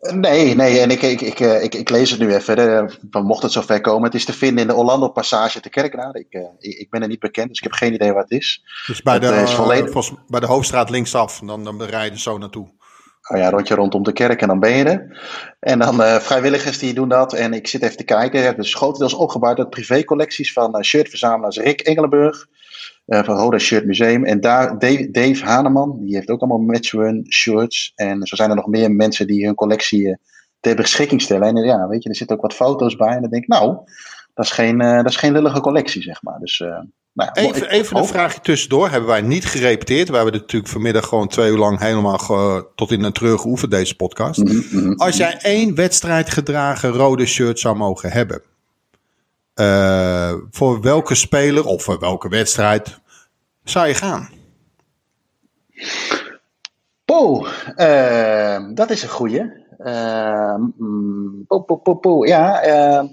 Nee, 0.00 0.54
nee, 0.54 0.80
en 0.80 0.90
ik, 0.90 1.02
ik, 1.02 1.20
ik, 1.20 1.40
ik, 1.40 1.74
ik 1.74 1.90
lees 1.90 2.10
het 2.10 2.20
nu 2.20 2.34
even. 2.34 2.90
Mocht 3.10 3.42
het 3.42 3.52
zover 3.52 3.80
komen. 3.80 4.04
Het 4.04 4.14
is 4.14 4.24
te 4.24 4.32
vinden 4.32 4.62
in 4.62 4.68
de 4.68 4.74
Orlando 4.74 5.08
Passage 5.08 5.60
te 5.60 5.68
Kerkrade. 5.68 6.26
Ik, 6.28 6.42
ik 6.58 6.90
ben 6.90 7.02
er 7.02 7.08
niet 7.08 7.20
bekend, 7.20 7.48
dus 7.48 7.56
ik 7.58 7.62
heb 7.62 7.72
geen 7.72 7.94
idee 7.94 8.12
wat 8.12 8.22
het 8.22 8.40
is. 8.40 8.64
Dus 8.86 9.02
bij, 9.02 9.18
de, 9.18 9.26
is 9.26 9.54
volledig... 9.54 9.90
volgens, 9.90 10.18
bij 10.28 10.40
de 10.40 10.46
hoofdstraat 10.46 10.90
linksaf, 10.90 11.38
dan, 11.38 11.64
dan 11.64 11.82
rijden 11.82 12.18
zo 12.18 12.38
naartoe. 12.38 12.68
Oh 13.28 13.38
ja, 13.38 13.50
rondje 13.50 13.74
rondom 13.74 14.02
de 14.02 14.12
kerk 14.12 14.40
en 14.40 14.48
dan 14.48 14.60
ben 14.60 14.76
je 14.76 14.84
er. 14.84 15.20
En 15.60 15.78
dan 15.78 16.00
uh, 16.00 16.16
vrijwilligers 16.16 16.78
die 16.78 16.94
doen 16.94 17.08
dat. 17.08 17.32
En 17.32 17.54
ik 17.54 17.66
zit 17.68 17.82
even 17.82 17.96
te 17.96 18.04
kijken. 18.04 18.44
Het 18.44 18.58
is 18.58 18.74
grotendeels 18.74 19.14
opgebouwd 19.14 19.58
uit 19.58 19.70
privécollecties 19.70 20.52
van 20.52 20.76
uh, 20.76 20.82
shirtverzamelaars 20.82 21.56
Rick 21.56 21.80
Engelenburg. 21.80 22.46
Uh, 23.06 23.24
van 23.24 23.36
Roda 23.36 23.58
Shirt 23.58 23.86
Museum. 23.86 24.24
En 24.24 24.40
daar 24.40 24.78
Dave, 24.78 25.10
Dave 25.10 25.44
Haneman, 25.44 25.98
die 26.00 26.14
heeft 26.14 26.30
ook 26.30 26.40
allemaal 26.40 26.66
matchrun 26.66 27.26
shirts. 27.28 27.92
En 27.94 28.26
zo 28.26 28.36
zijn 28.36 28.50
er 28.50 28.56
nog 28.56 28.66
meer 28.66 28.90
mensen 28.90 29.26
die 29.26 29.44
hun 29.44 29.54
collectie 29.54 30.02
uh, 30.02 30.14
ter 30.60 30.76
beschikking 30.76 31.22
stellen. 31.22 31.48
En 31.48 31.56
uh, 31.56 31.64
ja, 31.64 31.88
weet 31.88 32.02
je, 32.02 32.08
er 32.08 32.16
zitten 32.16 32.36
ook 32.36 32.42
wat 32.42 32.54
foto's 32.54 32.96
bij. 32.96 33.14
En 33.14 33.20
dan 33.20 33.30
denk 33.30 33.42
ik, 33.42 33.48
nou, 33.48 33.76
dat 34.34 34.44
is 34.44 34.50
geen, 34.50 34.78
dat 34.78 35.08
is 35.08 35.16
geen 35.16 35.32
lullige 35.32 35.60
collectie, 35.60 36.02
zeg 36.02 36.22
maar. 36.22 36.38
Dus 36.38 36.58
Nou, 37.12 37.30
even 37.32 37.70
even 37.70 37.96
een 37.96 38.06
vraagje 38.06 38.40
tussendoor. 38.40 38.90
Hebben 38.90 39.08
wij 39.08 39.20
niet 39.20 39.44
gerepeteerd. 39.44 40.08
We 40.08 40.14
hebben 40.14 40.32
het 40.32 40.42
natuurlijk 40.42 40.72
vanmiddag 40.72 41.06
gewoon 41.08 41.28
twee 41.28 41.50
uur 41.50 41.58
lang 41.58 41.78
helemaal 41.78 42.20
tot 42.74 42.90
in 42.90 43.02
een 43.02 43.12
treur 43.12 43.38
geoefend, 43.38 43.70
deze 43.70 43.96
podcast. 43.96 44.42
Mhm, 44.42 44.78
mhm, 44.78 44.92
Als 44.92 45.16
jij 45.16 45.36
één 45.38 45.74
wedstrijd 45.74 46.30
gedragen 46.30 46.90
rode 46.90 47.26
shirt 47.26 47.58
zou 47.58 47.76
mogen 47.76 48.10
hebben. 48.10 48.42
Uh, 49.60 50.34
voor 50.50 50.80
welke 50.80 51.14
speler 51.14 51.64
of 51.64 51.82
voor 51.82 51.98
welke 51.98 52.28
wedstrijd 52.28 53.00
zou 53.64 53.86
je 53.86 53.94
gaan? 53.94 54.28
Po, 57.04 57.46
uh, 57.76 58.68
dat 58.74 58.90
is 58.90 59.02
een 59.02 59.08
goeie. 59.08 59.64
Uh, 59.78 60.54
po, 61.46 61.60
po, 61.60 61.76
po, 61.76 61.94
po, 61.94 62.26
ja, 62.26 62.60
ehm, 62.60 63.06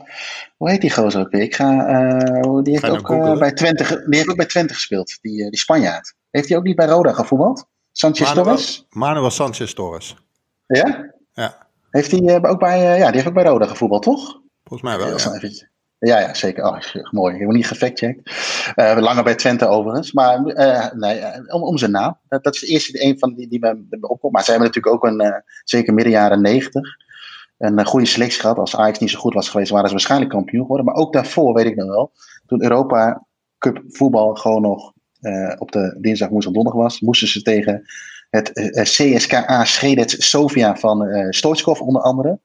hoe 0.57 0.69
heet 0.69 0.81
die 0.81 0.91
gozer 0.91 1.21
ook 1.21 1.31
weer? 1.31 1.41
Ik 1.41 1.55
ga, 1.55 1.89
uh, 1.89 2.63
die, 2.63 2.73
heeft 2.73 2.89
ook, 2.89 3.09
uh, 3.09 3.37
bij 3.37 3.53
Twente, 3.53 4.03
die 4.07 4.17
heeft 4.17 4.29
ook 4.29 4.35
bij 4.37 4.45
Twente 4.45 4.73
gespeeld, 4.73 5.17
die, 5.21 5.49
die 5.49 5.59
Spanjaard. 5.59 6.13
Heeft 6.31 6.49
hij 6.49 6.57
ook 6.57 6.63
niet 6.63 6.75
bij 6.75 6.87
Roda 6.87 7.13
gevoetbald? 7.13 7.65
Sanchez 7.91 8.27
Manuel, 8.27 8.43
Torres? 8.43 8.85
Manuel 8.89 9.29
Sanchez 9.29 9.73
Torres. 9.73 10.15
Ja? 10.65 11.13
Ja. 11.33 11.67
Heeft 11.89 12.11
hij 12.11 12.43
ook 12.43 12.59
bij, 12.59 12.97
ja, 12.97 13.05
die 13.05 13.15
heeft 13.15 13.27
ook 13.27 13.33
bij 13.33 13.43
Roda 13.43 13.65
gevoetbald, 13.65 14.03
toch? 14.03 14.41
Volgens 14.63 14.89
mij 14.89 14.97
wel, 14.97 15.17
ja. 15.17 15.59
Ja, 16.05 16.19
ja, 16.19 16.33
zeker. 16.33 16.63
Oh, 16.63 16.77
mooi. 17.11 17.33
Ik 17.33 17.39
heb 17.39 17.49
niet 17.49 17.67
gefactcheckt. 17.67 18.31
Uh, 18.75 18.97
langer 18.99 19.23
bij 19.23 19.35
Twente 19.35 19.67
overigens. 19.67 20.11
Maar 20.11 20.45
uh, 20.45 20.91
nee, 20.91 21.21
om, 21.53 21.63
om 21.63 21.77
zijn 21.77 21.91
naam. 21.91 22.17
Dat, 22.27 22.43
dat 22.43 22.53
is 22.53 22.59
de 22.59 22.67
eerste 22.67 23.03
een 23.03 23.19
van 23.19 23.33
die, 23.33 23.47
die 23.47 23.59
me 23.59 23.85
opkomt. 23.99 24.33
Maar 24.33 24.43
ze 24.43 24.51
hebben 24.51 24.67
natuurlijk 24.67 24.95
ook 24.95 25.11
een, 25.11 25.43
zeker 25.63 25.93
midden 25.93 26.13
jaren 26.13 26.41
negentig, 26.41 26.87
een 27.57 27.85
goede 27.85 28.05
selectie 28.05 28.41
gehad. 28.41 28.57
Als 28.57 28.75
Ajax 28.75 28.99
niet 28.99 29.09
zo 29.09 29.19
goed 29.19 29.33
was 29.33 29.49
geweest, 29.49 29.71
waren 29.71 29.87
ze 29.87 29.93
waarschijnlijk 29.93 30.31
kampioen 30.31 30.61
geworden. 30.61 30.85
Maar 30.85 30.95
ook 30.95 31.13
daarvoor, 31.13 31.53
weet 31.53 31.65
ik 31.65 31.75
nog 31.75 31.87
wel, 31.87 32.11
toen 32.45 32.63
Europa 32.63 33.25
Cup 33.57 33.83
voetbal 33.87 34.35
gewoon 34.35 34.61
nog 34.61 34.93
op 35.57 35.71
de 35.71 35.97
dinsdag, 36.01 36.29
woensdag, 36.29 36.53
donderdag 36.53 36.81
was, 36.81 36.99
moesten 36.99 37.27
ze 37.27 37.41
tegen 37.41 37.85
het 38.29 38.51
CSKA 38.73 39.65
Schedets 39.65 40.29
Sofia 40.29 40.75
van 40.75 41.07
uh, 41.07 41.81
onder 41.81 42.01
andere 42.01 42.39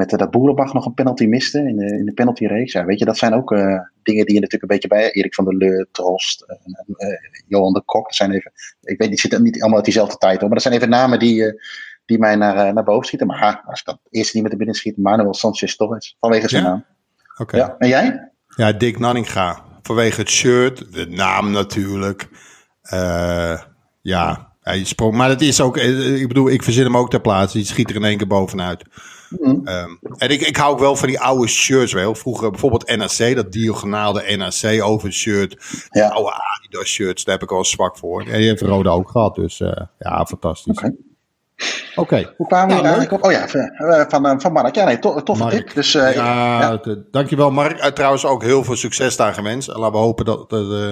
met 0.00 0.12
uh, 0.12 0.18
dat 0.18 0.30
Boerenbach 0.30 0.72
nog 0.72 0.86
een 0.86 0.94
penalty 0.94 1.26
miste 1.26 1.58
in 1.58 1.76
de, 1.76 1.84
in 1.84 2.04
de 2.04 2.12
penalty 2.12 2.46
race. 2.46 2.78
Ja, 2.78 2.84
weet 2.84 2.98
je, 2.98 3.04
dat 3.04 3.18
zijn 3.18 3.34
ook 3.34 3.52
uh, 3.52 3.58
dingen 4.02 4.24
die 4.26 4.34
je 4.34 4.40
natuurlijk 4.40 4.62
een 4.62 4.68
beetje 4.68 4.88
bij 4.88 5.10
Erik 5.12 5.34
van 5.34 5.44
der 5.44 5.56
Leur, 5.56 5.86
Trost, 5.92 6.44
uh, 6.46 7.06
Johan 7.46 7.72
de 7.72 7.82
Kok. 7.84 8.04
Dat 8.04 8.14
zijn 8.14 8.30
even, 8.30 8.52
ik 8.82 8.98
weet, 8.98 9.08
die 9.08 9.20
zitten 9.20 9.42
niet 9.42 9.60
allemaal 9.60 9.76
uit 9.76 9.84
diezelfde 9.84 10.16
tijd 10.16 10.40
hoor, 10.40 10.48
maar 10.48 10.58
dat 10.58 10.62
zijn 10.62 10.74
even 10.74 10.88
namen 10.88 11.18
die, 11.18 11.60
die 12.06 12.18
mij 12.18 12.36
naar, 12.36 12.74
naar 12.74 12.84
boven 12.84 13.06
schieten. 13.06 13.26
Maar 13.26 13.62
als 13.66 13.80
ik 13.80 13.86
dat 13.86 13.98
eerste 14.10 14.32
niet 14.32 14.42
met 14.42 14.52
de 14.52 14.58
binnen 14.58 14.76
schiet, 14.76 14.96
Manuel 14.96 15.34
Sanchez 15.34 15.76
Torres, 15.76 16.16
vanwege 16.20 16.48
zijn 16.48 16.62
naam. 16.62 16.84
Oké. 17.36 17.56
Ja, 17.56 17.74
en 17.78 17.88
jij? 17.88 18.30
Ja, 18.48 18.72
Dick 18.72 18.98
Nanninga. 18.98 19.62
Vanwege 19.82 20.20
het 20.20 20.30
shirt, 20.30 20.92
de 20.92 21.06
naam 21.06 21.50
natuurlijk. 21.50 22.28
ja, 24.00 24.52
hij 24.60 24.84
sprong, 24.84 25.14
maar 25.14 25.28
het 25.28 25.40
is 25.40 25.60
ook, 25.60 25.76
ik 25.76 26.28
bedoel, 26.28 26.50
ik 26.50 26.62
verzin 26.62 26.84
hem 26.84 26.96
ook 26.96 27.10
ter 27.10 27.20
plaatse. 27.20 27.56
Die 27.56 27.66
schiet 27.66 27.90
er 27.90 27.96
in 27.96 28.04
één 28.04 28.18
keer 28.18 28.26
bovenuit. 28.26 28.84
Mm. 29.38 29.68
Um, 29.68 29.98
en 30.16 30.30
ik, 30.30 30.40
ik 30.40 30.56
hou 30.56 30.72
ook 30.72 30.78
wel 30.78 30.96
van 30.96 31.08
die 31.08 31.20
oude 31.20 31.48
shirts. 31.48 31.92
Wel. 31.92 32.14
Vroeger 32.14 32.50
bijvoorbeeld 32.50 32.96
NAC, 32.96 33.34
dat 33.34 33.52
diagonale 33.52 34.36
NAC 34.36 34.82
over 34.82 35.12
shirt. 35.12 35.56
Ja. 35.90 36.08
Oude 36.08 36.32
Adidas 36.32 36.88
shirts, 36.88 37.24
daar 37.24 37.34
heb 37.34 37.42
ik 37.42 37.50
wel 37.50 37.64
zwak 37.64 37.96
voor. 37.96 38.24
En 38.26 38.40
je 38.40 38.46
hebt 38.46 38.60
Rode 38.60 38.88
ook 38.88 39.10
gehad, 39.10 39.34
dus 39.34 39.60
uh, 39.60 39.72
ja, 39.98 40.26
fantastisch. 40.26 40.78
Oké. 40.78 40.94
Okay. 41.94 42.34
Hoe 42.36 42.46
kwamen 42.46 42.76
we 42.76 42.82
nou, 42.82 42.86
eigenlijk 42.86 43.12
op? 43.12 43.24
Oh 43.24 43.32
ja, 43.32 43.46
eh, 43.48 44.04
van, 44.08 44.26
uh, 44.26 44.34
van 44.38 44.52
Mark. 44.52 44.74
Ja, 44.74 44.84
nee, 44.84 44.98
to, 44.98 45.22
tof 45.22 45.38
Mark. 45.38 45.74
Dus, 45.74 45.94
uh, 45.94 46.14
ja, 46.14 46.60
ja. 46.60 46.96
dankjewel 47.10 47.50
Mark. 47.50 47.78
Uh, 47.78 47.86
trouwens 47.86 48.24
ook 48.24 48.42
heel 48.42 48.64
veel 48.64 48.76
succes 48.76 49.16
daar 49.16 49.34
gewenst. 49.34 49.68
Laten 49.68 49.92
we 49.92 49.98
hopen 49.98 50.24
dat... 50.24 50.52
Uh, 50.52 50.88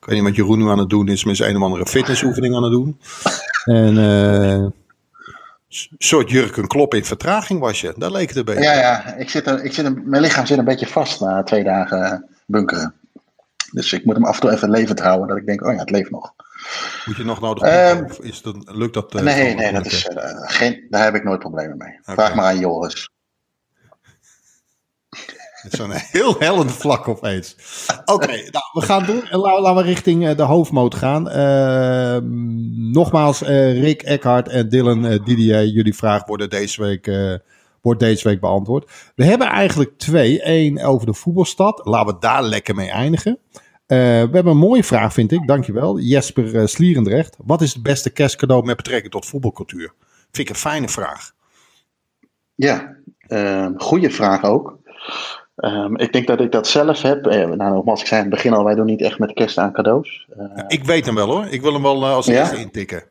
ik 0.00 0.10
weet 0.10 0.18
niet 0.18 0.28
wat 0.28 0.36
Jeroen 0.36 0.58
nu 0.58 0.68
aan 0.68 0.78
het 0.78 0.88
doen 0.88 1.08
is, 1.08 1.24
met 1.24 1.36
zijn 1.36 1.50
een 1.50 1.56
of 1.56 1.62
andere 1.62 1.86
fitnessoefening 1.86 2.54
aan 2.54 2.62
het 2.62 2.72
doen. 2.72 2.98
En 3.64 3.96
soort 5.98 6.30
Jurken 6.30 6.66
Klop 6.66 6.94
in 6.94 7.04
vertraging 7.04 7.60
was 7.60 7.80
je. 7.80 7.94
Daar 7.96 8.10
leek 8.10 8.28
het 8.28 8.36
een 8.36 8.44
beetje. 8.44 8.62
Ja, 8.62 8.72
ja. 8.72 9.14
Ik 9.14 9.30
zit 9.30 9.46
er, 9.46 9.64
ik 9.64 9.72
zit 9.72 9.84
er, 9.84 10.02
mijn 10.04 10.22
lichaam 10.22 10.46
zit 10.46 10.58
een 10.58 10.64
beetje 10.64 10.86
vast 10.86 11.20
na 11.20 11.42
twee 11.42 11.64
dagen 11.64 12.28
bunkeren. 12.46 12.94
Dus 13.70 13.92
ik 13.92 14.04
moet 14.04 14.14
hem 14.14 14.24
af 14.24 14.34
en 14.34 14.40
toe 14.40 14.50
even 14.50 14.70
levend 14.70 15.00
houden. 15.00 15.28
Dat 15.28 15.36
ik 15.36 15.46
denk, 15.46 15.66
oh 15.66 15.72
ja, 15.72 15.78
het 15.78 15.90
leeft 15.90 16.10
nog. 16.10 16.34
Moet 17.04 17.16
je 17.16 17.24
nog 17.24 17.40
nodig 17.40 17.90
um, 17.90 18.04
of 18.04 18.18
is 18.18 18.42
dat, 18.42 18.56
lukt 18.64 18.94
dat? 18.94 19.14
Uh, 19.14 19.22
nee, 19.22 19.54
nee 19.54 19.72
dat 19.72 19.86
is, 19.86 20.08
uh, 20.08 20.22
geen, 20.40 20.86
daar 20.90 21.04
heb 21.04 21.14
ik 21.14 21.24
nooit 21.24 21.38
problemen 21.38 21.76
mee. 21.76 21.98
Okay. 22.00 22.14
Vraag 22.14 22.34
maar 22.34 22.44
aan 22.44 22.58
Joris. 22.58 23.10
Zo'n 25.68 25.90
heel 26.12 26.36
hellend 26.38 26.72
vlak 26.72 27.08
opeens. 27.08 27.56
Oké, 28.04 28.26
nou, 28.26 28.64
we 28.72 28.80
gaan 28.80 29.04
doen. 29.04 29.22
Laten 29.30 29.74
we 29.74 29.82
richting 29.82 30.26
eh, 30.26 30.36
de 30.36 30.42
hoofdmoot 30.42 30.94
gaan. 30.94 31.28
Uh, 31.28 32.18
nogmaals, 32.92 33.42
uh, 33.42 33.80
Rick, 33.80 34.02
Eckhart 34.02 34.48
en 34.48 34.68
Dylan 34.68 35.04
uh, 35.04 35.24
Didier, 35.24 35.66
jullie 35.66 35.94
vraag 35.94 36.26
worden 36.26 36.50
deze 36.50 36.82
week, 36.82 37.10
wordt 37.80 38.00
deze 38.00 38.28
week 38.28 38.40
beantwoord. 38.40 38.90
We 39.14 39.24
hebben 39.24 39.46
eigenlijk 39.46 39.98
twee. 39.98 40.40
Eén 40.42 40.82
over 40.82 41.06
de 41.06 41.14
voetbalstad. 41.14 41.80
Laten 41.84 42.14
we 42.14 42.20
daar 42.20 42.42
lekker 42.42 42.74
mee 42.74 42.90
eindigen. 42.90 43.38
we 43.86 43.94
hebben 44.32 44.46
een 44.46 44.56
mooie 44.56 44.84
vraag, 44.84 45.12
vind 45.12 45.32
ik. 45.32 45.46
Dankjewel. 45.46 45.98
Jesper 45.98 46.68
Slierendrecht. 46.68 47.36
Wat 47.44 47.62
is 47.62 47.74
het 47.74 47.82
beste 47.82 48.10
kerstcadeau 48.10 48.64
met 48.64 48.76
betrekking 48.76 49.12
tot 49.12 49.26
voetbalcultuur? 49.26 49.92
Vind 50.30 50.48
ik 50.48 50.48
een 50.48 50.60
fijne 50.60 50.88
vraag. 50.88 51.32
Ja, 52.54 52.96
goede 53.76 54.10
vraag 54.10 54.44
ook. 54.44 54.78
Um, 55.56 55.96
ik 55.96 56.12
denk 56.12 56.26
dat 56.26 56.40
ik 56.40 56.52
dat 56.52 56.68
zelf 56.68 57.02
heb. 57.02 57.26
Eh, 57.26 57.48
nou, 57.48 57.74
nogmaals, 57.74 58.00
ik 58.00 58.06
zei 58.06 58.22
in 58.22 58.26
het 58.26 58.36
begin 58.36 58.52
al, 58.52 58.64
wij 58.64 58.74
doen 58.74 58.86
niet 58.86 59.02
echt 59.02 59.18
met 59.18 59.32
kerst 59.32 59.58
aan 59.58 59.72
cadeaus. 59.72 60.26
Uh, 60.38 60.64
ik 60.68 60.84
weet 60.84 61.06
hem 61.06 61.14
wel 61.14 61.30
hoor. 61.30 61.46
Ik 61.46 61.62
wil 61.62 61.72
hem 61.72 61.82
wel 61.82 62.02
uh, 62.02 62.14
als 62.14 62.26
eerste 62.26 62.56
intikken. 62.56 63.04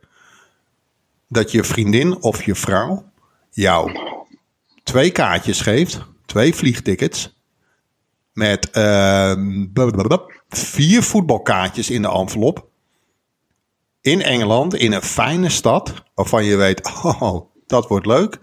Dat 1.27 1.51
je 1.51 1.63
vriendin 1.63 2.21
of 2.21 2.43
je 2.43 2.55
vrouw 2.55 3.03
jou 3.49 3.91
twee 4.83 5.11
kaartjes 5.11 5.61
geeft, 5.61 6.01
twee 6.25 6.55
vliegtickets, 6.55 7.37
met 8.33 8.71
ehm, 8.71 9.65
vier 10.49 11.03
voetbalkaartjes 11.03 11.89
in 11.89 12.01
de 12.01 12.09
envelop. 12.09 12.67
In 14.01 14.21
Engeland, 14.21 14.75
in 14.75 14.91
een 14.91 15.01
fijne 15.01 15.49
stad, 15.49 15.93
waarvan 16.15 16.43
je 16.43 16.55
weet, 16.55 16.81
oh, 17.03 17.41
dat 17.67 17.87
wordt 17.87 18.05
leuk. 18.05 18.39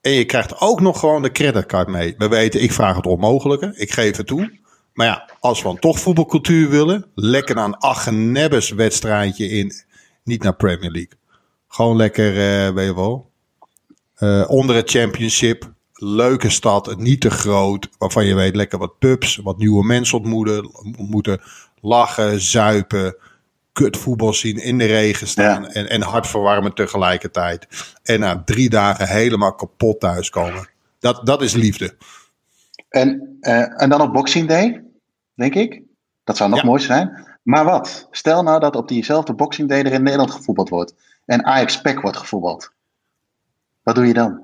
En 0.00 0.12
je 0.12 0.24
krijgt 0.24 0.60
ook 0.60 0.80
nog 0.80 0.98
gewoon 0.98 1.22
de 1.22 1.32
creditcard 1.32 1.88
mee. 1.88 2.14
We 2.18 2.28
weten, 2.28 2.62
ik 2.62 2.72
vraag 2.72 2.96
het 2.96 3.06
onmogelijke. 3.06 3.72
Ik 3.76 3.92
geef 3.92 4.16
het 4.16 4.26
toe. 4.26 4.58
Maar 4.92 5.06
ja, 5.06 5.28
als 5.40 5.58
we 5.58 5.64
dan 5.64 5.78
toch 5.78 5.98
voetbalcultuur 5.98 6.70
willen, 6.70 7.06
lekker 7.14 7.54
naar 7.54 7.64
een 7.64 7.82
Achenebbes 7.82 8.70
wedstrijdje 8.70 9.48
in, 9.48 9.72
niet 10.24 10.42
naar 10.42 10.56
Premier 10.56 10.90
League. 10.90 11.18
Gewoon 11.68 11.96
lekker, 11.96 12.32
uh, 12.32 12.74
weet 12.74 12.86
je 12.86 12.94
wel, 12.94 13.30
uh, 14.18 14.44
onder 14.48 14.76
het 14.76 14.90
championship. 14.90 15.72
Leuke 15.92 16.50
stad, 16.50 16.96
niet 16.96 17.20
te 17.20 17.30
groot, 17.30 17.88
waarvan 17.98 18.26
je 18.26 18.34
weet 18.34 18.56
lekker 18.56 18.78
wat 18.78 18.98
pubs, 18.98 19.36
wat 19.36 19.58
nieuwe 19.58 19.84
mensen 19.84 20.18
ontmoeten, 20.18 20.74
ontmoeten 20.98 21.40
lachen, 21.80 22.40
zuipen, 22.40 23.16
kut 23.78 23.96
voetbal 23.96 24.32
zien, 24.32 24.56
in 24.56 24.78
de 24.78 24.84
regen 24.84 25.26
staan 25.26 25.66
en, 25.66 25.88
en 25.88 26.02
hard 26.02 26.26
verwarmen 26.26 26.74
tegelijkertijd. 26.74 27.66
En 28.02 28.20
na 28.20 28.42
drie 28.44 28.70
dagen 28.70 29.08
helemaal 29.08 29.54
kapot 29.54 30.00
thuiskomen. 30.00 30.68
Dat, 30.98 31.26
dat 31.26 31.42
is 31.42 31.54
liefde. 31.54 31.96
En, 32.88 33.38
uh, 33.40 33.82
en 33.82 33.88
dan 33.88 34.00
op 34.00 34.12
Boxing 34.12 34.48
Day, 34.48 34.84
denk 35.34 35.54
ik. 35.54 35.82
Dat 36.24 36.36
zou 36.36 36.50
nog 36.50 36.60
ja. 36.60 36.64
mooi 36.64 36.82
zijn. 36.82 37.26
Maar 37.42 37.64
wat? 37.64 38.08
Stel 38.10 38.42
nou 38.42 38.60
dat 38.60 38.76
op 38.76 38.88
diezelfde 38.88 39.34
Boxing 39.34 39.68
Day 39.68 39.78
er 39.78 39.92
in 39.92 40.02
Nederland 40.02 40.30
gevoetbald 40.30 40.68
wordt. 40.68 40.94
En 41.24 41.44
Ajax 41.44 41.80
Pack 41.80 42.00
wordt 42.00 42.16
gevoetbald. 42.16 42.72
Wat 43.82 43.94
doe 43.94 44.06
je 44.06 44.14
dan? 44.14 44.42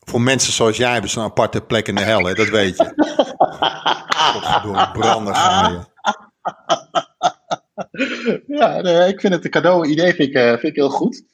Voor 0.00 0.20
mensen 0.20 0.52
zoals 0.52 0.76
jij 0.76 0.92
hebben 0.92 1.10
ze 1.10 1.18
een 1.18 1.24
aparte 1.24 1.60
plek 1.60 1.88
in 1.88 1.94
de 1.94 2.02
hel, 2.02 2.24
hè? 2.24 2.34
dat 2.34 2.48
weet 2.48 2.76
je. 2.76 2.92
Godverdomme, 4.32 4.90
branden 4.92 5.34
gaan 5.34 5.72
je. 5.72 5.92
ja, 8.58 8.80
nee, 8.80 9.08
ik 9.08 9.20
vind 9.20 9.34
het 9.34 9.44
een 9.44 9.50
cadeau 9.50 9.88
idee 9.88 10.14
vind 10.14 10.28
ik, 10.28 10.36
uh, 10.36 10.48
vind 10.48 10.62
ik 10.62 10.74
heel 10.74 10.90
goed. 10.90 11.24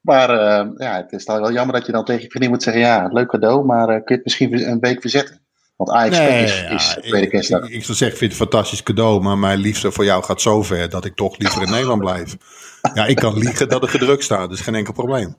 Maar 0.00 0.30
uh, 0.30 0.70
ja, 0.76 0.96
het 0.96 1.12
is 1.12 1.24
dan 1.24 1.40
wel 1.40 1.52
jammer 1.52 1.74
dat 1.74 1.86
je 1.86 1.92
dan 1.92 2.04
tegen 2.04 2.22
je 2.22 2.28
vriendin 2.28 2.50
moet 2.50 2.62
zeggen: 2.62 2.82
ja, 2.82 3.08
leuk 3.12 3.28
cadeau, 3.28 3.64
maar 3.64 3.88
uh, 3.88 3.94
kun 3.94 4.02
je 4.04 4.14
het 4.14 4.24
misschien 4.24 4.68
een 4.68 4.80
week 4.80 5.00
verzetten? 5.00 5.40
Want 5.76 6.10
nee, 6.10 6.42
is, 6.42 6.60
ja, 6.60 6.68
is 6.68 6.96
tweede 7.00 7.26
kerstdag. 7.26 7.64
Ik, 7.64 7.70
ik, 7.70 7.84
zou 7.84 7.96
zeggen, 7.96 8.06
ik 8.06 8.16
vind 8.16 8.32
het 8.32 8.40
een 8.40 8.46
fantastisch 8.46 8.82
cadeau, 8.82 9.20
maar 9.20 9.38
mijn 9.38 9.58
liefde 9.58 9.92
voor 9.92 10.04
jou 10.04 10.24
gaat 10.24 10.40
zo 10.40 10.62
ver 10.62 10.88
dat 10.88 11.04
ik 11.04 11.14
toch 11.14 11.38
liever 11.38 11.62
in 11.62 11.70
Nederland 11.70 12.00
blijf. 12.00 12.36
Ja, 12.94 13.06
ik 13.06 13.16
kan 13.16 13.38
liegen 13.38 13.68
dat 13.68 13.82
er 13.82 13.88
gedrukt 13.88 14.24
staat, 14.24 14.50
dus 14.50 14.60
geen 14.60 14.74
enkel 14.74 14.92
probleem. 14.92 15.36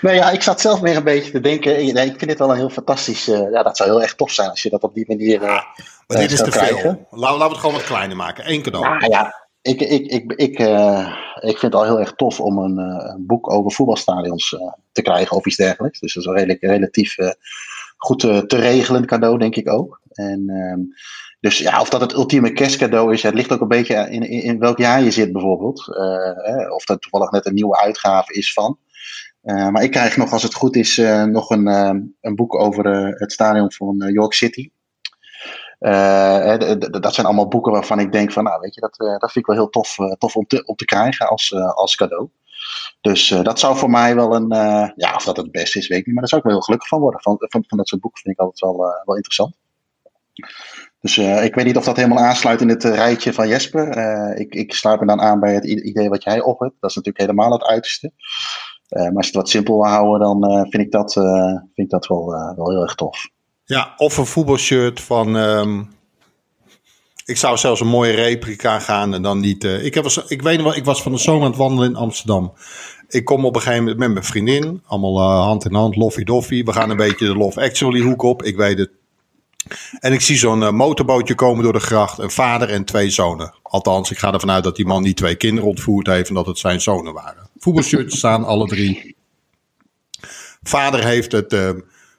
Nee, 0.00 0.14
ja, 0.14 0.30
ik 0.30 0.42
zat 0.42 0.60
zelf 0.60 0.80
meer 0.80 0.96
een 0.96 1.04
beetje 1.04 1.30
te 1.30 1.40
denken. 1.40 1.72
Nee, 1.94 2.06
ik 2.06 2.18
vind 2.18 2.30
dit 2.30 2.38
wel 2.38 2.50
een 2.50 2.56
heel 2.56 2.70
fantastisch. 2.70 3.28
Uh, 3.28 3.50
ja, 3.52 3.62
dat 3.62 3.76
zou 3.76 3.90
heel 3.90 4.02
erg 4.02 4.14
tof 4.14 4.30
zijn 4.30 4.50
als 4.50 4.62
je 4.62 4.70
dat 4.70 4.82
op 4.82 4.94
die 4.94 5.04
manier. 5.08 5.64
Maar 6.06 6.18
dit 6.18 6.32
is 6.32 6.42
te 6.42 6.50
krijgen. 6.50 6.80
veel. 6.80 7.06
Laten 7.10 7.38
we 7.38 7.44
het 7.44 7.56
gewoon 7.56 7.74
wat 7.74 7.84
kleiner 7.84 8.16
maken. 8.16 8.50
Eén 8.50 8.62
cadeau. 8.62 8.88
Nou, 8.88 9.10
ja, 9.10 9.46
ik, 9.62 9.80
ik, 9.80 10.06
ik, 10.06 10.32
ik, 10.32 10.58
uh, 10.58 11.16
ik 11.34 11.58
vind 11.58 11.72
het 11.72 11.74
al 11.74 11.84
heel 11.84 12.00
erg 12.00 12.14
tof 12.14 12.40
om 12.40 12.58
een, 12.58 12.78
een 12.78 13.26
boek 13.26 13.52
over 13.52 13.72
voetbalstadions 13.72 14.56
te 14.92 15.02
krijgen 15.02 15.36
of 15.36 15.46
iets 15.46 15.56
dergelijks. 15.56 16.00
Dus 16.00 16.14
dat 16.14 16.24
is 16.24 16.30
redelijk, 16.30 16.60
relatief 16.60 17.16
goed 17.96 18.20
te 18.20 18.56
regelen 18.56 19.06
cadeau, 19.06 19.38
denk 19.38 19.56
ik 19.56 19.70
ook. 19.70 20.00
En, 20.12 20.48
ehm, 20.48 20.80
dus 21.40 21.58
ja, 21.58 21.80
of 21.80 21.88
dat 21.88 22.00
het 22.00 22.12
ultieme 22.12 22.52
kerstcadeau 22.52 23.12
is, 23.12 23.22
het 23.22 23.34
ligt 23.34 23.52
ook 23.52 23.60
een 23.60 23.68
beetje 23.68 24.10
in, 24.10 24.22
in, 24.22 24.42
in 24.42 24.58
welk 24.58 24.78
jaar 24.78 25.02
je 25.02 25.10
zit 25.10 25.32
bijvoorbeeld. 25.32 25.88
Of 26.74 26.84
dat 26.84 27.00
toevallig 27.00 27.30
net 27.30 27.46
een 27.46 27.54
nieuwe 27.54 27.80
uitgave 27.80 28.32
is 28.32 28.52
van. 28.52 28.78
Maar 29.40 29.82
ik 29.82 29.90
krijg 29.90 30.16
nog, 30.16 30.32
als 30.32 30.42
het 30.42 30.54
goed 30.54 30.76
is, 30.76 30.96
nog 31.26 31.50
een, 31.50 31.66
een 32.20 32.34
boek 32.34 32.60
over 32.60 32.84
het 33.18 33.32
stadion 33.32 33.72
van 33.72 33.96
York 34.12 34.32
City. 34.32 34.70
Dat 37.00 37.14
zijn 37.14 37.26
allemaal 37.26 37.48
boeken 37.48 37.72
waarvan 37.72 37.98
ik 37.98 38.12
denk 38.12 38.32
van, 38.32 38.44
nou 38.44 38.60
weet 38.60 38.74
je, 38.74 38.80
dat, 38.80 38.96
dat 38.96 39.32
vind 39.32 39.36
ik 39.36 39.46
wel 39.46 39.56
heel 39.56 39.68
tof, 39.68 39.96
tof 40.18 40.36
om, 40.36 40.46
te, 40.46 40.64
om 40.64 40.74
te 40.74 40.84
krijgen 40.84 41.28
als, 41.28 41.54
als 41.54 41.96
cadeau. 41.96 42.28
Dus 43.00 43.28
dat 43.28 43.58
zou 43.58 43.76
voor 43.76 43.90
mij 43.90 44.14
wel 44.14 44.34
een, 44.34 44.48
ja, 44.96 45.14
of 45.14 45.24
dat 45.24 45.36
het 45.36 45.50
beste 45.50 45.78
is, 45.78 45.88
weet 45.88 45.98
ik 45.98 46.06
niet, 46.06 46.14
maar 46.14 46.24
daar 46.24 46.28
zou 46.28 46.40
ik 46.40 46.46
wel 46.46 46.56
heel 46.56 46.64
gelukkig 46.64 46.88
van 46.88 47.00
worden. 47.00 47.20
Van, 47.22 47.36
van, 47.48 47.78
dat 47.78 47.88
soort 47.88 48.00
boeken 48.00 48.22
vind 48.22 48.34
ik 48.34 48.40
altijd 48.40 48.60
wel, 48.60 48.76
wel 49.04 49.16
interessant. 49.16 49.56
Dus 51.00 51.18
ik 51.18 51.54
weet 51.54 51.64
niet 51.64 51.76
of 51.76 51.84
dat 51.84 51.96
helemaal 51.96 52.24
aansluit 52.24 52.60
in 52.60 52.68
het 52.68 52.84
rijtje 52.84 53.32
van 53.32 53.48
Jesper. 53.48 53.96
Ik, 54.38 54.54
ik 54.54 54.74
sluit 54.74 55.00
me 55.00 55.06
dan 55.06 55.20
aan 55.20 55.40
bij 55.40 55.54
het 55.54 55.64
idee 55.64 56.08
wat 56.08 56.22
jij 56.22 56.40
op 56.40 56.60
hebt. 56.60 56.74
Dat 56.80 56.90
is 56.90 56.96
natuurlijk 56.96 57.24
helemaal 57.24 57.52
het 57.52 57.64
uiterste. 57.64 58.12
Maar 58.88 59.16
als 59.16 59.26
je 59.26 59.32
het 59.32 59.34
wat 59.34 59.48
simpel 59.48 59.74
wil 59.74 59.90
houden, 59.90 60.20
dan 60.20 60.66
vind 60.70 60.82
ik 60.82 60.90
dat, 60.90 61.12
vind 61.12 61.72
ik 61.74 61.90
dat 61.90 62.06
wel, 62.06 62.26
wel 62.56 62.70
heel 62.70 62.82
erg 62.82 62.94
tof. 62.94 63.28
Ja, 63.64 63.94
of 63.96 64.16
een 64.16 64.26
voetbalshirt 64.26 65.00
van. 65.00 65.34
Um, 65.34 65.92
ik 67.24 67.36
zou 67.36 67.56
zelfs 67.56 67.80
een 67.80 67.86
mooie 67.86 68.12
replica 68.12 68.78
gaan 68.78 69.14
en 69.14 69.22
dan 69.22 69.40
niet. 69.40 69.64
ik, 69.64 69.94
heb, 69.94 70.06
ik 70.28 70.42
weet 70.42 70.62
wel, 70.62 70.76
ik 70.76 70.84
was 70.84 71.02
van 71.02 71.12
de 71.12 71.18
zomer 71.18 71.42
aan 71.42 71.50
het 71.50 71.58
wandelen 71.58 71.88
in 71.88 71.96
Amsterdam. 71.96 72.52
Ik 73.08 73.24
kom 73.24 73.44
op 73.44 73.54
een 73.54 73.60
gegeven 73.60 73.82
moment 73.82 73.98
met 73.98 74.12
mijn 74.12 74.24
vriendin, 74.24 74.82
allemaal 74.86 75.42
hand 75.42 75.64
in 75.64 75.74
hand, 75.74 75.96
loffie 75.96 76.24
doffie. 76.24 76.64
We 76.64 76.72
gaan 76.72 76.90
een 76.90 76.96
beetje 76.96 77.26
de 77.26 77.36
Love 77.36 77.60
Actually 77.60 78.00
hoek 78.00 78.22
op. 78.22 78.42
Ik 78.42 78.56
weet 78.56 78.78
het 78.78 78.90
en 80.00 80.12
ik 80.12 80.20
zie 80.20 80.36
zo'n 80.36 80.60
uh, 80.60 80.70
motorbootje 80.70 81.34
komen 81.34 81.62
door 81.62 81.72
de 81.72 81.80
gracht. 81.80 82.18
Een 82.18 82.30
vader 82.30 82.70
en 82.70 82.84
twee 82.84 83.10
zonen. 83.10 83.54
Althans, 83.62 84.10
ik 84.10 84.18
ga 84.18 84.32
ervan 84.32 84.50
uit 84.50 84.64
dat 84.64 84.76
die 84.76 84.86
man 84.86 85.02
niet 85.02 85.16
twee 85.16 85.34
kinderen 85.34 85.68
ontvoerd 85.68 86.06
heeft 86.06 86.28
en 86.28 86.34
dat 86.34 86.46
het 86.46 86.58
zijn 86.58 86.80
zonen 86.80 87.12
waren. 87.12 87.48
Voetbalshirts 87.58 88.18
staan 88.18 88.44
alle 88.44 88.66
drie. 88.66 89.16
Vader 90.62 91.04
heeft 91.04 91.32
het 91.32 91.52
uh, 91.52 91.70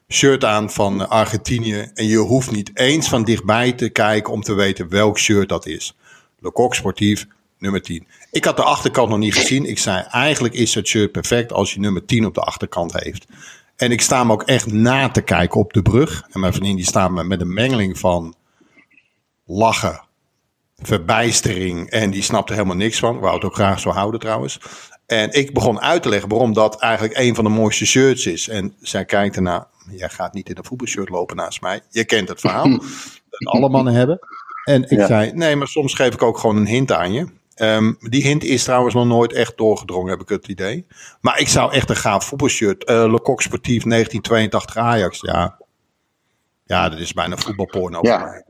shirt 0.08 0.44
aan 0.44 0.70
van 0.70 1.08
Argentinië. 1.08 1.90
En 1.94 2.06
je 2.06 2.16
hoeft 2.16 2.50
niet 2.50 2.70
eens 2.74 3.08
van 3.08 3.24
dichtbij 3.24 3.72
te 3.72 3.88
kijken 3.88 4.32
om 4.32 4.42
te 4.42 4.54
weten 4.54 4.88
welk 4.88 5.18
shirt 5.18 5.48
dat 5.48 5.66
is. 5.66 5.96
Le 6.38 6.52
Coq 6.52 6.74
Sportief, 6.74 7.26
nummer 7.58 7.82
10. 7.82 8.06
Ik 8.30 8.44
had 8.44 8.56
de 8.56 8.62
achterkant 8.62 9.08
nog 9.08 9.18
niet 9.18 9.34
gezien. 9.34 9.64
Ik 9.64 9.78
zei, 9.78 10.04
eigenlijk 10.10 10.54
is 10.54 10.74
het 10.74 10.86
shirt 10.86 11.12
perfect 11.12 11.52
als 11.52 11.74
je 11.74 11.80
nummer 11.80 12.04
10 12.04 12.26
op 12.26 12.34
de 12.34 12.40
achterkant 12.40 12.92
heeft. 13.00 13.26
En 13.76 13.90
ik 13.90 14.00
sta 14.00 14.24
me 14.24 14.32
ook 14.32 14.42
echt 14.42 14.72
na 14.72 15.08
te 15.08 15.22
kijken 15.22 15.60
op 15.60 15.72
de 15.72 15.82
brug. 15.82 16.26
En 16.30 16.40
mijn 16.40 16.52
vriendin 16.52 16.76
die 16.76 16.84
staat 16.84 17.10
me 17.10 17.24
met 17.24 17.40
een 17.40 17.54
mengeling 17.54 17.98
van 17.98 18.34
lachen, 19.44 20.04
verbijstering. 20.76 21.90
En 21.90 22.10
die 22.10 22.22
snapte 22.22 22.52
helemaal 22.52 22.76
niks 22.76 22.98
van. 22.98 23.18
Wou 23.18 23.34
het 23.34 23.44
ook 23.44 23.54
graag 23.54 23.80
zo 23.80 23.90
houden 23.90 24.20
trouwens. 24.20 24.60
En 25.06 25.32
ik 25.32 25.54
begon 25.54 25.80
uit 25.80 26.02
te 26.02 26.08
leggen 26.08 26.28
waarom 26.28 26.52
dat 26.52 26.80
eigenlijk 26.80 27.18
een 27.18 27.34
van 27.34 27.44
de 27.44 27.50
mooiste 27.50 27.86
shirts 27.86 28.26
is. 28.26 28.48
En 28.48 28.74
zij 28.80 29.04
kijkt 29.04 29.36
ernaar. 29.36 29.66
Jij 29.90 30.08
gaat 30.08 30.34
niet 30.34 30.48
in 30.48 30.56
een 30.56 30.64
voetbalshirt 30.64 31.08
lopen 31.08 31.36
naast 31.36 31.60
mij. 31.60 31.80
Je 31.90 32.04
kent 32.04 32.28
het 32.28 32.40
verhaal. 32.40 32.68
dat 33.28 33.52
alle 33.54 33.68
mannen 33.68 33.94
hebben. 33.94 34.18
En 34.64 34.90
ik 34.90 35.00
zei, 35.06 35.32
nee, 35.32 35.56
maar 35.56 35.68
soms 35.68 35.94
geef 35.94 36.14
ik 36.14 36.22
ook 36.22 36.38
gewoon 36.38 36.56
een 36.56 36.66
hint 36.66 36.92
aan 36.92 37.12
je. 37.12 37.26
Um, 37.56 37.96
die 38.00 38.22
hint 38.22 38.44
is 38.44 38.64
trouwens 38.64 38.94
nog 38.94 39.06
nooit 39.06 39.32
echt 39.32 39.56
doorgedrongen, 39.56 40.10
heb 40.10 40.20
ik 40.20 40.28
het 40.28 40.48
idee. 40.48 40.86
Maar 41.20 41.40
ik 41.40 41.48
zou 41.48 41.72
echt 41.72 41.90
een 41.90 41.96
gaaf 41.96 42.24
voetbalshirt. 42.24 42.90
Uh, 42.90 42.96
Le 42.96 43.20
Coq 43.20 43.42
Sportief 43.42 43.82
1982 43.82 44.76
Ajax. 44.76 45.20
Ja. 45.20 45.58
ja, 46.64 46.88
dat 46.88 46.98
is 46.98 47.12
bijna 47.12 47.36
voetbalporno. 47.36 47.98
Ja. 48.02 48.44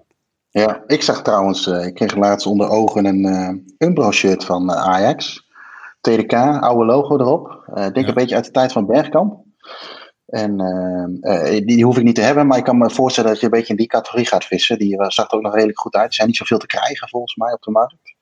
ja, 0.49 0.83
ik 0.87 1.03
zag 1.03 1.23
trouwens, 1.23 1.67
uh, 1.67 1.87
ik 1.87 1.95
kreeg 1.95 2.17
laatst 2.17 2.47
onder 2.47 2.69
ogen 2.69 3.05
een 3.05 3.27
uh, 3.27 3.89
Umbro 3.89 4.11
shirt 4.11 4.45
van 4.45 4.73
Ajax. 4.73 5.45
TDK, 6.01 6.33
oude 6.33 6.85
logo 6.85 7.19
erop. 7.19 7.63
Ik 7.67 7.75
denk 7.75 7.97
ja. 7.97 8.09
een 8.09 8.15
beetje 8.15 8.35
uit 8.35 8.45
de 8.45 8.51
tijd 8.51 8.73
van 8.73 8.87
Bergkamp. 8.87 9.45
En 10.37 10.57
die 11.67 11.85
hoef 11.85 11.97
ik 11.97 12.05
niet 12.05 12.15
te 12.15 12.21
hebben, 12.21 12.47
maar 12.47 12.59
ik 12.59 12.65
kan 12.65 12.79
me 12.79 12.91
voorstellen 12.91 13.31
dat 13.31 13.41
je 13.41 13.45
een 13.45 13.53
beetje 13.53 13.73
in 13.73 13.77
die 13.77 13.87
categorie 13.87 14.27
gaat 14.27 14.45
vissen. 14.45 14.79
Die 14.79 14.97
zag 14.99 15.31
er 15.31 15.37
ook 15.37 15.43
nog 15.43 15.55
redelijk 15.55 15.79
goed 15.79 15.95
uit. 15.95 16.07
Er 16.07 16.15
zijn 16.15 16.27
niet 16.27 16.37
zoveel 16.37 16.59
te 16.59 16.67
krijgen 16.67 17.09
volgens 17.09 17.37
mij 17.37 17.53
op 17.53 17.63
de 17.63 17.71
markt. 17.71 18.15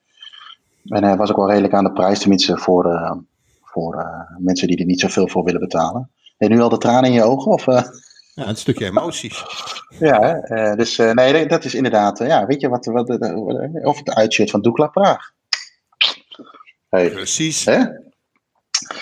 En 0.84 1.04
hij 1.04 1.16
was 1.16 1.30
ook 1.30 1.36
wel 1.36 1.48
redelijk 1.48 1.74
aan 1.74 1.84
de 1.84 1.92
prijs, 1.92 2.18
tenminste 2.18 2.58
voor, 2.58 3.16
voor 3.62 4.06
mensen 4.38 4.68
die 4.68 4.78
er 4.78 4.84
niet 4.84 5.00
zoveel 5.00 5.28
voor 5.28 5.44
willen 5.44 5.60
betalen. 5.60 6.10
Heb 6.36 6.48
je 6.48 6.54
nu 6.54 6.62
al 6.62 6.68
de 6.68 6.78
tranen 6.78 7.10
in 7.10 7.16
je 7.16 7.22
ogen? 7.22 7.52
Of? 7.52 7.64
Ja, 7.64 8.48
een 8.48 8.56
stukje 8.56 8.86
emoties. 8.86 9.44
ja, 9.98 10.40
dus 10.74 10.96
nee, 10.96 11.46
dat 11.46 11.64
is 11.64 11.74
inderdaad, 11.74 12.18
ja, 12.18 12.46
weet 12.46 12.60
je 12.60 12.68
wat, 12.68 12.86
wat 12.86 13.08
of 13.84 13.98
het 13.98 14.14
uitshirt 14.14 14.50
van 14.50 14.62
Doekla 14.62 14.86
Praag. 14.86 15.32
Hey. 16.88 17.10
Precies. 17.10 17.64
Hè? 17.64 17.78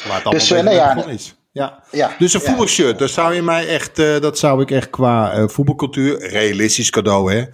Waar 0.08 0.22
het 0.22 0.30
dus, 0.30 0.50
nee, 0.50 0.74
ja, 0.74 1.06
is. 1.06 1.36
Ja. 1.52 1.82
ja. 1.90 2.14
Dus 2.18 2.34
een 2.34 2.40
voetbalshirt, 2.40 2.98
dat 2.98 3.10
zou 3.10 3.34
je 3.34 3.42
mij 3.42 3.68
echt, 3.68 3.96
dat 3.96 4.38
zou 4.38 4.62
ik 4.62 4.70
echt 4.70 4.90
qua 4.90 5.48
voetbalcultuur, 5.48 6.28
realistisch 6.28 6.90
cadeau 6.90 7.32
hè 7.32 7.44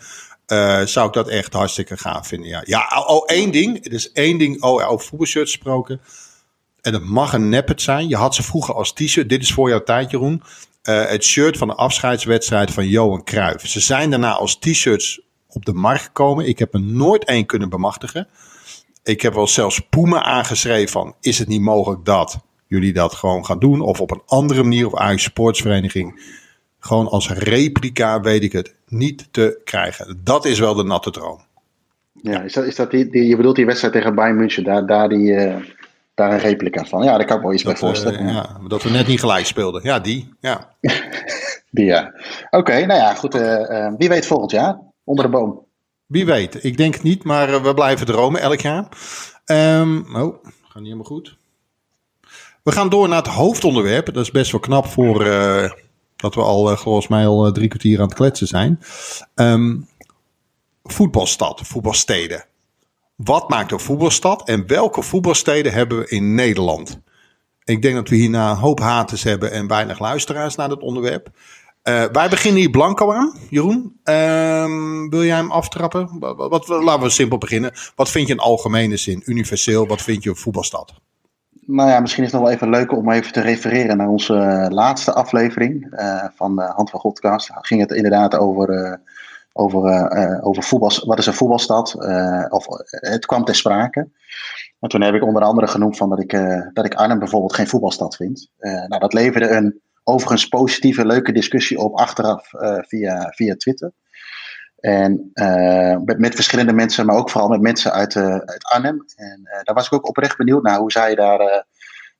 uh, 0.52 0.82
zou 0.82 1.06
ik 1.06 1.12
dat 1.12 1.28
echt 1.28 1.52
hartstikke 1.52 1.96
gaaf 1.96 2.26
vinden. 2.26 2.48
Ja, 2.48 2.62
ja 2.64 3.04
oh, 3.06 3.22
één 3.26 3.50
ding. 3.50 3.86
Er 3.86 3.92
is 3.92 4.12
één 4.12 4.38
ding. 4.38 4.62
Oh, 4.62 4.90
over 4.90 5.06
voetbalshirts 5.06 5.52
gesproken. 5.52 6.00
En 6.80 6.92
het 6.92 7.04
mag 7.04 7.32
een 7.32 7.48
neppet 7.48 7.82
zijn. 7.82 8.08
Je 8.08 8.16
had 8.16 8.34
ze 8.34 8.42
vroeger 8.42 8.74
als 8.74 8.92
t-shirt. 8.92 9.28
Dit 9.28 9.42
is 9.42 9.52
voor 9.52 9.68
jouw 9.68 9.82
tijd, 9.82 10.10
Jeroen. 10.10 10.42
Uh, 10.82 11.04
het 11.04 11.24
shirt 11.24 11.56
van 11.56 11.68
de 11.68 11.74
afscheidswedstrijd 11.74 12.70
van 12.70 12.88
Johan 12.88 13.24
Cruijff. 13.24 13.66
Ze 13.66 13.80
zijn 13.80 14.10
daarna 14.10 14.32
als 14.32 14.58
t-shirts 14.58 15.20
op 15.48 15.64
de 15.64 15.72
markt 15.72 16.02
gekomen. 16.02 16.48
Ik 16.48 16.58
heb 16.58 16.74
er 16.74 16.80
nooit 16.80 17.24
één 17.24 17.46
kunnen 17.46 17.68
bemachtigen. 17.68 18.28
Ik 19.02 19.20
heb 19.20 19.34
wel 19.34 19.46
zelfs 19.46 19.80
Puma 19.90 20.22
aangeschreven 20.22 20.88
van... 20.88 21.14
is 21.20 21.38
het 21.38 21.48
niet 21.48 21.60
mogelijk 21.60 22.04
dat 22.04 22.38
jullie 22.68 22.92
dat 22.92 23.14
gewoon 23.14 23.44
gaan 23.44 23.58
doen? 23.58 23.80
Of 23.80 24.00
op 24.00 24.10
een 24.10 24.22
andere 24.26 24.62
manier, 24.62 24.86
of 24.86 24.94
Ajax 24.94 25.22
Sportsvereniging 25.22 26.36
gewoon 26.78 27.08
als 27.08 27.30
replica, 27.30 28.20
weet 28.20 28.42
ik 28.42 28.52
het, 28.52 28.74
niet 28.88 29.28
te 29.30 29.60
krijgen. 29.64 30.20
Dat 30.24 30.44
is 30.44 30.58
wel 30.58 30.74
de 30.74 30.84
natte 30.84 31.10
droom. 31.10 31.40
Ja, 32.22 32.42
is 32.42 32.52
dat, 32.52 32.64
is 32.64 32.76
dat 32.76 32.90
die, 32.90 33.10
die 33.10 33.26
je 33.26 33.36
bedoelt 33.36 33.56
die 33.56 33.66
wedstrijd 33.66 33.92
tegen 33.92 34.14
Bayern 34.14 34.36
München, 34.36 34.64
daar, 34.64 34.86
daar, 34.86 35.08
die, 35.08 35.32
uh, 35.32 35.56
daar 36.14 36.32
een 36.32 36.38
replica 36.38 36.84
van? 36.84 37.02
Ja, 37.02 37.16
daar 37.16 37.26
kan 37.26 37.36
ik 37.36 37.42
me 37.42 37.48
wel 37.48 37.54
iets 37.54 37.64
bij 37.64 37.76
voorstellen. 37.76 38.22
Uh, 38.22 38.32
ja. 38.32 38.60
dat 38.68 38.82
we 38.82 38.90
net 38.90 39.06
niet 39.06 39.20
gelijk 39.20 39.46
speelden. 39.46 39.82
Ja, 39.84 39.98
die. 39.98 40.34
Ja. 40.40 40.68
die, 41.70 41.84
ja. 41.84 42.14
Oké, 42.50 42.86
nou 42.86 43.00
ja, 43.00 43.14
goed. 43.14 43.34
Uh, 43.34 43.92
wie 43.98 44.08
weet 44.08 44.26
volgend 44.26 44.50
jaar, 44.50 44.78
onder 45.04 45.24
de 45.24 45.30
boom. 45.30 45.66
Wie 46.06 46.26
weet, 46.26 46.64
ik 46.64 46.76
denk 46.76 47.02
niet, 47.02 47.24
maar 47.24 47.62
we 47.62 47.74
blijven 47.74 48.06
dromen 48.06 48.40
elk 48.40 48.60
jaar. 48.60 48.88
Um, 49.46 50.16
oh, 50.16 50.44
gaat 50.44 50.74
niet 50.74 50.84
helemaal 50.84 51.04
goed. 51.04 51.37
We 52.68 52.74
gaan 52.74 52.88
door 52.88 53.08
naar 53.08 53.22
het 53.22 53.26
hoofdonderwerp. 53.26 54.06
Dat 54.06 54.24
is 54.24 54.30
best 54.30 54.50
wel 54.52 54.60
knap 54.60 54.86
voor 54.86 55.24
dat 56.16 56.34
we 56.34 56.40
al, 56.40 56.70
uh, 56.70 56.76
volgens 56.76 57.08
mij, 57.08 57.26
al 57.26 57.46
uh, 57.46 57.52
drie 57.52 57.68
kwartier 57.68 58.00
aan 58.00 58.06
het 58.06 58.14
kletsen 58.14 58.46
zijn. 58.46 58.80
Um, 59.34 59.88
voetbalstad, 60.82 61.60
voetbalsteden. 61.64 62.44
Wat 63.16 63.48
maakt 63.48 63.72
een 63.72 63.80
voetbalstad 63.80 64.48
en 64.48 64.66
welke 64.66 65.02
voetbalsteden 65.02 65.72
hebben 65.72 65.98
we 65.98 66.08
in 66.08 66.34
Nederland? 66.34 67.00
Ik 67.64 67.82
denk 67.82 67.94
dat 67.94 68.08
we 68.08 68.16
hierna 68.16 68.50
een 68.50 68.56
hoop 68.56 68.80
haters 68.80 69.22
hebben 69.22 69.52
en 69.52 69.66
weinig 69.66 69.98
luisteraars 69.98 70.54
naar 70.54 70.70
het 70.70 70.80
onderwerp. 70.80 71.28
Wij 71.82 72.28
beginnen 72.30 72.60
hier 72.60 72.70
blanco 72.70 73.12
aan, 73.12 73.34
Jeroen. 73.50 74.00
Um, 74.04 75.10
wil 75.10 75.24
jij 75.24 75.36
hem 75.36 75.50
aftrappen? 75.50 76.18
Wat, 76.18 76.36
wat, 76.36 76.68
laten 76.68 77.02
we 77.02 77.10
simpel 77.10 77.38
beginnen. 77.38 77.72
Wat 77.94 78.10
vind 78.10 78.26
je 78.26 78.32
in 78.32 78.40
algemene 78.40 78.96
zin, 78.96 79.22
universeel, 79.24 79.86
wat 79.86 80.02
vind 80.02 80.22
je 80.22 80.30
een 80.30 80.36
voetbalstad? 80.36 80.94
Nou 81.70 81.88
ja, 81.88 82.00
misschien 82.00 82.24
is 82.24 82.32
het 82.32 82.40
nog 82.40 82.48
wel 82.48 82.58
even 82.58 82.70
leuk 82.70 82.92
om 82.92 83.10
even 83.10 83.32
te 83.32 83.40
refereren 83.40 83.96
naar 83.96 84.08
onze 84.08 84.34
uh, 84.34 84.66
laatste 84.68 85.12
aflevering 85.12 86.00
uh, 86.00 86.24
van 86.34 86.56
de 86.56 86.62
Hand 86.62 86.90
van 86.90 87.00
Godcast. 87.00 87.50
Ging 87.52 87.80
het 87.80 87.90
inderdaad 87.90 88.36
over, 88.36 89.00
over, 89.52 90.10
over 90.42 90.62
voetbal, 90.62 90.90
wat 91.04 91.18
is 91.18 91.26
een 91.26 91.34
voetbalstad? 91.34 91.94
of, 92.48 92.66
het 92.90 93.26
kwam 93.26 93.44
ter 93.44 93.54
sprake. 93.54 94.08
En 94.80 94.88
toen 94.88 95.00
heb 95.00 95.14
ik 95.14 95.24
onder 95.24 95.42
andere 95.42 95.66
genoemd 95.66 95.96
van 95.96 96.08
dat, 96.08 96.20
ik, 96.20 96.30
dat 96.72 96.84
ik 96.84 96.94
Arnhem 96.94 97.18
bijvoorbeeld 97.18 97.54
geen 97.54 97.68
voetbalstad 97.68 98.16
vind. 98.16 98.50
nou, 98.58 98.98
dat 98.98 99.12
leverde 99.12 99.48
een 99.48 99.80
overigens 100.04 100.48
positieve, 100.48 101.06
leuke 101.06 101.32
discussie 101.32 101.78
op 101.78 101.98
achteraf 101.98 102.50
via, 102.86 103.32
via 103.34 103.54
Twitter. 103.56 103.92
En 104.80 105.30
uh, 105.34 105.96
met, 106.16 106.34
verschillende 106.34 106.72
mensen, 106.72 107.06
maar 107.06 107.16
ook 107.16 107.30
vooral 107.30 107.48
met 107.48 107.60
mensen 107.60 107.92
uit, 107.92 108.14
uh, 108.14 108.24
uit 108.24 108.64
Arnhem. 108.64 109.04
En 109.16 109.40
uh, 109.44 109.62
daar 109.62 109.74
was 109.74 109.86
ik 109.86 109.92
ook 109.92 110.08
oprecht 110.08 110.36
benieuwd 110.36 110.62
naar 110.62 110.78
hoe 110.78 110.92
zij 110.92 111.14
daar 111.14 111.66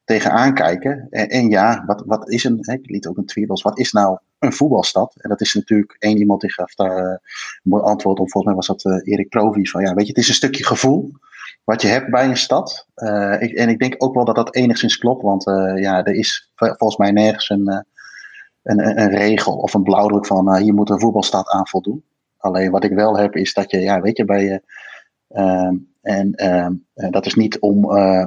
tegenaan 0.04 0.54
kijken. 0.54 1.06
En, 1.10 1.28
en, 1.28 1.48
ja, 1.48 1.84
wat, 1.86 2.02
wat 2.06 2.30
is 2.30 2.44
een, 2.44 2.58
ik 2.58 2.90
liet 2.90 3.06
ook 3.06 3.16
een 3.16 3.26
tweet 3.26 3.48
als, 3.48 3.62
wat 3.62 3.78
is 3.78 3.92
nou 3.92 4.18
een 4.38 4.52
voetbalstad? 4.52 5.14
En 5.16 5.28
dat 5.28 5.40
is 5.40 5.54
natuurlijk 5.54 5.96
één 5.98 6.18
iemand 6.18 6.40
die 6.40 6.52
gaf 6.52 6.74
daar 6.74 6.96
een 6.96 7.20
mooi 7.62 7.82
antwoord 7.82 8.18
op. 8.18 8.30
Volgens 8.30 8.44
mij 8.44 8.54
was 8.54 8.66
dat 8.66 9.02
Erik 9.06 9.28
Provi. 9.28 9.66
Van 9.66 9.82
ja, 9.82 9.94
weet 9.94 10.06
je, 10.06 10.12
het 10.12 10.22
is 10.22 10.28
een 10.28 10.34
stukje 10.34 10.64
gevoel 10.64 11.12
wat 11.64 11.82
je 11.82 11.88
hebt 11.88 12.10
bij 12.10 12.24
een 12.24 12.36
stad. 12.36 12.86
Ik, 13.38 13.52
en 13.52 13.68
ik 13.68 13.78
denk 13.78 13.94
ook 13.98 14.14
wel 14.14 14.24
dat 14.24 14.36
dat 14.36 14.54
enigszins 14.54 14.96
klopt, 14.96 15.22
want 15.22 15.44
ja, 15.74 16.04
er 16.04 16.14
is 16.14 16.52
volgens 16.54 16.96
mij 16.96 17.10
nergens 17.10 17.50
een, 17.50 17.84
een, 18.62 19.00
een, 19.00 19.10
regel 19.10 19.56
of 19.56 19.74
een 19.74 19.82
blauwdruk 19.82 20.26
van 20.26 20.56
hier 20.56 20.74
moet 20.74 20.90
een 20.90 21.00
voetbalstad 21.00 21.48
aan 21.48 21.68
voldoen. 21.68 22.04
Alleen 22.38 22.70
wat 22.70 22.84
ik 22.84 22.92
wel 22.92 23.18
heb 23.18 23.36
is 23.36 23.54
dat 23.54 23.70
je, 23.70 23.78
ja, 23.78 24.00
weet 24.00 24.16
je, 24.16 24.24
bij. 24.24 24.62
Ehm, 25.28 25.74
en 26.02 26.32
ehm, 26.34 26.72
dat 27.10 27.26
is 27.26 27.34
niet 27.34 27.58
om, 27.58 27.82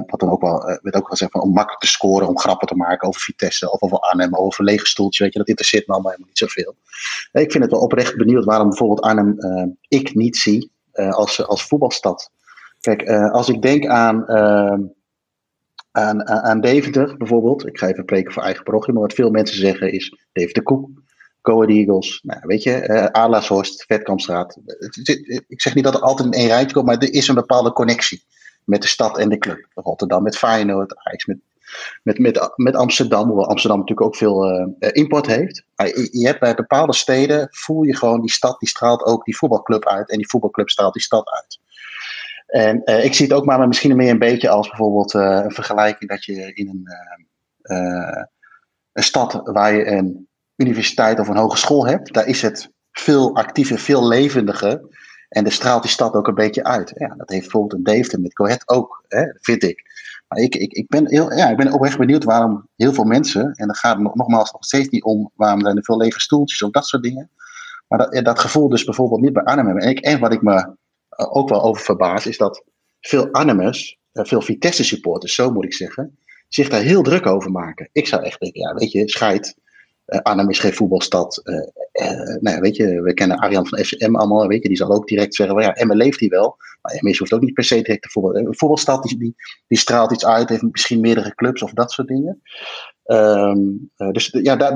wat 0.06 0.20
dan 0.20 0.30
ook 0.30 0.40
wel, 0.40 0.64
werd 0.64 0.84
ook 0.84 0.92
wel 0.92 1.02
gezegd, 1.02 1.30
van, 1.30 1.40
om 1.40 1.52
makkelijk 1.52 1.80
te 1.80 1.88
scoren, 1.88 2.28
om 2.28 2.38
grappen 2.38 2.68
te 2.68 2.76
maken 2.76 3.08
over 3.08 3.20
Vitesse 3.20 3.72
of 3.72 3.82
over 3.82 3.98
Arnhem, 3.98 4.34
over 4.34 4.64
lege 4.64 4.86
stoeltjes, 4.86 5.18
weet 5.18 5.32
je, 5.32 5.38
dat 5.38 5.48
interesseert 5.48 5.86
me 5.86 5.92
allemaal 5.92 6.10
helemaal 6.10 6.32
niet 6.32 6.50
zoveel. 6.50 6.74
Ik 7.32 7.50
vind 7.50 7.64
het 7.64 7.72
wel 7.72 7.80
oprecht 7.80 8.16
benieuwd 8.16 8.44
waarom 8.44 8.68
bijvoorbeeld 8.68 9.00
Arnhem 9.00 9.36
ik 9.88 10.14
niet 10.14 10.36
zie 10.36 10.70
als, 10.92 11.46
als 11.46 11.66
voetbalstad. 11.66 12.30
Kijk, 12.80 13.08
als 13.08 13.48
ik 13.48 13.62
denk 13.62 13.86
aan 13.86 14.24
aan, 15.92 16.28
aan 16.28 16.60
Deventer 16.60 17.16
bijvoorbeeld. 17.16 17.66
Ik 17.66 17.78
ga 17.78 17.88
even 17.88 18.02
spreken 18.02 18.32
voor 18.32 18.42
eigen 18.42 18.64
parochie, 18.64 18.92
maar 18.92 19.02
wat 19.02 19.12
veel 19.12 19.30
mensen 19.30 19.56
zeggen 19.56 19.92
is 19.92 20.18
Deventer 20.32 20.62
Koek, 20.62 20.90
Go 21.42 21.62
Eagles, 21.62 22.20
nou, 22.22 22.40
weet 22.42 22.62
je, 22.62 22.88
uh, 22.88 23.04
Adelashorst, 23.04 23.84
Vetkampstraat. 23.84 24.58
Ik 25.48 25.60
zeg 25.60 25.74
niet 25.74 25.84
dat 25.84 25.92
het 25.92 26.02
altijd 26.02 26.34
in 26.34 26.40
één 26.40 26.48
rijtje 26.48 26.74
komt, 26.74 26.86
maar 26.86 26.98
er 26.98 27.12
is 27.12 27.28
een 27.28 27.34
bepaalde 27.34 27.72
connectie 27.72 28.24
met 28.64 28.82
de 28.82 28.88
stad 28.88 29.18
en 29.18 29.28
de 29.28 29.38
club. 29.38 29.66
Rotterdam 29.74 30.22
met 30.22 30.38
Feyenoord, 30.38 30.96
Ajax 30.96 31.26
met, 31.26 31.38
met, 32.02 32.18
met, 32.18 32.52
met 32.56 32.74
Amsterdam, 32.74 33.26
hoewel 33.26 33.48
Amsterdam 33.48 33.78
natuurlijk 33.78 34.06
ook 34.06 34.16
veel 34.16 34.50
uh, 34.50 34.88
import 34.92 35.26
heeft. 35.26 35.64
Je, 36.10 36.26
hebt 36.26 36.40
bij 36.40 36.54
bepaalde 36.54 36.94
steden, 36.94 37.48
voel 37.50 37.82
je 37.82 37.96
gewoon 37.96 38.20
die 38.20 38.32
stad, 38.32 38.58
die 38.58 38.68
straalt 38.68 39.04
ook 39.04 39.24
die 39.24 39.36
voetbalclub 39.36 39.86
uit 39.86 40.10
en 40.10 40.16
die 40.16 40.28
voetbalclub 40.28 40.68
straalt 40.68 40.92
die 40.92 41.02
stad 41.02 41.28
uit. 41.30 41.60
En 42.46 43.04
ik 43.04 43.14
zie 43.14 43.26
het 43.26 43.34
ook 43.34 43.44
maar 43.44 43.68
misschien 43.68 43.96
meer 43.96 44.10
een 44.10 44.18
beetje 44.18 44.48
als 44.48 44.68
bijvoorbeeld 44.68 45.14
een 45.14 45.52
vergelijking 45.52 46.10
dat 46.10 46.24
je 46.24 46.54
in 46.54 46.68
een, 46.68 46.88
een 48.92 49.02
stad 49.02 49.40
waar 49.44 49.74
je 49.74 49.86
een 49.86 50.28
universiteit 50.62 51.18
of 51.18 51.28
een 51.28 51.36
hogeschool 51.36 51.86
hebt, 51.86 52.12
daar 52.12 52.26
is 52.26 52.42
het 52.42 52.70
veel 52.90 53.34
actiever, 53.34 53.78
veel 53.78 54.08
levendiger. 54.08 54.80
En 55.28 55.42
daar 55.42 55.52
straalt 55.52 55.82
die 55.82 55.90
stad 55.90 56.14
ook 56.14 56.26
een 56.26 56.34
beetje 56.34 56.64
uit. 56.64 56.92
Ja, 56.94 57.14
dat 57.16 57.28
heeft 57.28 57.42
bijvoorbeeld 57.42 57.72
een 57.72 57.94
Deventer 57.94 58.20
met 58.20 58.34
Coët 58.34 58.68
ook, 58.68 59.04
hè, 59.08 59.24
vind 59.40 59.62
ik. 59.62 59.82
Maar 60.28 60.38
ik, 60.38 60.54
ik, 60.54 60.72
ik, 60.72 60.88
ben 60.88 61.08
heel, 61.08 61.32
ja, 61.32 61.48
ik 61.50 61.56
ben 61.56 61.72
oprecht 61.72 61.98
benieuwd 61.98 62.24
waarom 62.24 62.68
heel 62.76 62.92
veel 62.92 63.04
mensen, 63.04 63.52
en 63.52 63.66
dan 63.66 63.74
gaat 63.74 63.98
het 63.98 64.14
nogmaals 64.14 64.52
nog 64.52 64.64
steeds 64.64 64.88
niet 64.88 65.02
om 65.02 65.30
waarom 65.34 65.60
zijn 65.60 65.76
er 65.76 65.84
veel 65.84 65.96
lege 65.96 66.20
stoeltjes 66.20 66.62
of 66.62 66.70
dat 66.70 66.86
soort 66.86 67.02
dingen. 67.02 67.30
Maar 67.88 67.98
dat, 67.98 68.24
dat 68.24 68.38
gevoel 68.38 68.68
dus 68.68 68.84
bijvoorbeeld 68.84 69.20
niet 69.20 69.32
bij 69.32 69.42
Arnhem 69.44 69.66
hebben. 69.66 69.84
En, 69.84 69.90
ik, 69.90 70.18
wat 70.18 70.32
ik 70.32 70.42
me 70.42 70.76
eh, 71.08 71.36
ook 71.36 71.48
wel 71.48 71.62
over 71.62 71.82
verbaasd, 71.82 72.26
is 72.26 72.38
dat 72.38 72.64
veel 73.00 73.34
Animus, 73.34 73.98
eh, 74.12 74.24
veel 74.24 74.42
Vitesse 74.42 74.84
supporters, 74.84 75.34
zo 75.34 75.50
moet 75.50 75.64
ik 75.64 75.74
zeggen, 75.74 76.18
zich 76.48 76.68
daar 76.68 76.82
heel 76.82 77.02
druk 77.02 77.26
over 77.26 77.50
maken. 77.50 77.88
Ik 77.92 78.06
zou 78.06 78.22
echt 78.22 78.40
denken, 78.40 78.60
ja, 78.60 78.74
weet 78.74 78.92
je, 78.92 79.08
scheid. 79.08 79.56
Uh, 80.12 80.20
Arnhem 80.20 80.50
is 80.50 80.58
geen 80.58 80.72
voetbalstad. 80.72 81.40
Uh, 81.44 82.38
nou 82.40 82.60
weet 82.60 82.76
je, 82.76 83.02
we 83.02 83.14
kennen 83.14 83.38
Arjan 83.38 83.66
van 83.66 83.78
FCM 83.78 84.14
allemaal, 84.14 84.46
weet 84.46 84.62
je, 84.62 84.68
die 84.68 84.76
zal 84.76 84.92
ook 84.92 85.06
direct 85.06 85.34
zeggen, 85.34 85.56
well, 85.56 85.64
ja, 85.64 85.74
Emmen 85.74 85.96
leeft 85.96 86.20
hij 86.20 86.28
wel. 86.28 86.56
Maar 86.82 86.92
Emmen 86.92 87.18
hoeft 87.18 87.32
ook 87.32 87.40
niet 87.40 87.54
per 87.54 87.64
se 87.64 87.82
direct 87.82 88.02
te. 88.02 88.20
Een 88.20 88.56
voetbalstad 88.56 89.02
die, 89.02 89.34
die, 89.66 89.78
straalt 89.78 90.12
iets 90.12 90.26
uit, 90.26 90.48
heeft 90.48 90.62
misschien 90.62 91.00
meerdere 91.00 91.34
clubs 91.34 91.62
of 91.62 91.72
dat 91.72 91.92
soort 91.92 92.08
dingen. 92.08 92.42
Um, 93.04 93.90
dus 93.96 94.28
ja, 94.42 94.56
daar, 94.56 94.74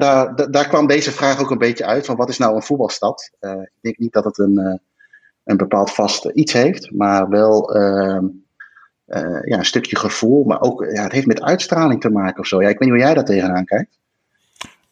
daar, 0.51 0.69
kwam 0.69 0.87
deze 0.87 1.13
vraag 1.13 1.41
ook 1.41 1.51
een 1.51 1.59
beetje 1.59 1.87
uit, 1.87 2.07
van 2.07 2.17
wat 2.17 2.29
is 2.29 2.39
nou 2.39 2.55
een 2.55 2.63
voetbalstad? 2.63 3.31
ik 3.41 3.79
denk 3.81 3.99
niet 3.99 4.13
dat 4.13 4.25
het 4.25 4.39
een 4.39 4.81
een 5.47 5.57
bepaald 5.57 5.91
vast 5.91 6.25
iets 6.25 6.53
heeft, 6.53 6.91
maar 6.91 7.29
wel 7.29 7.77
uh, 7.77 8.21
ja, 9.43 9.59
een 9.59 9.65
stukje 9.65 9.97
gevoel, 9.97 10.45
maar 10.45 10.61
ook 10.61 10.85
ja, 10.85 11.03
het 11.03 11.13
heeft 11.13 11.27
met 11.27 11.43
uitstraling 11.43 12.01
te 12.01 12.11
maken 12.11 12.41
of 12.41 12.47
zo. 12.47 12.63
Ja, 12.63 12.69
ik 12.69 12.79
weet 12.79 12.89
niet 12.89 12.99
hoe 12.99 13.07
jij 13.07 13.15
daar 13.15 13.25
tegenaan 13.25 13.65
kijkt. 13.65 13.99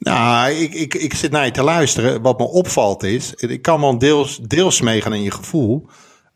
Nou, 0.05 0.51
ik, 0.51 0.75
ik, 0.75 0.95
ik 0.95 1.15
zit 1.15 1.31
naar 1.31 1.45
je 1.45 1.51
te 1.51 1.63
luisteren. 1.63 2.23
Wat 2.23 2.39
me 2.39 2.45
opvalt 2.45 3.03
is, 3.03 3.35
ik 3.35 3.63
kan 3.63 3.81
wel 3.81 3.99
deels, 3.99 4.39
deels 4.39 4.81
meegaan 4.81 5.15
in 5.15 5.23
je 5.23 5.31
gevoel. 5.31 5.87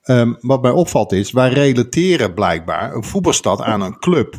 Um, 0.04 0.38
wat 0.40 0.62
mij 0.62 0.70
opvalt 0.70 1.12
is, 1.12 1.32
wij 1.32 1.48
relateren 1.48 2.34
blijkbaar 2.34 2.94
een 2.94 3.04
voetbalstad 3.04 3.60
aan 3.60 3.80
een 3.80 3.98
club. 3.98 4.34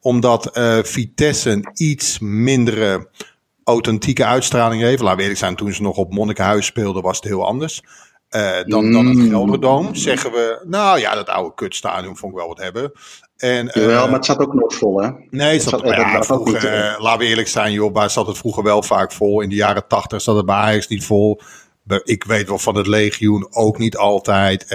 Omdat 0.00 0.58
uh, 0.58 0.78
Vitesse 0.82 1.50
een 1.50 1.70
iets 1.74 2.18
mindere 2.18 3.08
authentieke 3.64 4.24
uitstraling 4.24 4.82
heeft. 4.82 5.02
Laat 5.02 5.16
we 5.16 5.20
eerlijk 5.20 5.38
zijn, 5.38 5.56
toen 5.56 5.72
ze 5.72 5.82
nog 5.82 5.96
op 5.96 6.12
Monnikenhuis 6.12 6.66
speelden 6.66 7.02
was 7.02 7.16
het 7.16 7.24
heel 7.24 7.46
anders. 7.46 7.82
Uh, 8.30 8.62
dan, 8.64 8.92
dan 8.92 9.06
het 9.06 9.16
mm. 9.16 9.28
Gelderdoom 9.28 9.94
zeggen 9.94 10.32
we, 10.32 10.64
nou 10.66 10.98
ja, 10.98 11.14
dat 11.14 11.28
oude 11.28 11.54
kutstadion 11.54 12.16
vond 12.16 12.32
ik 12.32 12.38
wel 12.38 12.48
wat 12.48 12.60
hebben. 12.60 12.92
En, 13.42 13.66
uh, 13.66 13.72
Jawel, 13.74 14.04
maar 14.04 14.14
het 14.14 14.24
zat 14.24 14.38
ook 14.38 14.54
nog 14.54 14.74
vol, 14.74 15.02
hè? 15.02 15.10
Nee, 15.30 15.52
het 15.52 15.62
zat, 15.62 15.80
zat 15.80 15.94
ja, 15.94 16.22
vroeger, 16.22 16.64
uh, 16.64 17.00
laten 17.00 17.18
we 17.18 17.24
eerlijk 17.24 17.48
zijn, 17.48 17.72
joh, 17.72 17.92
waar 17.92 18.10
zat 18.10 18.26
het 18.26 18.38
vroeger 18.38 18.62
wel 18.62 18.82
vaak 18.82 19.12
vol? 19.12 19.40
In 19.40 19.48
de 19.48 19.54
jaren 19.54 19.86
tachtig 19.86 20.20
zat 20.20 20.36
het 20.36 20.46
bij 20.46 20.54
Ajax 20.54 20.88
niet 20.88 21.04
vol. 21.04 21.40
Ik 22.04 22.24
weet 22.24 22.48
wel 22.48 22.58
van 22.58 22.76
het 22.76 22.86
legioen 22.86 23.46
ook 23.50 23.78
niet 23.78 23.96
altijd. 23.96 24.66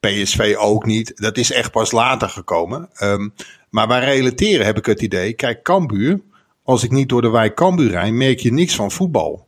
PSV 0.00 0.54
ook 0.58 0.86
niet. 0.86 1.12
Dat 1.14 1.36
is 1.36 1.52
echt 1.52 1.70
pas 1.70 1.92
later 1.92 2.28
gekomen. 2.28 2.88
Um, 3.02 3.34
maar 3.70 3.88
wij 3.88 4.04
relateren, 4.04 4.66
heb 4.66 4.78
ik 4.78 4.86
het 4.86 5.02
idee. 5.02 5.32
Kijk, 5.32 5.62
Cambuur, 5.62 6.20
als 6.62 6.84
ik 6.84 6.90
niet 6.90 7.08
door 7.08 7.22
de 7.22 7.30
wijk 7.30 7.54
Cambuur 7.54 7.90
rijd, 7.90 8.12
merk 8.12 8.38
je 8.38 8.52
niks 8.52 8.74
van 8.74 8.90
voetbal. 8.90 9.46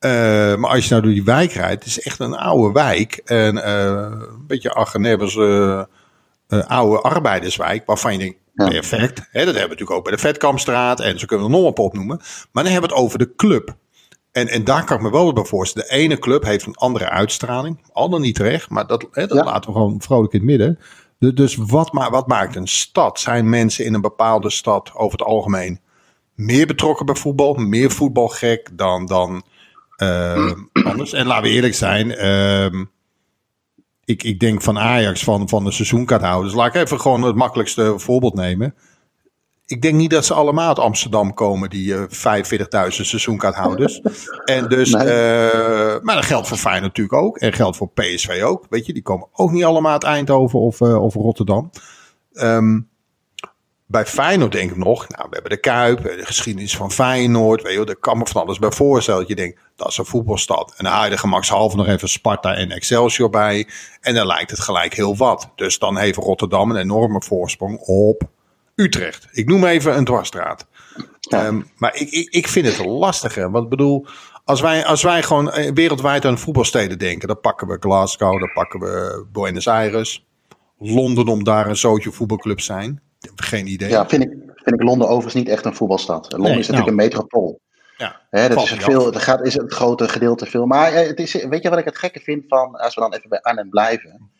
Uh, 0.00 0.10
maar 0.56 0.70
als 0.70 0.84
je 0.84 0.90
nou 0.90 1.02
door 1.02 1.12
die 1.12 1.24
wijk 1.24 1.52
rijdt, 1.52 1.84
het 1.84 1.86
is 1.86 2.00
echt 2.00 2.20
een 2.20 2.36
oude 2.36 2.72
wijk. 2.72 3.20
En 3.24 3.56
uh, 3.56 4.08
een 4.10 4.46
beetje 4.46 4.72
Argenebbers 4.72 5.34
uh, 5.34 5.82
oude 6.48 7.00
arbeiderswijk, 7.00 7.86
waarvan 7.86 8.12
je 8.12 8.18
denkt, 8.18 8.38
perfect. 8.54 9.18
Hè, 9.18 9.44
dat 9.44 9.54
hebben 9.54 9.54
we 9.54 9.60
natuurlijk 9.60 9.90
ook 9.90 10.04
bij 10.04 10.12
de 10.12 10.18
Vetkampstraat 10.18 11.00
en 11.00 11.18
zo 11.18 11.26
kunnen 11.26 11.46
we 11.46 11.52
er 11.52 11.58
nog 11.58 11.68
op 11.68 11.78
opnoemen. 11.78 12.16
Maar 12.52 12.62
dan 12.62 12.72
hebben 12.72 12.90
we 12.90 12.96
het 12.96 13.04
over 13.04 13.18
de 13.18 13.34
club. 13.34 13.76
En, 14.32 14.48
en 14.48 14.64
daar 14.64 14.84
kan 14.84 14.96
ik 14.96 15.02
me 15.02 15.10
wel 15.10 15.32
bij 15.32 15.44
voorstellen. 15.44 15.88
De 15.88 15.94
ene 15.94 16.18
club 16.18 16.44
heeft 16.44 16.66
een 16.66 16.74
andere 16.74 17.08
uitstraling. 17.08 17.80
Al 17.92 18.08
dan 18.08 18.20
niet 18.20 18.34
terecht, 18.34 18.70
maar 18.70 18.86
dat, 18.86 19.06
hè, 19.10 19.26
dat 19.26 19.44
laten 19.44 19.70
we 19.70 19.76
gewoon 19.76 20.02
vrolijk 20.02 20.32
in 20.32 20.38
het 20.38 20.48
midden. 20.48 20.78
Dus 21.34 21.56
wat, 21.56 21.92
ma 21.92 22.10
wat 22.10 22.26
maakt 22.26 22.56
een 22.56 22.68
stad? 22.68 23.20
Zijn 23.20 23.48
mensen 23.48 23.84
in 23.84 23.94
een 23.94 24.00
bepaalde 24.00 24.50
stad 24.50 24.94
over 24.94 25.18
het 25.18 25.26
algemeen 25.26 25.80
meer 26.34 26.66
betrokken 26.66 27.06
bij 27.06 27.14
voetbal? 27.14 27.54
Meer 27.54 27.90
voetbalgek 27.90 28.68
dan... 28.72 29.06
dan 29.06 29.42
uh, 30.02 30.52
anders. 30.72 31.12
En 31.12 31.26
laten 31.26 31.42
we 31.42 31.48
eerlijk 31.48 31.74
zijn. 31.74 32.08
Uh, 32.08 32.84
ik, 34.06 34.22
ik 34.22 34.40
denk 34.40 34.62
van 34.62 34.78
Ajax, 34.78 35.24
van, 35.24 35.48
van 35.48 35.64
de 35.64 35.70
seizoenkaarthouders. 35.70 36.54
Laat 36.54 36.74
ik 36.74 36.82
even 36.82 37.00
gewoon 37.00 37.22
het 37.22 37.36
makkelijkste 37.36 37.94
voorbeeld 37.98 38.34
nemen. 38.34 38.74
Ik 39.66 39.82
denk 39.82 39.94
niet 39.94 40.10
dat 40.10 40.24
ze 40.24 40.34
allemaal 40.34 40.68
uit 40.68 40.78
Amsterdam 40.78 41.34
komen, 41.34 41.70
die 41.70 41.88
uh, 41.88 42.02
45.000 42.02 42.08
seizoenkaarthouders. 42.88 44.00
en 44.44 44.68
dus, 44.68 44.90
nee. 44.90 45.06
uh, 45.06 46.00
maar 46.00 46.14
dat 46.14 46.24
geldt 46.24 46.48
voor 46.48 46.56
Feyenoord 46.56 46.96
natuurlijk 46.96 47.22
ook. 47.24 47.38
En 47.38 47.52
geldt 47.52 47.76
voor 47.76 47.90
PSV 47.90 48.42
ook. 48.44 48.66
Weet 48.70 48.86
je, 48.86 48.92
die 48.92 49.02
komen 49.02 49.28
ook 49.32 49.50
niet 49.50 49.64
allemaal 49.64 49.92
uit 49.92 50.04
Eindhoven 50.04 50.58
of, 50.58 50.80
uh, 50.80 51.02
of 51.02 51.14
Rotterdam. 51.14 51.70
Um, 52.32 52.88
bij 53.86 54.06
Feyenoord 54.06 54.52
denk 54.52 54.70
ik 54.70 54.76
nog, 54.76 55.08
nou, 55.08 55.26
we 55.28 55.34
hebben 55.34 55.50
de 55.50 55.60
Kuip, 55.60 56.02
de 56.02 56.26
geschiedenis 56.26 56.76
van 56.76 56.92
Feyenoord, 56.92 57.62
weet 57.62 57.78
je, 57.78 57.84
daar 57.84 57.96
kan 57.96 58.18
me 58.18 58.26
van 58.26 58.42
alles 58.42 58.58
bij 58.58 58.70
voorstellen. 58.70 59.20
Dat 59.20 59.28
je 59.28 59.34
denkt, 59.34 59.60
dat 59.76 59.88
is 59.88 59.98
een 59.98 60.06
voetbalstad. 60.06 60.74
En 60.76 60.84
dan 60.84 60.92
haal 60.92 61.10
je 61.10 61.18
gemakshalve 61.18 61.76
nog 61.76 61.86
even 61.86 62.08
Sparta 62.08 62.54
en 62.54 62.70
Excelsior 62.70 63.30
bij. 63.30 63.68
En 64.00 64.14
dan 64.14 64.26
lijkt 64.26 64.50
het 64.50 64.60
gelijk 64.60 64.94
heel 64.94 65.16
wat. 65.16 65.50
Dus 65.54 65.78
dan 65.78 65.96
heeft 65.96 66.18
Rotterdam 66.18 66.70
een 66.70 66.76
enorme 66.76 67.22
voorsprong 67.22 67.78
op 67.78 68.22
Utrecht. 68.74 69.28
Ik 69.32 69.48
noem 69.48 69.64
even 69.64 69.96
een 69.96 70.04
dwarsstraat. 70.04 70.66
Ja. 71.20 71.46
Um, 71.46 71.70
maar 71.76 71.94
ik, 71.94 72.10
ik, 72.10 72.30
ik 72.30 72.48
vind 72.48 72.66
het 72.66 72.86
lastiger. 72.86 73.50
Want 73.50 73.64
ik 73.64 73.70
bedoel, 73.70 74.06
als 74.44 74.60
wij, 74.60 74.84
als 74.84 75.02
wij 75.02 75.22
gewoon 75.22 75.50
eh, 75.50 75.72
wereldwijd 75.72 76.24
aan 76.24 76.38
voetbalsteden 76.38 76.98
denken, 76.98 77.28
dan 77.28 77.40
pakken 77.40 77.66
we 77.66 77.76
Glasgow, 77.80 78.40
dan 78.40 78.52
pakken 78.52 78.80
we 78.80 79.26
Buenos 79.32 79.68
Aires, 79.68 80.26
Londen 80.78 81.28
om 81.28 81.44
daar 81.44 81.66
een 81.66 81.76
zootje 81.76 82.12
voetbalclub 82.12 82.60
zijn. 82.60 83.00
Geen 83.34 83.66
idee. 83.66 83.88
Ja, 83.88 84.08
vind 84.08 84.22
ik, 84.22 84.30
vind 84.54 84.80
ik 84.80 84.82
Londen 84.82 85.08
overigens 85.08 85.34
niet 85.34 85.48
echt 85.48 85.64
een 85.64 85.74
voetbalstad. 85.74 86.32
Londen 86.32 86.50
nee, 86.50 86.60
is 86.60 86.66
natuurlijk 86.68 86.96
nou, 86.96 87.08
een 87.08 87.08
metropool. 87.08 87.60
Ja, 87.96 88.20
dat 88.30 88.62
is 88.62 88.70
veel, 88.70 89.06
het 89.06 89.16
gaat, 89.16 89.46
is 89.46 89.54
het 89.54 89.72
grote 89.72 90.08
gedeelte 90.08 90.46
veel. 90.46 90.66
Maar 90.66 90.92
eh, 90.92 91.06
het 91.06 91.18
is, 91.18 91.44
weet 91.44 91.62
je 91.62 91.70
wat 91.70 91.78
ik 91.78 91.84
het 91.84 91.98
gekke 91.98 92.20
vind 92.20 92.44
van, 92.48 92.74
als 92.74 92.94
we 92.94 93.00
dan 93.00 93.14
even 93.14 93.28
bij 93.28 93.40
Arnhem 93.40 93.70
blijven, 93.70 94.30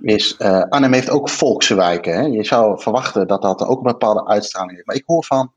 is 0.00 0.36
uh, 0.38 0.62
Arnhem 0.68 0.92
heeft 0.92 1.10
ook 1.10 1.28
volkse 1.28 1.74
wijken. 1.74 2.14
Hè? 2.14 2.20
Je 2.20 2.44
zou 2.44 2.80
verwachten 2.80 3.26
dat 3.26 3.42
dat 3.42 3.62
ook 3.62 3.76
een 3.76 3.92
bepaalde 3.92 4.26
uitstraling 4.26 4.72
heeft. 4.72 4.86
Maar 4.86 4.96
ik 4.96 5.06
hoor 5.06 5.24
van, 5.24 5.52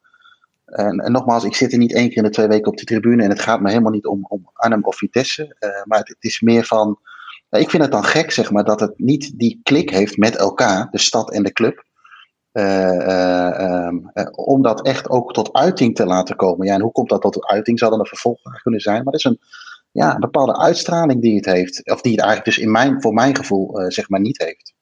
en, 0.65 0.99
en, 0.99 1.11
nogmaals, 1.11 1.43
ik 1.43 1.55
zit 1.55 1.71
er 1.71 1.77
niet 1.77 1.93
één 1.93 2.07
keer 2.07 2.17
in 2.17 2.23
de 2.23 2.29
twee 2.29 2.47
weken 2.47 2.71
op 2.71 2.77
die 2.77 2.85
tribune 2.85 3.23
en 3.23 3.29
het 3.29 3.39
gaat 3.39 3.61
me 3.61 3.69
helemaal 3.69 3.91
niet 3.91 4.05
om, 4.05 4.25
om 4.27 4.49
Arnhem 4.53 4.83
of 4.83 4.97
Vitesse. 4.97 5.55
Uh, 5.59 5.69
maar 5.83 5.99
het, 5.99 6.07
het, 6.07 6.23
is 6.23 6.41
meer 6.41 6.65
van, 6.65 6.99
ik 7.49 7.69
vind 7.69 7.83
het 7.83 7.91
dan 7.91 8.03
gek 8.03 8.31
zeg 8.31 8.51
maar 8.51 8.63
dat 8.63 8.79
het 8.79 8.93
niet 8.97 9.39
die 9.39 9.59
klik 9.63 9.89
heeft 9.89 10.17
met 10.17 10.35
elkaar, 10.35 10.87
de 10.91 10.97
stad 10.97 11.31
en 11.31 11.43
de 11.43 11.51
club. 11.51 11.87
Uh, 12.59 13.87
um, 13.87 14.11
om 14.31 14.61
dat 14.61 14.85
echt 14.85 15.09
ook 15.09 15.33
tot 15.33 15.53
uiting 15.53 15.95
te 15.95 16.05
laten 16.05 16.35
komen. 16.35 16.67
Ja, 16.67 16.73
en 16.73 16.81
hoe 16.81 16.91
komt 16.91 17.09
dat 17.09 17.21
tot 17.21 17.45
uiting? 17.45 17.79
Zou 17.79 17.91
dan 17.91 17.99
een 17.99 18.05
vervolg 18.05 18.39
kunnen 18.61 18.79
zijn. 18.79 19.03
Maar 19.03 19.13
het 19.13 19.25
is 19.25 19.31
een, 19.31 19.39
ja, 19.91 20.13
een 20.13 20.19
bepaalde 20.19 20.57
uitstraling 20.57 21.21
die 21.21 21.35
het 21.35 21.45
heeft. 21.45 21.89
Of 21.91 22.01
die 22.01 22.11
het 22.11 22.21
eigenlijk 22.21 22.55
dus 22.55 22.65
in 22.65 22.71
mijn, 22.71 23.01
voor 23.01 23.13
mijn 23.13 23.35
gevoel 23.35 23.91
zeg 23.91 24.09
maar 24.09 24.19
niet 24.19 24.37
heeft. 24.43 24.73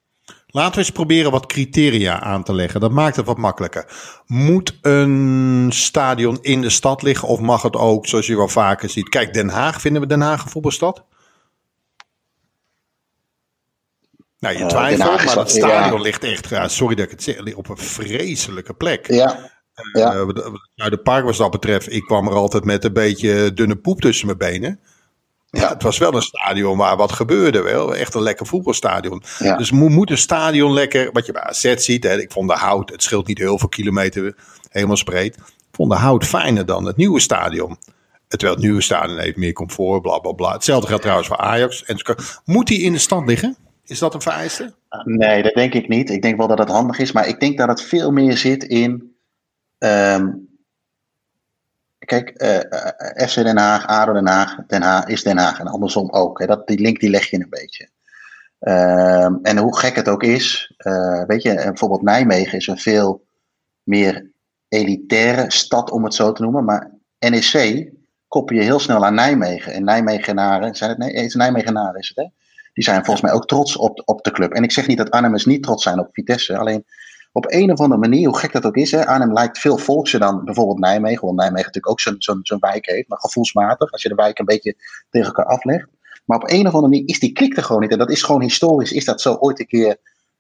Laten 0.47 0.73
we 0.73 0.79
eens 0.79 0.91
proberen 0.91 1.31
wat 1.31 1.45
criteria 1.45 2.19
aan 2.19 2.43
te 2.43 2.53
leggen. 2.53 2.79
Dat 2.79 2.91
maakt 2.91 3.15
het 3.15 3.25
wat 3.25 3.37
makkelijker. 3.37 3.85
Moet 4.25 4.77
een 4.81 5.67
stadion 5.69 6.37
in 6.41 6.61
de 6.61 6.69
stad 6.69 7.01
liggen 7.01 7.27
of 7.27 7.39
mag 7.39 7.61
het 7.61 7.75
ook, 7.75 8.07
zoals 8.07 8.27
je 8.27 8.35
wel 8.35 8.47
vaker 8.47 8.89
ziet? 8.89 9.09
Kijk, 9.09 9.33
Den 9.33 9.49
Haag, 9.49 9.81
vinden 9.81 10.01
we 10.01 10.07
Den 10.07 10.21
Haag 10.21 10.43
een 10.43 10.49
voetbalstad? 10.49 11.03
Nou, 14.39 14.57
je 14.57 14.65
twijfelt, 14.65 15.25
maar 15.25 15.37
het 15.37 15.51
stadion 15.51 16.01
ligt 16.01 16.23
echt, 16.23 16.49
ja, 16.49 16.67
sorry 16.67 16.95
dat 16.95 17.05
ik 17.05 17.11
het 17.11 17.23
zeg, 17.23 17.55
op 17.55 17.69
een 17.69 17.77
vreselijke 17.77 18.73
plek. 18.73 19.07
Ja. 19.11 19.51
ja. 19.93 20.13
nou, 20.75 20.89
de 20.89 20.99
park 21.03 21.25
wat 21.25 21.35
dat 21.35 21.51
betreft, 21.51 21.91
ik 21.91 22.03
kwam 22.03 22.27
er 22.27 22.33
altijd 22.33 22.63
met 22.63 22.83
een 22.83 22.93
beetje 22.93 23.53
dunne 23.53 23.75
poep 23.75 24.01
tussen 24.01 24.25
mijn 24.25 24.37
benen. 24.37 24.79
Ja, 25.49 25.69
het 25.69 25.83
was 25.83 25.97
wel 25.97 26.13
een 26.13 26.21
stadion 26.21 26.77
waar 26.77 26.97
wat 26.97 27.11
gebeurde. 27.11 27.61
Wel. 27.61 27.95
Echt 27.95 28.13
een 28.13 28.21
lekker 28.21 28.45
voetbalstadion. 28.45 29.23
Dus 29.57 29.71
moet, 29.71 29.89
moet 29.89 30.09
een 30.09 30.17
stadion 30.17 30.73
lekker, 30.73 31.09
wat 31.11 31.25
je 31.25 31.31
bij 31.31 31.41
AZ 31.41 31.75
ziet. 31.75 32.03
Hè, 32.03 32.21
ik 32.21 32.31
vond 32.31 32.49
de 32.49 32.55
hout, 32.55 32.89
het 32.89 33.03
scheelt 33.03 33.27
niet 33.27 33.37
heel 33.37 33.59
veel 33.59 33.69
kilometer 33.69 34.35
helemaal 34.69 34.97
spreed. 34.97 35.35
Ik 35.35 35.43
vond 35.71 35.91
de 35.91 35.97
hout 35.97 36.25
fijner 36.25 36.65
dan 36.65 36.85
het 36.85 36.97
nieuwe 36.97 37.19
stadion. 37.19 37.77
Terwijl 38.27 38.53
het 38.53 38.63
nieuwe 38.63 38.81
stadion 38.81 39.17
heeft 39.17 39.37
meer 39.37 39.53
comfort, 39.53 40.01
bla 40.01 40.19
bla 40.19 40.31
bla. 40.31 40.51
Hetzelfde 40.53 40.87
geldt 40.87 41.01
trouwens 41.01 41.27
voor 41.27 41.37
Ajax. 41.37 41.85
Moet 42.45 42.67
die 42.67 42.81
in 42.81 42.93
de 42.93 42.99
stad 42.99 43.25
liggen? 43.25 43.57
Is 43.87 43.99
dat 43.99 44.13
een 44.13 44.21
vereiste? 44.21 44.73
Nee, 45.03 45.43
dat 45.43 45.53
denk 45.53 45.73
ik 45.73 45.87
niet. 45.87 46.09
Ik 46.09 46.21
denk 46.21 46.37
wel 46.37 46.47
dat 46.47 46.59
het 46.59 46.69
handig 46.69 46.99
is. 46.99 47.11
Maar 47.11 47.27
ik 47.27 47.39
denk 47.39 47.57
dat 47.57 47.67
het 47.67 47.81
veel 47.81 48.11
meer 48.11 48.37
zit 48.37 48.63
in 48.63 49.15
ehm, 49.77 50.27
Kijk, 52.07 52.41
uh, 52.41 52.55
eh, 52.55 53.21
eh, 53.21 53.27
FC 53.27 53.35
Den 53.35 53.57
Haag, 53.57 53.85
ADO 53.85 54.13
Den 54.13 54.27
Haag, 54.27 54.55
Den 54.67 54.81
Haag 54.81 55.07
is 55.07 55.23
Den 55.23 55.37
Haag 55.37 55.59
en 55.59 55.67
andersom 55.67 56.09
ook. 56.11 56.39
Hè. 56.39 56.45
Dat, 56.45 56.67
die 56.67 56.79
link 56.79 56.99
die 56.99 57.09
leg 57.09 57.29
je 57.29 57.39
een 57.39 57.49
beetje. 57.49 57.89
Uh, 58.59 59.25
en 59.41 59.57
hoe 59.57 59.77
gek 59.77 59.95
het 59.95 60.07
ook 60.07 60.23
is, 60.23 60.73
uh, 60.77 61.23
weet 61.25 61.41
je, 61.41 61.53
bijvoorbeeld 61.53 62.01
Nijmegen 62.01 62.57
is 62.57 62.67
een 62.67 62.77
veel 62.77 63.25
meer 63.83 64.31
elitaire 64.67 65.51
stad, 65.51 65.91
om 65.91 66.03
het 66.03 66.13
zo 66.13 66.31
te 66.31 66.41
noemen. 66.41 66.65
Maar 66.65 66.91
NEC 67.19 67.87
koppel 68.27 68.55
je 68.55 68.61
heel 68.61 68.79
snel 68.79 69.05
aan 69.05 69.13
Nijmegen. 69.13 69.73
En 69.73 69.83
Nijmegenaren, 69.83 70.75
zijn 70.75 70.89
het, 70.89 70.99
nee, 70.99 71.11
is 71.11 71.35
Nijmegenaren 71.35 71.99
is 71.99 72.07
het, 72.15 72.17
hè? 72.17 72.25
Die 72.77 72.85
zijn 72.85 73.05
volgens 73.05 73.21
mij 73.21 73.31
ook 73.33 73.45
trots 73.45 73.77
op, 73.77 74.01
op 74.05 74.23
de 74.23 74.31
club. 74.31 74.51
En 74.51 74.63
ik 74.63 74.71
zeg 74.71 74.87
niet 74.87 74.97
dat 74.97 75.11
Arnhemmers 75.11 75.45
niet 75.45 75.63
trots 75.63 75.83
zijn 75.83 75.99
op 75.99 76.09
Vitesse. 76.11 76.57
Alleen 76.57 76.85
op 77.31 77.45
een 77.51 77.71
of 77.71 77.79
andere 77.79 77.99
manier, 77.99 78.27
hoe 78.27 78.37
gek 78.37 78.51
dat 78.51 78.65
ook 78.65 78.75
is, 78.75 78.91
hè, 78.91 79.05
Arnhem 79.05 79.33
lijkt 79.33 79.59
veel 79.59 79.77
volkser 79.77 80.19
dan 80.19 80.43
bijvoorbeeld 80.43 80.79
Nijmegen. 80.79 81.25
Want 81.25 81.37
Nijmegen 81.37 81.65
natuurlijk 81.65 81.89
ook 81.89 82.23
zo'n 82.43 82.59
wijk 82.59 82.85
heeft, 82.85 83.09
maar 83.09 83.19
gevoelsmatig, 83.19 83.91
als 83.91 84.01
je 84.01 84.09
de 84.09 84.15
wijk 84.15 84.39
een 84.39 84.45
beetje 84.45 84.75
tegen 85.09 85.27
elkaar 85.27 85.45
aflegt. 85.45 85.87
Maar 86.25 86.37
op 86.37 86.49
een 86.49 86.67
of 86.67 86.73
andere 86.73 86.87
manier 86.87 87.07
is 87.07 87.19
die 87.19 87.31
klik 87.31 87.57
er 87.57 87.63
gewoon 87.63 87.81
niet. 87.81 87.91
En 87.91 87.97
dat 87.97 88.11
is 88.11 88.23
gewoon 88.23 88.41
historisch, 88.41 88.91
is 88.91 89.05
dat 89.05 89.21
zo 89.21 89.33
ooit 89.33 89.59
een 89.59 89.67
keer 89.67 89.97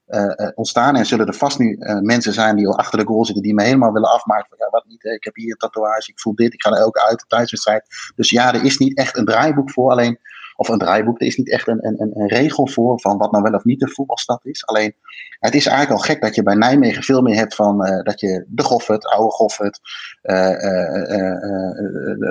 uh, 0.07 0.49
ontstaan. 0.55 0.95
En 0.95 1.05
zullen 1.05 1.27
er 1.27 1.33
vast 1.33 1.59
nu 1.59 1.75
uh, 1.79 1.99
mensen 1.99 2.33
zijn 2.33 2.55
die 2.55 2.67
al 2.67 2.77
achter 2.77 2.99
de 2.99 3.05
goal 3.05 3.25
zitten, 3.25 3.43
die 3.43 3.53
me 3.53 3.63
helemaal 3.63 3.93
willen 3.93 4.11
afmaken. 4.11 4.45
Van, 4.49 4.57
ja, 4.59 4.69
wat 4.69 4.85
niet, 4.87 5.03
ik 5.03 5.23
heb 5.23 5.35
hier 5.35 5.51
een 5.51 5.57
tatoeage, 5.57 6.11
ik 6.11 6.19
voel 6.19 6.35
dit, 6.35 6.53
ik 6.53 6.61
ga 6.61 6.71
er 6.71 6.77
elke 6.77 7.07
uit, 7.07 7.25
thuiswedstrijd. 7.27 7.85
Dus 8.15 8.29
ja, 8.29 8.53
er 8.53 8.63
is 8.63 8.77
niet 8.77 8.97
echt 8.97 9.17
een 9.17 9.25
draaiboek 9.25 9.71
voor. 9.71 9.91
Alleen 9.91 10.19
of 10.57 10.67
een 10.67 10.77
draaiboek. 10.77 11.21
Er 11.21 11.27
is 11.27 11.37
niet 11.37 11.51
echt 11.51 11.67
een, 11.67 11.85
een, 11.85 12.11
een 12.13 12.27
regel 12.27 12.67
voor 12.67 12.99
van 12.99 13.17
wat 13.17 13.31
nou 13.31 13.43
wel 13.43 13.53
of 13.53 13.63
niet 13.63 13.81
een 13.81 13.89
voetbalstad 13.89 14.45
is. 14.45 14.65
Alleen, 14.65 14.95
het 15.39 15.55
is 15.55 15.65
eigenlijk 15.65 15.99
al 15.99 16.05
gek 16.05 16.21
dat 16.21 16.35
je 16.35 16.43
bij 16.43 16.55
Nijmegen 16.55 17.03
veel 17.03 17.21
meer 17.21 17.35
hebt 17.35 17.55
van 17.55 17.87
uh, 17.87 18.03
dat 18.03 18.19
je 18.19 18.45
de 18.47 18.63
Goffert, 18.63 19.05
oude 19.05 19.31
Goffert, 19.31 19.79
uh, 20.23 20.49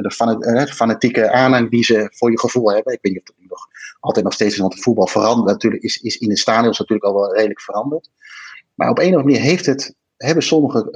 de 0.02 0.70
fanatieke 0.74 1.30
aanhang 1.30 1.70
die 1.70 1.84
ze 1.84 2.08
voor 2.10 2.30
je 2.30 2.38
gevoel 2.38 2.72
hebben. 2.72 2.92
Ik 2.92 2.98
weet 3.02 3.12
niet 3.12 3.28
of 3.28 3.36
dat 3.36 3.48
nog 3.48 3.66
altijd 4.00 4.24
nog 4.24 4.34
steeds 4.34 4.52
is, 4.52 4.60
want 4.60 4.72
het 4.72 4.82
voetbal 4.82 5.06
verandert. 5.06 5.46
Natuurlijk 5.46 5.82
is, 5.82 5.96
is 5.96 6.16
in 6.16 6.28
de 6.28 6.38
stadions 6.38 6.78
natuurlijk 6.78 7.06
al 7.06 7.20
wel 7.20 7.34
redelijk 7.34 7.60
veranderd. 7.60 8.10
Maar 8.74 8.90
op 8.90 8.98
een 8.98 9.04
of 9.04 9.10
andere 9.10 9.32
manier 9.32 9.50
heeft 9.50 9.66
het 9.66 9.94
hebben 10.16 10.42
sommige 10.42 10.88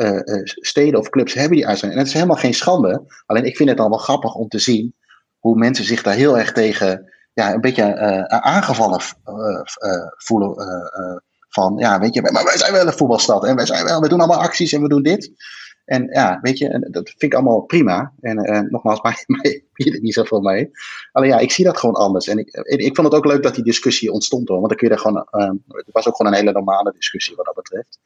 steden 0.44 0.98
of 0.98 1.08
clubs 1.08 1.34
hebben 1.34 1.56
die 1.56 1.66
uitzending. 1.66 1.92
En 1.92 2.06
het 2.06 2.14
is 2.14 2.20
helemaal 2.20 2.42
geen 2.42 2.54
schande. 2.54 3.04
Alleen 3.26 3.44
ik 3.44 3.56
vind 3.56 3.68
het 3.68 3.78
dan 3.78 3.88
wel 3.90 3.98
grappig 3.98 4.34
om 4.34 4.48
te 4.48 4.58
zien 4.58 4.94
hoe 5.38 5.58
mensen 5.58 5.84
zich 5.84 6.02
daar 6.02 6.14
heel 6.14 6.38
erg 6.38 6.52
tegen 6.52 7.12
ja, 7.40 7.54
een 7.54 7.60
beetje 7.60 7.84
uh, 7.84 8.38
aangevallen 8.38 9.00
uh, 9.24 10.06
voelen. 10.16 10.54
van 11.48 11.76
ja, 11.76 11.98
weet 11.98 12.14
je, 12.14 12.22
maar 12.22 12.44
wij 12.44 12.58
zijn 12.58 12.72
wel 12.72 12.86
een 12.86 12.92
voetbalstad 12.92 13.44
en 13.44 13.56
wij, 13.56 13.66
zijn 13.66 13.84
wel, 13.84 14.00
we 14.00 14.08
doen 14.08 14.18
allemaal 14.18 14.42
acties 14.42 14.72
en 14.72 14.82
we 14.82 14.88
doen 14.88 15.02
dit. 15.02 15.32
En 15.84 16.08
ja, 16.12 16.38
weet 16.42 16.58
je, 16.58 16.86
dat 16.90 17.08
vind 17.08 17.22
ik 17.22 17.34
allemaal 17.34 17.60
prima. 17.60 18.12
En, 18.20 18.66
nogmaals, 18.70 19.00
mij, 19.26 19.64
je 19.72 19.92
er 19.92 20.00
niet 20.00 20.14
zoveel 20.14 20.40
mee. 20.40 20.70
Alleen 21.12 21.28
ja, 21.28 21.38
ik 21.38 21.50
zie 21.50 21.64
dat 21.64 21.78
gewoon 21.78 21.94
anders. 21.94 22.26
En 22.26 22.38
ik, 22.38 22.48
ik 22.64 22.94
vond 22.94 23.06
het 23.06 23.16
ook 23.16 23.24
leuk 23.24 23.42
dat 23.42 23.54
die 23.54 23.64
discussie 23.64 24.12
ontstond 24.12 24.48
hoor. 24.48 24.56
Want 24.56 24.68
dan 24.68 24.78
kun 24.78 24.88
je 24.88 24.94
er 24.94 25.00
gewoon, 25.00 25.26
uh, 25.30 25.50
het 25.66 25.92
was 25.92 26.08
ook 26.08 26.16
gewoon 26.16 26.32
een 26.32 26.38
hele 26.38 26.52
normale 26.52 26.92
discussie 26.92 27.36
wat 27.36 27.44
dat 27.44 27.54
betreft. 27.54 27.98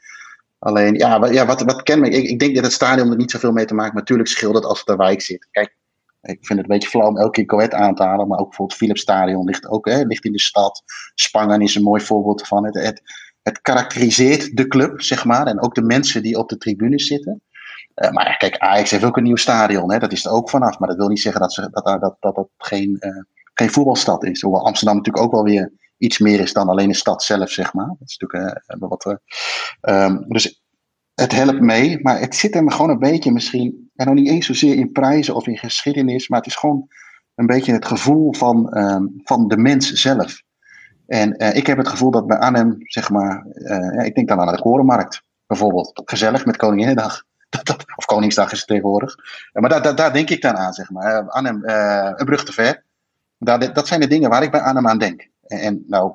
Alleen, 0.58 0.94
ja, 0.94 1.20
wat, 1.20 1.32
ja, 1.32 1.46
wat, 1.46 1.62
wat 1.62 1.82
ken 1.82 2.04
ik, 2.04 2.24
ik 2.24 2.38
denk 2.38 2.54
dat 2.54 2.64
het 2.64 2.72
stadion 2.72 3.10
er 3.10 3.16
niet 3.16 3.30
zoveel 3.30 3.52
mee 3.52 3.64
te 3.64 3.74
maken. 3.74 3.92
Maar 3.92 4.02
natuurlijk 4.02 4.28
scheelt 4.28 4.54
het 4.54 4.64
als 4.64 4.78
het 4.78 4.86
de 4.86 4.96
wijk 4.96 5.22
zit. 5.22 5.48
Kijk, 5.50 5.76
ik 6.24 6.46
vind 6.46 6.58
het 6.58 6.68
een 6.68 6.74
beetje 6.74 6.88
flauw 6.88 7.08
om 7.08 7.18
elke 7.18 7.30
keer 7.30 7.46
Coët 7.46 7.74
aan 7.74 7.94
te 7.94 8.02
halen. 8.02 8.28
Maar 8.28 8.38
ook 8.38 8.48
bijvoorbeeld 8.48 8.78
Philips 8.78 9.00
Stadion 9.00 9.44
ligt 9.44 9.68
ook 9.68 9.88
hè, 9.88 10.02
ligt 10.02 10.24
in 10.24 10.32
de 10.32 10.40
stad. 10.40 10.82
Spangen 11.14 11.60
is 11.60 11.74
een 11.74 11.82
mooi 11.82 12.02
voorbeeld 12.02 12.46
van. 12.46 12.64
Het, 12.64 13.02
het, 13.42 13.60
karakteriseert 13.60 14.56
de 14.56 14.66
club, 14.66 15.02
zeg 15.02 15.24
maar. 15.24 15.46
En 15.46 15.62
ook 15.62 15.74
de 15.74 15.82
mensen 15.82 16.22
die 16.22 16.38
op 16.38 16.48
de 16.48 16.56
tribunes 16.56 17.06
zitten. 17.06 17.42
Uh, 17.94 18.10
maar 18.10 18.26
ja, 18.26 18.34
kijk, 18.34 18.58
Ajax 18.58 18.90
heeft 18.90 19.04
ook 19.04 19.16
een 19.16 19.22
nieuw 19.22 19.36
stadion. 19.36 19.92
Hè, 19.92 19.98
dat 19.98 20.12
is 20.12 20.24
er 20.24 20.30
ook 20.30 20.50
vanaf. 20.50 20.78
Maar 20.78 20.88
dat 20.88 20.96
wil 20.96 21.08
niet 21.08 21.20
zeggen 21.20 21.40
dat 21.40 21.52
ze, 21.52 21.68
dat, 21.70 21.84
dat, 21.84 22.16
dat, 22.20 22.34
dat 22.34 22.48
geen, 22.56 22.96
uh, 23.00 23.22
geen 23.54 23.70
voetbalstad 23.70 24.24
is. 24.24 24.40
Hoewel 24.40 24.66
Amsterdam 24.66 24.96
natuurlijk 24.96 25.24
ook 25.24 25.32
wel 25.32 25.44
weer 25.44 25.72
iets 25.98 26.18
meer 26.18 26.40
is 26.40 26.52
dan 26.52 26.68
alleen 26.68 26.88
de 26.88 26.94
stad 26.94 27.22
zelf, 27.22 27.50
zeg 27.50 27.72
maar. 27.72 27.86
Dat 27.86 28.08
is 28.08 28.16
natuurlijk 28.18 28.64
uh, 28.66 28.88
wat. 28.88 29.18
Um, 29.80 30.24
dus 30.28 30.63
het 31.14 31.32
helpt 31.32 31.60
mee, 31.60 31.98
maar 32.02 32.20
het 32.20 32.34
zit 32.34 32.54
hem 32.54 32.70
gewoon 32.70 32.90
een 32.90 32.98
beetje 32.98 33.32
misschien, 33.32 33.90
en 33.96 34.06
nog 34.06 34.14
niet 34.14 34.28
eens 34.28 34.46
zozeer 34.46 34.76
in 34.76 34.92
prijzen 34.92 35.34
of 35.34 35.46
in 35.46 35.58
geschiedenis, 35.58 36.28
maar 36.28 36.38
het 36.38 36.48
is 36.48 36.56
gewoon 36.56 36.88
een 37.34 37.46
beetje 37.46 37.72
het 37.72 37.86
gevoel 37.86 38.32
van, 38.32 38.78
um, 38.78 39.20
van 39.24 39.48
de 39.48 39.56
mens 39.56 39.92
zelf. 39.92 40.42
En 41.06 41.42
uh, 41.42 41.56
ik 41.56 41.66
heb 41.66 41.78
het 41.78 41.88
gevoel 41.88 42.10
dat 42.10 42.26
bij 42.26 42.38
Arnhem, 42.38 42.76
zeg 42.78 43.10
maar, 43.10 43.46
ja, 43.54 44.02
ik 44.02 44.14
denk 44.14 44.28
dan 44.28 44.40
aan 44.40 44.54
de 44.54 44.62
Korenmarkt 44.62 45.22
bijvoorbeeld, 45.46 46.02
gezellig 46.04 46.44
met 46.44 46.56
Koninginnedag. 46.56 47.22
of 47.96 48.04
Koningsdag 48.04 48.52
is 48.52 48.58
het 48.58 48.66
tegenwoordig. 48.66 49.14
maar 49.52 49.70
daar, 49.70 49.82
daar, 49.82 49.96
daar, 49.96 50.12
denk 50.12 50.30
ik 50.30 50.42
dan 50.42 50.56
aan, 50.56 50.72
zeg 50.72 50.90
maar. 50.90 51.28
Arnhem, 51.28 51.62
een 51.64 52.26
brug 52.26 52.44
te 52.44 52.52
ver. 52.52 52.82
Dat 53.72 53.86
zijn 53.86 54.00
de 54.00 54.06
dingen 54.06 54.30
waar 54.30 54.42
ik 54.42 54.50
bij 54.50 54.60
Arnhem 54.60 54.88
aan 54.88 54.98
denk. 54.98 55.28
En, 55.46 55.58
en 55.58 55.84
nou, 55.86 56.12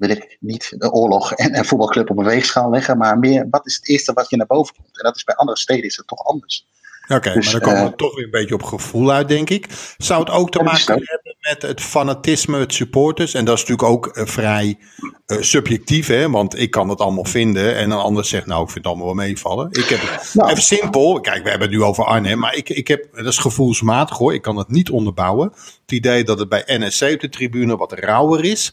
wil 0.00 0.10
ik 0.10 0.36
niet 0.40 0.74
de 0.78 0.92
oorlog 0.92 1.32
en 1.32 1.58
een 1.58 1.64
voetbalclub 1.64 2.10
op 2.10 2.18
een 2.18 2.24
weegschaal 2.24 2.70
leggen, 2.70 2.98
maar 2.98 3.18
meer 3.18 3.46
wat 3.50 3.66
is 3.66 3.74
het 3.74 3.88
eerste 3.88 4.12
wat 4.12 4.30
je 4.30 4.36
naar 4.36 4.46
boven 4.46 4.74
komt. 4.74 4.98
En 4.98 5.04
dat 5.04 5.16
is 5.16 5.24
bij 5.24 5.34
andere 5.34 5.58
steden 5.58 5.84
is 5.84 5.96
het 5.96 6.06
toch 6.06 6.24
anders. 6.24 6.66
Oké, 7.08 7.32
dus, 7.32 7.52
maar 7.52 7.60
dan 7.60 7.68
komen 7.68 7.84
we 7.84 7.90
uh, 7.90 7.96
toch 7.96 8.14
weer 8.14 8.24
een 8.24 8.30
beetje 8.30 8.54
op 8.54 8.62
gevoel 8.62 9.10
uit, 9.10 9.28
denk 9.28 9.50
ik. 9.50 9.66
Zou 9.96 10.20
het 10.20 10.30
ook 10.30 10.50
te 10.50 10.62
maken 10.62 11.02
hebben 11.04 11.36
met 11.40 11.62
het 11.62 11.80
fanatisme, 11.80 12.58
het 12.58 12.74
supporters? 12.74 13.34
En 13.34 13.44
dat 13.44 13.56
is 13.56 13.64
natuurlijk 13.64 13.88
ook 13.88 14.16
uh, 14.16 14.26
vrij 14.26 14.78
uh, 15.26 15.42
subjectief, 15.42 16.06
hè? 16.06 16.30
Want 16.30 16.58
ik 16.58 16.70
kan 16.70 16.88
het 16.88 17.00
allemaal 17.00 17.24
vinden 17.24 17.76
en 17.76 17.90
een 17.90 17.98
ander 17.98 18.24
zegt, 18.24 18.46
nou, 18.46 18.62
ik 18.62 18.70
vind 18.70 18.84
het 18.84 18.86
allemaal 18.86 19.14
wel 19.14 19.24
meevallen. 19.24 19.68
Ik 19.70 19.84
heb 19.84 20.00
het 20.00 20.30
nou. 20.34 20.50
even 20.50 20.62
simpel. 20.62 21.20
Kijk, 21.20 21.42
we 21.42 21.50
hebben 21.50 21.68
het 21.68 21.76
nu 21.76 21.84
over 21.84 22.04
Arnhem, 22.04 22.38
maar 22.38 22.54
ik, 22.54 22.68
ik 22.68 22.88
heb, 22.88 23.06
dat 23.12 23.26
is 23.26 23.38
gevoelsmatig 23.38 24.16
hoor. 24.16 24.34
Ik 24.34 24.42
kan 24.42 24.56
het 24.56 24.68
niet 24.68 24.90
onderbouwen. 24.90 25.52
Het 25.82 25.92
idee 25.92 26.24
dat 26.24 26.38
het 26.38 26.48
bij 26.48 26.62
NSC 26.66 27.02
op 27.02 27.20
de 27.20 27.28
tribune 27.28 27.76
wat 27.76 27.92
rauwer 27.92 28.44
is 28.44 28.72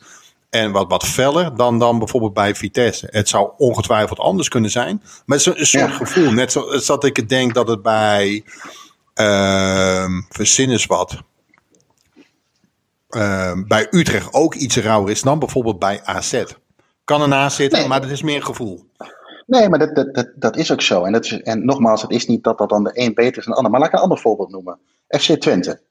en 0.49 0.71
wat, 0.71 0.89
wat 0.89 1.05
feller 1.05 1.55
dan, 1.55 1.79
dan 1.79 1.97
bijvoorbeeld 1.99 2.33
bij 2.33 2.55
Vitesse. 2.55 3.07
Het 3.11 3.29
zou 3.29 3.51
ongetwijfeld 3.57 4.19
anders 4.19 4.47
kunnen 4.47 4.71
zijn. 4.71 5.01
Maar 5.25 5.37
het 5.37 5.47
is 5.47 5.73
een, 5.73 5.79
soort 5.79 5.91
gevoel. 5.91 6.31
Net 6.31 6.51
zoals 6.51 6.85
dat 6.85 7.03
ik 7.03 7.29
denk 7.29 7.53
dat 7.53 7.67
het 7.67 7.81
bij 7.81 8.43
uh, 9.15 10.05
verzin 10.29 10.69
is 10.69 10.85
wat. 10.85 11.17
Uh, 13.09 13.51
bij 13.67 13.87
Utrecht 13.91 14.33
ook 14.33 14.55
iets 14.55 14.77
rauwer 14.77 15.11
is 15.11 15.21
dan 15.21 15.39
bijvoorbeeld 15.39 15.79
bij 15.79 16.01
AZ. 16.03 16.43
Kan 17.03 17.21
ernaast 17.21 17.55
zitten, 17.55 17.79
nee. 17.79 17.87
maar 17.87 18.01
dat 18.01 18.09
is 18.09 18.21
meer 18.21 18.35
een 18.35 18.45
gevoel. 18.45 18.85
Nee, 19.45 19.69
maar 19.69 19.79
dat, 19.79 19.95
dat, 19.95 20.13
dat, 20.13 20.31
dat 20.35 20.57
is 20.57 20.71
ook 20.71 20.81
zo. 20.81 21.03
En, 21.03 21.11
dat 21.11 21.25
is, 21.25 21.41
en 21.41 21.65
nogmaals, 21.65 22.01
het 22.01 22.11
is 22.11 22.25
niet 22.25 22.43
dat 22.43 22.57
dat 22.57 22.69
dan 22.69 22.83
de 22.83 22.91
een 22.93 23.13
beter 23.13 23.37
is 23.37 23.45
dan 23.45 23.53
de 23.53 23.55
ander. 23.55 23.71
Maar 23.71 23.79
laat 23.79 23.89
ik 23.89 23.95
een 23.95 24.01
ander 24.01 24.17
voorbeeld 24.17 24.49
noemen. 24.49 24.79
FC 25.07 25.31
Twente 25.31 25.81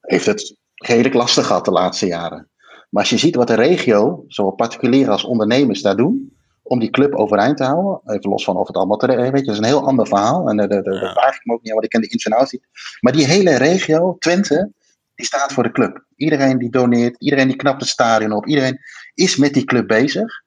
heeft 0.00 0.26
het 0.26 0.56
redelijk 0.74 1.14
lastig 1.14 1.46
gehad 1.46 1.64
de 1.64 1.70
laatste 1.70 2.06
jaren. 2.06 2.48
Maar 2.88 3.02
als 3.02 3.10
je 3.10 3.18
ziet 3.18 3.34
wat 3.34 3.46
de 3.46 3.54
regio, 3.54 4.24
zowel 4.28 4.52
particulieren 4.52 5.12
als 5.12 5.24
ondernemers 5.24 5.82
daar 5.82 5.96
doen, 5.96 6.36
om 6.62 6.78
die 6.78 6.90
club 6.90 7.14
overeind 7.14 7.56
te 7.56 7.64
houden, 7.64 8.00
even 8.04 8.30
los 8.30 8.44
van 8.44 8.56
of 8.56 8.66
het 8.66 8.76
allemaal 8.76 8.96
terecht 8.96 9.30
weet 9.30 9.40
je, 9.40 9.46
dat 9.46 9.54
is 9.54 9.58
een 9.58 9.64
heel 9.64 9.86
ander 9.86 10.06
verhaal. 10.06 10.48
En 10.48 10.56
daar 10.56 10.92
ja. 10.92 11.12
vraag 11.12 11.36
ik 11.36 11.44
me 11.44 11.52
ook 11.52 11.62
niet 11.62 11.68
aan, 11.68 11.74
want 11.74 11.84
ik 11.84 11.90
ken 11.90 12.00
de 12.00 12.08
ins 12.08 12.24
en 12.24 12.32
outs. 12.32 12.58
Maar 13.00 13.12
die 13.12 13.26
hele 13.26 13.56
regio, 13.56 14.16
Twente, 14.18 14.72
die 15.14 15.26
staat 15.26 15.52
voor 15.52 15.62
de 15.62 15.70
club. 15.70 16.04
Iedereen 16.16 16.58
die 16.58 16.70
doneert, 16.70 17.16
iedereen 17.18 17.46
die 17.46 17.56
knapt 17.56 17.80
het 17.80 17.88
stadion 17.88 18.32
op, 18.32 18.46
iedereen 18.46 18.80
is 19.14 19.36
met 19.36 19.54
die 19.54 19.64
club 19.64 19.86
bezig. 19.86 20.42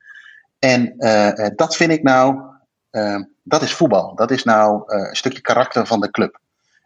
En 0.60 0.94
uh, 0.98 1.48
dat 1.56 1.76
vind 1.76 1.92
ik 1.92 2.04
nou, 2.04 2.42
uh, 2.92 3.20
dat 3.44 3.62
is 3.62 3.74
voetbal. 3.74 4.16
Dat 4.16 4.32
is 4.32 4.44
nou 4.44 4.84
een 4.86 5.16
stukje 5.16 5.42
karakter 5.42 5.88
van 5.88 6.00
de 6.00 6.12
club. 6.12 6.40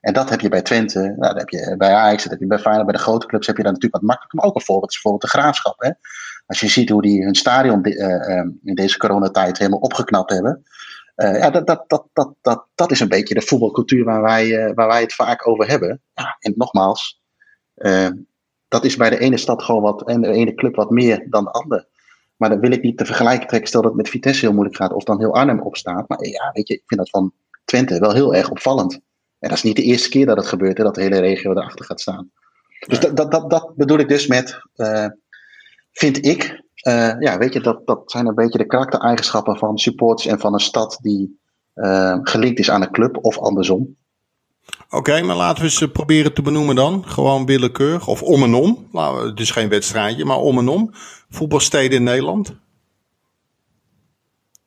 En 0.03 0.13
dat 0.13 0.29
heb 0.29 0.41
je 0.41 0.49
bij 0.49 0.61
Twente, 0.61 0.99
nou, 0.99 1.15
dat 1.17 1.37
heb 1.37 1.49
je 1.49 1.75
bij 1.77 1.93
Ajax, 1.93 2.23
dat 2.23 2.31
heb 2.31 2.41
je 2.41 2.47
bij 2.47 2.59
Feyenoord, 2.59 2.85
bij 2.85 2.95
de 2.95 3.01
grote 3.01 3.25
clubs 3.25 3.47
heb 3.47 3.57
je 3.57 3.63
dat 3.63 3.71
natuurlijk 3.71 4.01
wat 4.01 4.09
makkelijker. 4.09 4.39
Maar 4.39 4.49
ook 4.49 4.55
een 4.55 4.65
voorbeeld 4.65 4.91
is 4.91 5.01
bijvoorbeeld 5.01 5.31
de 5.31 5.39
Graafschap. 5.39 5.81
Hè? 5.81 5.91
Als 6.45 6.59
je 6.59 6.67
ziet 6.67 6.89
hoe 6.89 7.01
die 7.01 7.23
hun 7.23 7.35
stadion 7.35 7.87
uh, 7.87 8.45
in 8.63 8.75
deze 8.75 8.97
coronatijd 8.97 9.57
helemaal 9.57 9.79
opgeknapt 9.79 10.31
hebben. 10.31 10.63
Uh, 11.15 11.37
ja, 11.37 11.49
dat, 11.49 11.67
dat, 11.67 11.83
dat, 11.87 12.07
dat, 12.13 12.33
dat, 12.41 12.65
dat 12.75 12.91
is 12.91 12.99
een 12.99 13.07
beetje 13.07 13.33
de 13.33 13.41
voetbalcultuur 13.41 14.03
waar 14.03 14.21
wij, 14.21 14.47
uh, 14.47 14.73
waar 14.73 14.87
wij 14.87 15.01
het 15.01 15.13
vaak 15.13 15.47
over 15.47 15.67
hebben. 15.67 16.01
En 16.39 16.53
nogmaals, 16.55 17.21
dat 18.67 18.85
is 18.85 18.95
bij 18.95 19.09
de 19.09 19.19
ene 19.19 19.37
stad 19.37 19.63
gewoon 19.63 19.81
wat 19.81 20.07
en 20.07 20.21
de 20.21 20.31
ene 20.31 20.53
club 20.53 20.75
wat 20.75 20.89
meer 20.89 21.25
dan 21.29 21.43
de 21.43 21.51
andere. 21.51 21.87
Maar 22.35 22.49
dan 22.49 22.59
wil 22.59 22.71
ik 22.71 22.81
niet 22.81 22.97
te 22.97 23.05
vergelijken 23.05 23.47
trekken. 23.47 23.69
Stel 23.69 23.81
dat 23.81 23.91
het 23.91 24.01
met 24.01 24.09
Vitesse 24.09 24.45
heel 24.45 24.53
moeilijk 24.53 24.77
gaat 24.77 24.93
of 24.93 25.03
dan 25.03 25.19
heel 25.19 25.33
Arnhem 25.33 25.61
opstaat. 25.61 26.07
Maar 26.07 26.25
ja, 26.25 26.51
weet 26.53 26.67
je, 26.67 26.73
ik 26.73 26.83
vind 26.85 26.99
dat 26.99 27.09
van 27.09 27.33
Twente 27.65 27.99
wel 27.99 28.13
heel 28.13 28.35
erg 28.35 28.49
opvallend. 28.49 28.99
En 29.43 29.49
dat 29.49 29.57
is 29.57 29.63
niet 29.63 29.75
de 29.75 29.83
eerste 29.83 30.09
keer 30.09 30.25
dat 30.25 30.37
het 30.37 30.47
gebeurt, 30.47 30.77
hè, 30.77 30.83
dat 30.83 30.95
de 30.95 31.01
hele 31.01 31.19
regio 31.19 31.51
erachter 31.51 31.85
gaat 31.85 32.01
staan. 32.01 32.31
Dus 32.87 32.99
dat, 32.99 33.17
dat, 33.17 33.31
dat, 33.31 33.49
dat 33.49 33.75
bedoel 33.75 33.97
ik 33.97 34.07
dus 34.07 34.27
met, 34.27 34.61
uh, 34.75 35.05
vind 35.91 36.25
ik, 36.25 36.63
uh, 36.87 37.13
ja, 37.19 37.37
weet 37.37 37.53
je, 37.53 37.61
dat, 37.61 37.87
dat 37.87 38.11
zijn 38.11 38.27
een 38.27 38.35
beetje 38.35 38.57
de 38.57 38.65
karaktereigenschappen 38.65 39.57
van 39.57 39.77
supporters 39.77 40.27
en 40.27 40.39
van 40.39 40.53
een 40.53 40.59
stad 40.59 40.97
die 41.01 41.39
uh, 41.75 42.17
gelinkt 42.21 42.59
is 42.59 42.69
aan 42.69 42.81
een 42.81 42.91
club 42.91 43.17
of 43.21 43.37
andersom. 43.37 43.95
Oké, 44.89 45.21
maar 45.21 45.35
laten 45.35 45.63
we 45.63 45.69
eens 45.69 45.91
proberen 45.91 46.33
te 46.33 46.41
benoemen 46.41 46.75
dan. 46.75 47.05
Gewoon 47.07 47.45
willekeurig 47.45 48.07
of 48.07 48.21
om 48.21 48.43
en 48.43 48.53
om. 48.53 48.87
Nou, 48.91 49.29
het 49.29 49.39
is 49.39 49.51
geen 49.51 49.69
wedstrijdje, 49.69 50.25
maar 50.25 50.37
om 50.37 50.57
en 50.57 50.67
om. 50.67 50.89
Voetbalsteden 51.29 51.97
in 51.97 52.03
Nederland. 52.03 52.55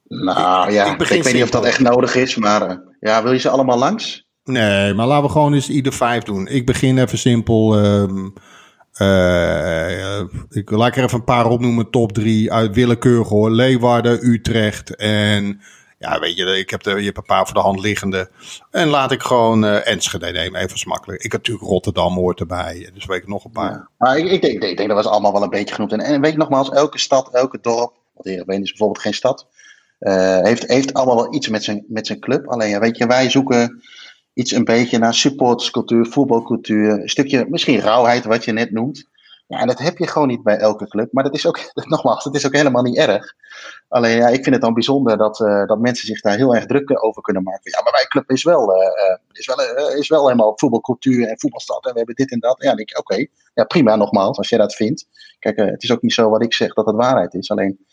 Nou 0.08 0.72
ja, 0.72 0.84
ik, 0.94 1.00
ik 1.00 1.22
weet 1.22 1.34
niet 1.34 1.42
of 1.42 1.50
dat 1.50 1.64
echt 1.64 1.80
nodig 1.80 2.14
is, 2.14 2.36
maar 2.36 2.82
ja, 3.00 3.22
wil 3.22 3.32
je 3.32 3.38
ze 3.38 3.48
allemaal 3.48 3.78
langs? 3.78 4.25
Nee, 4.46 4.94
maar 4.94 5.06
laten 5.06 5.24
we 5.26 5.32
gewoon 5.32 5.54
eens 5.54 5.68
ieder 5.68 5.92
vijf 5.92 6.22
doen. 6.22 6.46
Ik 6.46 6.66
begin 6.66 6.98
even 6.98 7.18
simpel. 7.18 7.84
Um, 7.84 8.32
uh, 9.00 10.20
ik 10.50 10.70
laat 10.70 10.96
er 10.96 11.04
even 11.04 11.18
een 11.18 11.24
paar 11.24 11.46
opnoemen. 11.46 11.90
Top 11.90 12.12
drie 12.12 12.52
uit 12.52 12.74
willekeurig 12.74 13.28
hoor. 13.28 13.50
Leeuwarden, 13.50 14.26
Utrecht 14.26 14.96
en... 14.96 15.60
Ja, 15.98 16.18
weet 16.18 16.36
je, 16.36 16.58
ik 16.58 16.70
heb, 16.70 16.82
de, 16.82 16.90
je 16.90 17.04
hebt 17.04 17.16
een 17.16 17.22
paar 17.22 17.44
voor 17.44 17.54
de 17.54 17.60
hand 17.60 17.80
liggende. 17.80 18.30
En 18.70 18.88
laat 18.88 19.12
ik 19.12 19.22
gewoon 19.22 19.64
uh, 19.64 19.88
Enschede 19.88 20.30
nemen, 20.32 20.60
even 20.60 20.78
smakkelijk. 20.78 21.22
Ik 21.22 21.32
heb 21.32 21.40
natuurlijk 21.40 21.68
Rotterdam 21.68 22.14
hoort 22.14 22.40
erbij, 22.40 22.90
dus 22.94 23.06
weet 23.06 23.22
ik 23.22 23.28
nog 23.28 23.44
een 23.44 23.50
paar. 23.50 23.88
Maar 23.98 24.18
ik, 24.18 24.30
ik, 24.30 24.42
denk, 24.42 24.62
ik 24.62 24.76
denk 24.76 24.88
dat 24.88 25.04
was 25.04 25.12
allemaal 25.12 25.32
wel 25.32 25.42
een 25.42 25.48
beetje 25.50 25.74
genoemd. 25.74 25.92
En, 25.92 26.20
weet 26.20 26.32
je 26.32 26.38
nogmaals, 26.38 26.70
elke 26.70 26.98
stad, 26.98 27.34
elke 27.34 27.58
dorp, 27.60 27.92
want 28.14 28.26
Heerenveen 28.26 28.62
is 28.62 28.68
bijvoorbeeld 28.68 29.00
geen 29.00 29.14
stad, 29.14 29.46
uh, 30.00 30.40
heeft, 30.40 30.66
heeft 30.66 30.94
allemaal 30.94 31.16
wel 31.16 31.34
iets 31.34 31.48
met 31.48 31.64
zijn, 31.64 31.84
met 31.88 32.06
zijn 32.06 32.20
club. 32.20 32.48
Alleen, 32.48 32.68
ja, 32.68 32.80
weet 32.80 32.96
je, 32.96 33.06
wij 33.06 33.30
zoeken 33.30 33.82
iets 34.36 34.52
een 34.52 34.64
beetje 34.64 34.98
naar 34.98 35.14
supporterscultuur, 35.14 36.06
voetbalcultuur, 36.06 36.90
een 36.90 37.08
stukje 37.08 37.46
misschien 37.48 37.80
rauwheid, 37.80 38.24
wat 38.24 38.44
je 38.44 38.52
net 38.52 38.70
noemt. 38.70 39.08
Ja, 39.46 39.58
en 39.58 39.66
dat 39.66 39.78
heb 39.78 39.98
je 39.98 40.06
gewoon 40.06 40.28
niet 40.28 40.42
bij 40.42 40.56
elke 40.56 40.88
club. 40.88 41.12
Maar 41.12 41.24
dat 41.24 41.34
is 41.34 41.46
ook, 41.46 41.58
nogmaals, 41.94 42.24
dat 42.24 42.34
is 42.34 42.46
ook 42.46 42.54
helemaal 42.54 42.82
niet 42.82 42.96
erg. 42.96 43.34
Alleen 43.88 44.16
ja, 44.16 44.28
ik 44.28 44.42
vind 44.42 44.54
het 44.54 44.60
dan 44.60 44.74
bijzonder 44.74 45.16
dat, 45.16 45.40
uh, 45.40 45.66
dat 45.66 45.78
mensen 45.78 46.06
zich 46.06 46.20
daar 46.20 46.36
heel 46.36 46.54
erg 46.54 46.66
druk 46.66 47.04
over 47.04 47.22
kunnen 47.22 47.42
maken. 47.42 47.70
Ja, 47.70 47.82
maar 47.82 47.92
mijn 47.92 48.08
club 48.08 48.30
is 48.30 48.42
wel, 48.42 48.76
uh, 48.76 49.16
is 49.32 49.46
wel, 49.46 49.90
is 49.96 50.08
wel 50.08 50.22
helemaal 50.22 50.52
voetbalcultuur 50.58 51.28
en 51.28 51.38
voetbalstad. 51.38 51.84
En 51.84 51.92
we 51.92 51.96
hebben 51.96 52.14
dit 52.14 52.32
en 52.32 52.40
dat. 52.40 52.56
Ja, 52.58 52.66
dan 52.66 52.76
denk 52.76 52.90
ik, 52.90 52.98
oké, 52.98 53.26
ja, 53.54 53.64
prima 53.64 53.96
nogmaals, 53.96 54.38
als 54.38 54.48
jij 54.48 54.58
dat 54.58 54.74
vindt. 54.74 55.06
Kijk, 55.38 55.56
het 55.56 55.82
is 55.82 55.92
ook 55.92 56.02
niet 56.02 56.12
zo 56.12 56.28
wat 56.28 56.42
ik 56.42 56.54
zeg 56.54 56.72
dat 56.72 56.86
het 56.86 56.96
waarheid 56.96 57.34
is. 57.34 57.50
Alleen 57.50 57.86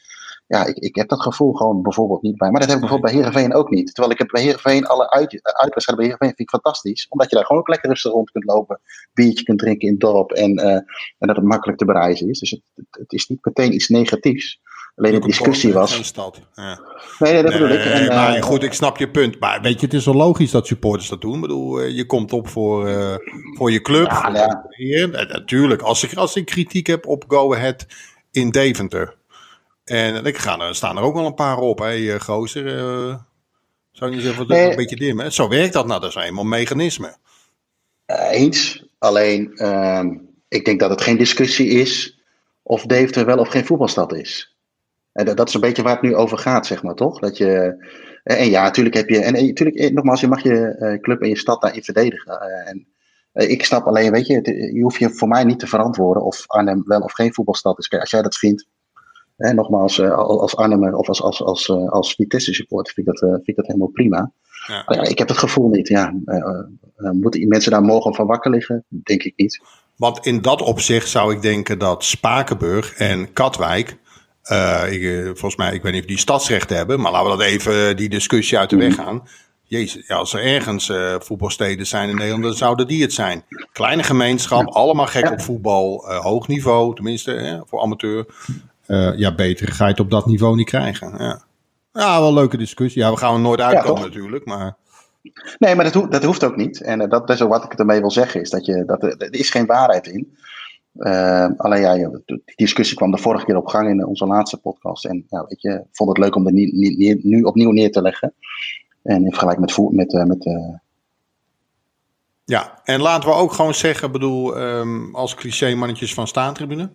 ja, 0.47 0.65
ik, 0.65 0.77
ik 0.77 0.95
heb 0.95 1.09
dat 1.09 1.21
gevoel 1.21 1.53
gewoon 1.53 1.81
bijvoorbeeld 1.81 2.21
niet 2.21 2.37
bij. 2.37 2.51
Maar 2.51 2.59
dat 2.59 2.69
heb 2.69 2.79
ik 2.79 2.85
bijvoorbeeld 2.85 3.13
bij 3.13 3.21
Heerenveen 3.21 3.53
ook 3.53 3.69
niet. 3.69 3.85
Terwijl 3.85 4.13
ik 4.13 4.17
heb 4.17 4.27
bij 4.27 4.41
Heerenveen 4.41 4.85
alle 4.85 5.09
uit, 5.09 5.39
uitwedstrijden 5.43 5.95
bij 5.95 6.05
Heerenveen 6.05 6.27
vind 6.35 6.39
ik 6.39 6.49
fantastisch. 6.49 7.05
Omdat 7.09 7.29
je 7.29 7.35
daar 7.35 7.45
gewoon 7.45 7.61
ook 7.61 7.67
lekker 7.67 7.89
rustig 7.89 8.11
rond 8.11 8.31
kunt 8.31 8.45
lopen. 8.45 8.81
Biertje 9.13 9.43
kunt 9.43 9.59
drinken 9.59 9.87
in 9.87 9.93
het 9.93 10.01
dorp. 10.01 10.31
En, 10.31 10.59
uh, 10.59 10.73
en 10.73 11.27
dat 11.27 11.35
het 11.35 11.45
makkelijk 11.45 11.77
te 11.77 11.85
bereizen 11.85 12.29
is. 12.29 12.39
Dus 12.39 12.49
het, 12.49 12.61
het, 12.89 13.13
is 13.13 13.27
niet 13.27 13.45
meteen 13.45 13.73
iets 13.73 13.87
negatiefs. 13.87 14.59
Alleen 14.95 15.11
de 15.11 15.19
discussie 15.19 15.73
was. 15.73 16.05
Stad. 16.05 16.41
Ja. 16.53 16.79
Nee, 17.19 17.41
dat 17.41 17.51
nee, 17.51 17.61
bedoel 17.61 17.77
ik. 17.77 17.85
En, 17.85 18.07
maar 18.07 18.37
uh, 18.37 18.43
goed, 18.43 18.63
ik 18.63 18.73
snap 18.73 18.97
je 18.97 19.11
punt. 19.11 19.39
Maar 19.39 19.61
weet 19.61 19.79
je, 19.79 19.85
het 19.85 19.95
is 19.95 20.05
wel 20.05 20.13
logisch 20.13 20.51
dat 20.51 20.67
supporters 20.67 21.09
dat 21.09 21.21
doen. 21.21 21.35
Ik 21.35 21.41
bedoel, 21.41 21.81
uh, 21.81 21.95
je 21.95 22.05
komt 22.05 22.33
op 22.33 22.47
voor, 22.47 22.89
uh, 22.89 23.15
voor 23.57 23.71
je 23.71 23.81
club. 23.81 24.07
Ja, 24.07 24.21
voor 24.21 24.85
ja. 24.85 25.07
Natuurlijk, 25.07 25.81
als 25.81 26.03
ik, 26.03 26.13
als 26.13 26.35
ik 26.35 26.45
kritiek 26.45 26.87
heb 26.87 27.07
op 27.07 27.23
Go 27.27 27.53
Ahead 27.53 27.85
in 28.31 28.49
Deventer. 28.49 29.15
En 29.84 30.25
ik 30.25 30.38
ga 30.38 30.59
er, 30.59 30.75
staan 30.75 30.97
er 30.97 31.03
ook 31.03 31.13
wel 31.13 31.25
een 31.25 31.34
paar 31.34 31.57
op, 31.57 31.79
hè, 31.79 32.19
gozer. 32.19 32.65
Uh, 32.65 33.15
zou 33.91 34.09
je 34.09 34.15
niet 34.15 34.25
zeggen, 34.25 34.47
nee. 34.47 34.69
een 34.69 34.75
beetje 34.75 34.95
dim, 34.95 35.19
hè? 35.19 35.29
Zo 35.29 35.47
werkt 35.47 35.73
dat 35.73 35.88
nou, 35.88 36.01
dat 36.01 36.09
is 36.09 36.15
eenmaal 36.15 36.43
mechanisme. 36.43 37.15
Eens, 38.05 38.86
alleen 38.97 39.51
uh, 39.55 40.03
ik 40.47 40.65
denk 40.65 40.79
dat 40.79 40.89
het 40.89 41.01
geen 41.01 41.17
discussie 41.17 41.67
is 41.67 42.21
of 42.63 42.86
Deventer 42.86 43.25
wel 43.25 43.38
of 43.38 43.47
geen 43.47 43.65
voetbalstad 43.65 44.13
is. 44.13 44.57
En 45.11 45.25
dat, 45.25 45.38
dat 45.38 45.47
is 45.47 45.53
een 45.53 45.61
beetje 45.61 45.81
waar 45.81 45.93
het 45.93 46.01
nu 46.01 46.15
over 46.15 46.38
gaat, 46.38 46.65
zeg 46.65 46.84
maar, 46.84 46.95
toch? 46.95 47.19
Dat 47.19 47.38
je, 47.38 47.84
en 48.23 48.49
ja, 48.49 48.63
natuurlijk 48.63 48.95
heb 48.95 49.09
je, 49.09 49.19
en 49.19 49.34
natuurlijk, 49.34 49.93
nogmaals, 49.93 50.21
je 50.21 50.27
mag 50.27 50.43
je 50.43 50.97
club 51.01 51.21
en 51.21 51.29
je 51.29 51.38
stad 51.38 51.61
daarin 51.61 51.84
verdedigen. 51.84 52.39
en 52.65 52.88
ik 53.34 53.65
snap 53.65 53.86
alleen, 53.86 54.11
weet 54.11 54.27
je, 54.27 54.71
je 54.73 54.81
hoeft 54.81 54.99
je 54.99 55.09
voor 55.09 55.27
mij 55.27 55.43
niet 55.43 55.59
te 55.59 55.67
verantwoorden 55.67 56.23
of 56.23 56.43
Arnhem 56.47 56.84
wel 56.86 57.01
of 57.01 57.13
geen 57.13 57.34
voetbalstad 57.34 57.79
is. 57.79 57.88
Kijk, 57.88 58.01
als 58.01 58.11
jij 58.11 58.21
dat 58.21 58.38
vindt, 58.38 58.67
en 59.43 59.55
nogmaals, 59.55 59.97
uh, 59.97 60.15
als 60.17 60.55
Arnhem 60.55 60.93
of 60.93 61.07
als, 61.07 61.21
als, 61.21 61.43
als, 61.43 61.67
uh, 61.67 61.89
als 61.89 62.13
Vitesse 62.13 62.53
supporter 62.53 62.93
vind 62.93 63.07
ik 63.07 63.13
dat, 63.13 63.29
uh, 63.29 63.35
vind 63.35 63.47
ik 63.47 63.55
dat 63.55 63.67
helemaal 63.67 63.87
prima. 63.87 64.31
Ja. 64.67 64.83
ja. 64.87 65.01
ik 65.01 65.17
heb 65.17 65.27
het 65.27 65.37
gevoel 65.37 65.69
niet. 65.69 65.87
Ja, 65.87 66.13
moeten 67.11 67.47
mensen 67.47 67.71
daar 67.71 67.81
mogen 67.81 68.13
van 68.13 68.27
wakker 68.27 68.51
liggen? 68.51 68.85
Denk 68.87 69.23
ik 69.23 69.33
niet. 69.35 69.61
Want 69.95 70.25
in 70.25 70.41
dat 70.41 70.61
opzicht 70.61 71.09
zou 71.09 71.33
ik 71.33 71.41
denken 71.41 71.79
dat 71.79 72.03
Spakenburg 72.03 72.93
en 72.93 73.33
Katwijk. 73.33 73.97
Ik, 74.89 75.21
volgens 75.23 75.55
mij, 75.55 75.73
ik 75.73 75.81
weet 75.81 75.91
niet 75.91 76.01
of 76.01 76.07
die 76.07 76.17
stadsrechten 76.17 76.77
hebben, 76.77 77.01
maar 77.01 77.11
laten 77.11 77.31
we 77.31 77.37
dat 77.37 77.45
even 77.45 77.97
die 77.97 78.09
discussie 78.09 78.57
uit 78.57 78.69
de 78.69 78.75
weg 78.75 78.97
mm. 78.97 79.03
gaan. 79.03 79.23
Jezus, 79.63 80.07
ja, 80.07 80.15
als 80.15 80.33
er 80.33 80.43
ergens 80.43 80.89
uh, 80.89 81.15
voetbalsteden 81.19 81.87
zijn 81.87 82.09
in 82.09 82.15
Nederland, 82.15 82.43
dan 82.43 82.53
zouden 82.53 82.87
die 82.87 83.01
het 83.01 83.13
zijn. 83.13 83.43
Kleine 83.71 84.03
gemeenschap, 84.03 84.67
allemaal 84.67 85.07
gek 85.07 85.31
op 85.31 85.41
voetbal, 85.41 86.05
uh, 86.09 86.19
hoog 86.19 86.47
niveau, 86.47 86.95
tenminste 86.95 87.63
voor 87.67 87.81
amateur 87.81 88.25
uh, 88.88 89.17
ja, 89.17 89.36
beter 89.36 89.71
ga 89.71 89.84
je 89.84 89.91
het 89.91 89.99
op 89.99 90.11
dat 90.11 90.25
niveau 90.25 90.55
niet 90.55 90.67
krijgen. 90.67 91.13
Ja, 91.17 91.43
ja 91.91 92.19
wel 92.19 92.27
een 92.27 92.34
leuke 92.34 92.57
discussie. 92.57 93.01
Ja, 93.01 93.11
we 93.11 93.17
gaan 93.17 93.34
er 93.34 93.39
nooit 93.39 93.61
uitkomen 93.61 94.01
ja, 94.01 94.07
natuurlijk, 94.07 94.45
maar... 94.45 94.75
Nee, 95.57 95.75
maar 95.75 95.84
dat, 95.86 95.93
ho 95.93 96.07
dat 96.07 96.23
hoeft 96.23 96.43
ook 96.43 96.55
niet. 96.55 96.81
En 96.81 97.01
uh, 97.01 97.09
dat 97.09 97.29
is 97.29 97.41
ook 97.41 97.49
wat 97.49 97.63
ik 97.63 97.73
ermee 97.73 97.99
wil 97.99 98.11
zeggen, 98.11 98.41
is 98.41 98.49
dat, 98.49 98.65
je, 98.65 98.84
dat 98.86 99.03
er, 99.03 99.17
er 99.17 99.34
is 99.34 99.49
geen 99.49 99.65
waarheid 99.65 100.07
in. 100.07 100.38
Uh, 100.95 101.47
alleen 101.57 101.81
ja, 101.81 102.09
die 102.25 102.41
discussie 102.55 102.97
kwam 102.97 103.11
de 103.11 103.17
vorige 103.17 103.45
keer 103.45 103.57
op 103.57 103.67
gang 103.67 103.89
in 103.89 104.05
onze 104.05 104.25
laatste 104.25 104.57
podcast. 104.57 105.05
En 105.05 105.25
ja, 105.29 105.45
weet 105.47 105.61
je, 105.61 105.84
vond 105.91 106.09
het 106.09 106.17
leuk 106.17 106.36
om 106.36 106.45
het 106.45 106.55
niet, 106.55 107.23
nu 107.23 107.41
opnieuw 107.41 107.71
neer 107.71 107.91
te 107.91 108.01
leggen. 108.01 108.34
En 109.03 109.23
in 109.23 109.29
vergelijking 109.29 109.91
met... 109.91 110.11
met, 110.11 110.27
met 110.27 110.71
ja, 112.45 112.81
en 112.84 113.01
laten 113.01 113.29
we 113.29 113.36
ook 113.36 113.51
gewoon 113.51 113.73
zeggen, 113.73 114.11
bedoel, 114.11 114.61
um, 114.61 115.15
als 115.15 115.36
cliché 115.36 115.75
mannetjes 115.75 116.13
van 116.13 116.27
staantribune. 116.27 116.89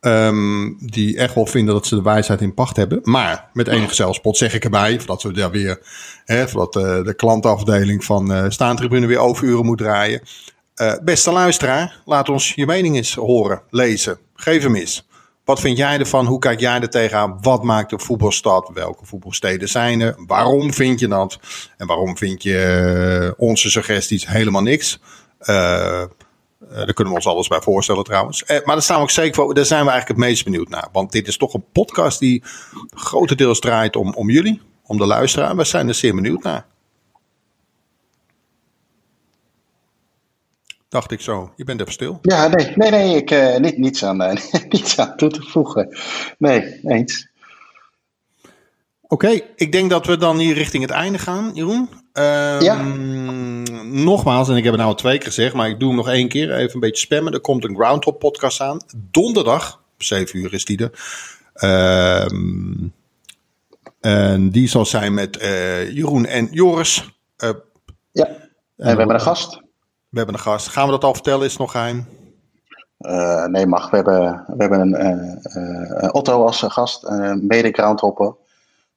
Um, 0.00 0.76
die 0.80 1.16
echt 1.16 1.34
wel 1.34 1.46
vinden 1.46 1.74
dat 1.74 1.86
ze 1.86 1.94
de 1.94 2.02
wijsheid 2.02 2.40
in 2.40 2.54
pacht 2.54 2.76
hebben. 2.76 3.00
Maar 3.02 3.48
met 3.52 3.68
enige 3.68 3.94
zelfspot 3.94 4.36
zeg 4.36 4.54
ik 4.54 4.64
erbij, 4.64 4.98
voordat 4.98 5.22
we 5.22 5.32
daar 5.32 5.50
weer, 5.50 5.80
hè, 6.24 6.40
uh, 6.42 6.44
de 7.04 7.14
klantafdeling 7.16 8.04
van 8.04 8.32
uh, 8.32 8.44
Staantribune 8.48 9.06
weer 9.06 9.18
overuren 9.18 9.64
moet 9.64 9.78
draaien. 9.78 10.20
Uh, 10.76 10.92
beste 11.02 11.32
luisteraar, 11.32 12.00
laat 12.04 12.28
ons 12.28 12.52
je 12.54 12.66
mening 12.66 12.96
eens 12.96 13.14
horen, 13.14 13.62
lezen. 13.70 14.18
Geef 14.34 14.62
hem 14.62 14.74
eens. 14.74 15.08
Wat 15.44 15.60
vind 15.60 15.76
jij 15.76 15.98
ervan? 15.98 16.26
Hoe 16.26 16.38
kijk 16.38 16.60
jij 16.60 16.80
er 16.80 16.90
tegenaan? 16.90 17.38
Wat 17.40 17.62
maakt 17.62 17.92
een 17.92 18.00
voetbalstad? 18.00 18.70
Welke 18.74 19.06
voetbalsteden 19.06 19.68
zijn 19.68 20.00
er? 20.00 20.14
Waarom 20.26 20.72
vind 20.72 21.00
je 21.00 21.08
dat? 21.08 21.38
En 21.76 21.86
waarom 21.86 22.16
vind 22.16 22.42
je 22.42 23.34
onze 23.36 23.70
suggesties 23.70 24.26
helemaal 24.26 24.62
niks? 24.62 25.00
Uh, 25.42 26.02
uh, 26.62 26.76
daar 26.76 26.92
kunnen 26.92 27.12
we 27.12 27.18
ons 27.18 27.28
alles 27.28 27.48
bij 27.48 27.60
voorstellen 27.60 28.04
trouwens. 28.04 28.42
Uh, 28.42 28.48
maar 28.48 28.74
daar 28.74 28.82
staan 28.82 28.96
we 28.96 29.02
ook 29.02 29.10
zeker 29.10 29.34
voor. 29.34 29.54
Daar 29.54 29.64
zijn 29.64 29.84
we 29.84 29.90
eigenlijk 29.90 30.20
het 30.20 30.28
meest 30.28 30.44
benieuwd 30.44 30.68
naar. 30.68 30.88
Want 30.92 31.12
dit 31.12 31.28
is 31.28 31.36
toch 31.36 31.54
een 31.54 31.64
podcast 31.72 32.18
die 32.18 32.42
grotendeels 32.90 33.60
draait 33.60 33.96
om, 33.96 34.14
om 34.14 34.30
jullie, 34.30 34.60
om 34.86 34.98
de 34.98 35.06
luisteraar. 35.06 35.56
We 35.56 35.64
zijn 35.64 35.88
er 35.88 35.94
zeer 35.94 36.14
benieuwd 36.14 36.42
naar. 36.42 36.66
Dacht 40.88 41.10
ik 41.10 41.20
zo. 41.20 41.52
Je 41.56 41.64
bent 41.64 41.80
even 41.80 41.92
stil. 41.92 42.18
Ja, 42.22 42.48
nee, 42.48 42.72
nee, 42.74 42.90
nee 42.90 43.16
ik, 43.16 43.30
uh, 43.30 43.56
niet, 43.56 43.78
niets, 43.78 44.04
aan, 44.04 44.38
niets 44.68 44.98
aan 44.98 45.16
toe 45.16 45.30
te 45.30 45.42
voegen. 45.42 45.98
Nee, 46.38 46.80
eens. 46.82 47.28
Oké, 49.02 49.26
okay, 49.26 49.46
ik 49.56 49.72
denk 49.72 49.90
dat 49.90 50.06
we 50.06 50.16
dan 50.16 50.38
hier 50.38 50.54
richting 50.54 50.82
het 50.82 50.92
einde 50.92 51.18
gaan, 51.18 51.50
Jeroen. 51.54 51.88
Um, 52.12 52.60
ja. 52.60 52.82
Nogmaals, 53.84 54.48
en 54.48 54.56
ik 54.56 54.62
heb 54.62 54.72
het 54.72 54.80
nou 54.80 54.92
al 54.92 54.98
twee 54.98 55.18
keer 55.18 55.26
gezegd, 55.26 55.54
maar 55.54 55.68
ik 55.68 55.78
doe 55.80 55.88
hem 55.88 55.96
nog 55.96 56.08
één 56.08 56.28
keer. 56.28 56.54
Even 56.54 56.74
een 56.74 56.80
beetje 56.80 57.06
spammen. 57.06 57.32
Er 57.32 57.40
komt 57.40 57.64
een 57.64 57.74
Groundhop 57.74 58.18
podcast 58.18 58.60
aan. 58.60 58.80
Donderdag, 58.96 59.80
7 59.96 60.38
uur 60.38 60.52
is 60.52 60.64
die 60.64 60.90
er. 60.90 60.92
Um, 62.32 62.92
en 64.00 64.50
die 64.50 64.68
zal 64.68 64.86
zijn 64.86 65.14
met 65.14 65.42
uh, 65.42 65.90
Jeroen 65.90 66.26
en 66.26 66.48
Joris. 66.50 67.20
Uh, 67.44 67.50
ja, 68.12 68.26
en, 68.26 68.36
we 68.76 68.86
hebben 68.86 69.14
een 69.14 69.20
gast. 69.20 69.60
We 70.08 70.16
hebben 70.16 70.34
een 70.34 70.40
gast. 70.40 70.68
Gaan 70.68 70.84
we 70.84 70.90
dat 70.90 71.04
al 71.04 71.14
vertellen? 71.14 71.44
Is 71.44 71.50
het 71.50 71.60
nog 71.60 71.70
geheim? 71.70 72.06
Uh, 72.98 73.46
nee, 73.46 73.66
mag. 73.66 73.90
We 73.90 73.96
hebben, 73.96 74.44
we 74.46 74.54
hebben 74.56 74.80
een 74.80 76.12
Otto 76.12 76.44
als 76.44 76.64
gast, 76.66 77.08
mede 77.40 77.72
Groundhopper. 77.72 78.34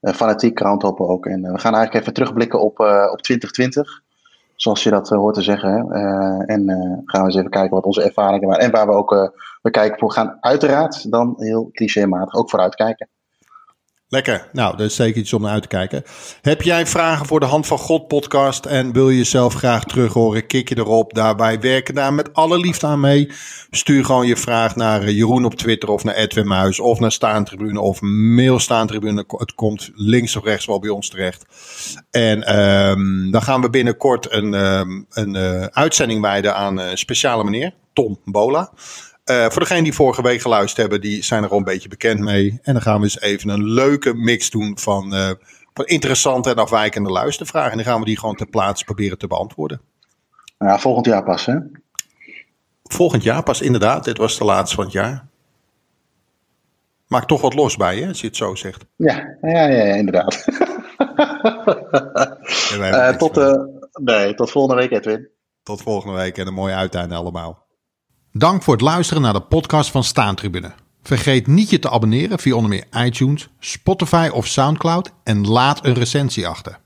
fanatiek 0.01 0.59
Groundhopper 0.59 1.07
ook. 1.07 1.25
En 1.25 1.41
we 1.41 1.59
gaan 1.59 1.73
eigenlijk 1.73 1.93
even 1.93 2.13
terugblikken 2.13 2.61
op, 2.61 2.79
op 3.11 3.21
2020. 3.21 4.01
Zoals 4.55 4.83
je 4.83 4.89
dat 4.89 5.09
hoort 5.09 5.35
te 5.35 5.41
zeggen. 5.41 5.71
Hè. 5.71 6.45
en 6.45 6.65
gaan 7.05 7.21
we 7.21 7.27
eens 7.27 7.35
even 7.35 7.49
kijken 7.49 7.75
wat 7.75 7.85
onze 7.85 8.03
ervaringen 8.03 8.47
waren. 8.47 8.63
En 8.63 8.71
waar 8.71 8.87
we 8.87 8.93
ook 8.93 9.31
we 9.61 9.69
kijken 9.69 9.99
voor 9.99 10.11
gaan. 10.11 10.37
Uiteraard 10.39 11.11
dan 11.11 11.33
heel 11.37 11.69
clichématig 11.71 12.33
ook 12.33 12.49
vooruitkijken. 12.49 13.09
Lekker. 14.13 14.47
Nou, 14.51 14.77
dat 14.77 14.85
is 14.85 14.95
zeker 14.95 15.21
iets 15.21 15.33
om 15.33 15.41
naar 15.41 15.51
uit 15.51 15.61
te 15.61 15.67
kijken. 15.67 16.03
Heb 16.41 16.61
jij 16.61 16.87
vragen 16.87 17.25
voor 17.25 17.39
de 17.39 17.45
Hand 17.45 17.67
van 17.67 17.77
God 17.77 18.07
podcast 18.07 18.65
en 18.65 18.91
wil 18.91 19.09
je 19.09 19.17
jezelf 19.17 19.53
graag 19.53 19.83
terug 19.83 20.13
horen? 20.13 20.47
Kik 20.47 20.69
je 20.69 20.77
erop. 20.77 21.13
Daarbij 21.13 21.59
werken 21.59 21.93
daar 21.93 22.13
met 22.13 22.33
alle 22.33 22.59
liefde 22.59 22.87
aan 22.87 22.99
mee. 22.99 23.31
Stuur 23.69 24.05
gewoon 24.05 24.27
je 24.27 24.37
vraag 24.37 24.75
naar 24.75 25.01
eh, 25.01 25.17
Jeroen 25.17 25.45
op 25.45 25.55
Twitter 25.55 25.89
of 25.89 26.03
naar 26.03 26.15
Edwin 26.15 26.47
Muis 26.47 26.79
of 26.79 26.99
naar 26.99 27.11
Staantribune 27.11 27.79
of 27.79 28.01
mail 28.01 28.59
Staantribune. 28.59 29.25
Het 29.27 29.55
komt 29.55 29.91
links 29.95 30.35
of 30.35 30.43
rechts 30.43 30.65
wel 30.65 30.79
bij 30.79 30.89
ons 30.89 31.09
terecht. 31.09 31.45
En 32.11 32.59
um, 32.59 33.31
dan 33.31 33.41
gaan 33.41 33.61
we 33.61 33.69
binnenkort 33.69 34.31
een, 34.31 34.53
um, 34.53 35.05
een 35.09 35.35
uh, 35.35 35.63
uitzending 35.63 36.21
wijden 36.21 36.55
aan 36.55 36.77
een 36.77 36.97
speciale 36.97 37.43
meneer, 37.43 37.73
Tom 37.93 38.19
Bola. 38.25 38.71
Uh, 39.31 39.49
voor 39.49 39.59
degenen 39.59 39.83
die 39.83 39.93
vorige 39.93 40.21
week 40.21 40.41
geluisterd 40.41 40.77
hebben, 40.77 41.01
die 41.01 41.23
zijn 41.23 41.43
er 41.43 41.49
al 41.49 41.57
een 41.57 41.63
beetje 41.63 41.89
bekend 41.89 42.19
mee. 42.19 42.59
En 42.61 42.73
dan 42.73 42.81
gaan 42.81 42.97
we 42.97 43.03
eens 43.03 43.19
even 43.19 43.49
een 43.49 43.63
leuke 43.63 44.13
mix 44.13 44.49
doen 44.49 44.77
van, 44.79 45.13
uh, 45.13 45.31
van 45.73 45.85
interessante 45.85 46.49
en 46.49 46.55
afwijkende 46.55 47.09
luistervragen. 47.09 47.71
En 47.71 47.77
dan 47.77 47.85
gaan 47.85 47.99
we 47.99 48.05
die 48.05 48.19
gewoon 48.19 48.35
ter 48.35 48.49
plaatse 48.49 48.85
proberen 48.85 49.17
te 49.17 49.27
beantwoorden. 49.27 49.81
Ja, 50.57 50.79
volgend 50.79 51.05
jaar 51.05 51.23
pas, 51.23 51.45
hè? 51.45 51.55
Volgend 52.83 53.23
jaar 53.23 53.43
pas, 53.43 53.61
inderdaad. 53.61 54.03
Dit 54.03 54.17
was 54.17 54.37
de 54.37 54.43
laatste 54.43 54.75
van 54.75 54.83
het 54.83 54.93
jaar. 54.93 55.25
Maak 57.07 57.25
toch 57.25 57.41
wat 57.41 57.53
los 57.53 57.77
bij, 57.77 57.97
hè, 57.97 58.07
als 58.07 58.21
je 58.21 58.27
het 58.27 58.37
zo 58.37 58.55
zegt. 58.55 58.85
Ja, 58.95 59.37
ja, 59.41 59.67
ja, 59.67 59.93
inderdaad. 59.93 60.45
uh, 62.79 63.09
tot, 63.09 63.35
nee, 64.01 64.33
tot 64.33 64.51
volgende 64.51 64.81
week, 64.81 64.91
Edwin. 64.91 65.29
Tot 65.63 65.81
volgende 65.81 66.15
week 66.15 66.37
en 66.37 66.47
een 66.47 66.53
mooi 66.53 66.73
uiteinde 66.73 67.15
allemaal. 67.15 67.62
Dank 68.35 68.63
voor 68.63 68.73
het 68.73 68.81
luisteren 68.81 69.21
naar 69.21 69.33
de 69.33 69.41
podcast 69.41 69.91
van 69.91 70.03
Staantribune. 70.03 70.73
Vergeet 71.03 71.47
niet 71.47 71.69
je 71.69 71.79
te 71.79 71.89
abonneren 71.89 72.39
via 72.39 72.55
onder 72.55 72.69
meer 72.69 73.05
iTunes, 73.05 73.49
Spotify 73.59 74.29
of 74.31 74.47
Soundcloud 74.47 75.11
en 75.23 75.47
laat 75.47 75.85
een 75.85 75.93
recensie 75.93 76.47
achter. 76.47 76.79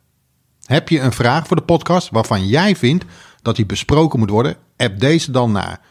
Heb 0.65 0.89
je 0.89 0.99
een 0.99 1.11
vraag 1.11 1.47
voor 1.47 1.55
de 1.55 1.63
podcast 1.63 2.09
waarvan 2.09 2.47
jij 2.47 2.75
vindt 2.75 3.05
dat 3.41 3.55
die 3.55 3.65
besproken 3.65 4.19
moet 4.19 4.29
worden? 4.29 4.57
App 4.77 4.99
deze 4.99 5.31
dan 5.31 5.51
naar 5.51 5.81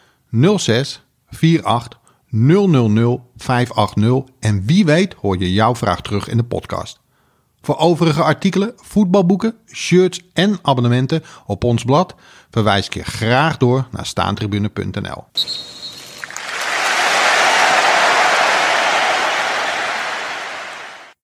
06 0.56 1.04
48 1.62 1.98
000 2.30 3.30
580 3.36 4.34
en 4.40 4.66
wie 4.66 4.84
weet 4.84 5.14
hoor 5.14 5.38
je 5.38 5.52
jouw 5.52 5.74
vraag 5.74 6.00
terug 6.00 6.28
in 6.28 6.36
de 6.36 6.44
podcast. 6.44 7.00
Voor 7.60 7.78
overige 7.78 8.22
artikelen, 8.22 8.72
voetbalboeken, 8.76 9.54
shirts 9.72 10.20
en 10.32 10.58
abonnementen 10.62 11.22
op 11.46 11.64
ons 11.64 11.84
blad 11.84 12.14
verwijs 12.56 12.86
ik 12.86 12.94
je 12.94 13.04
graag 13.04 13.56
door 13.56 13.86
naar 13.90 14.06
staantribune.nl. 14.06 15.24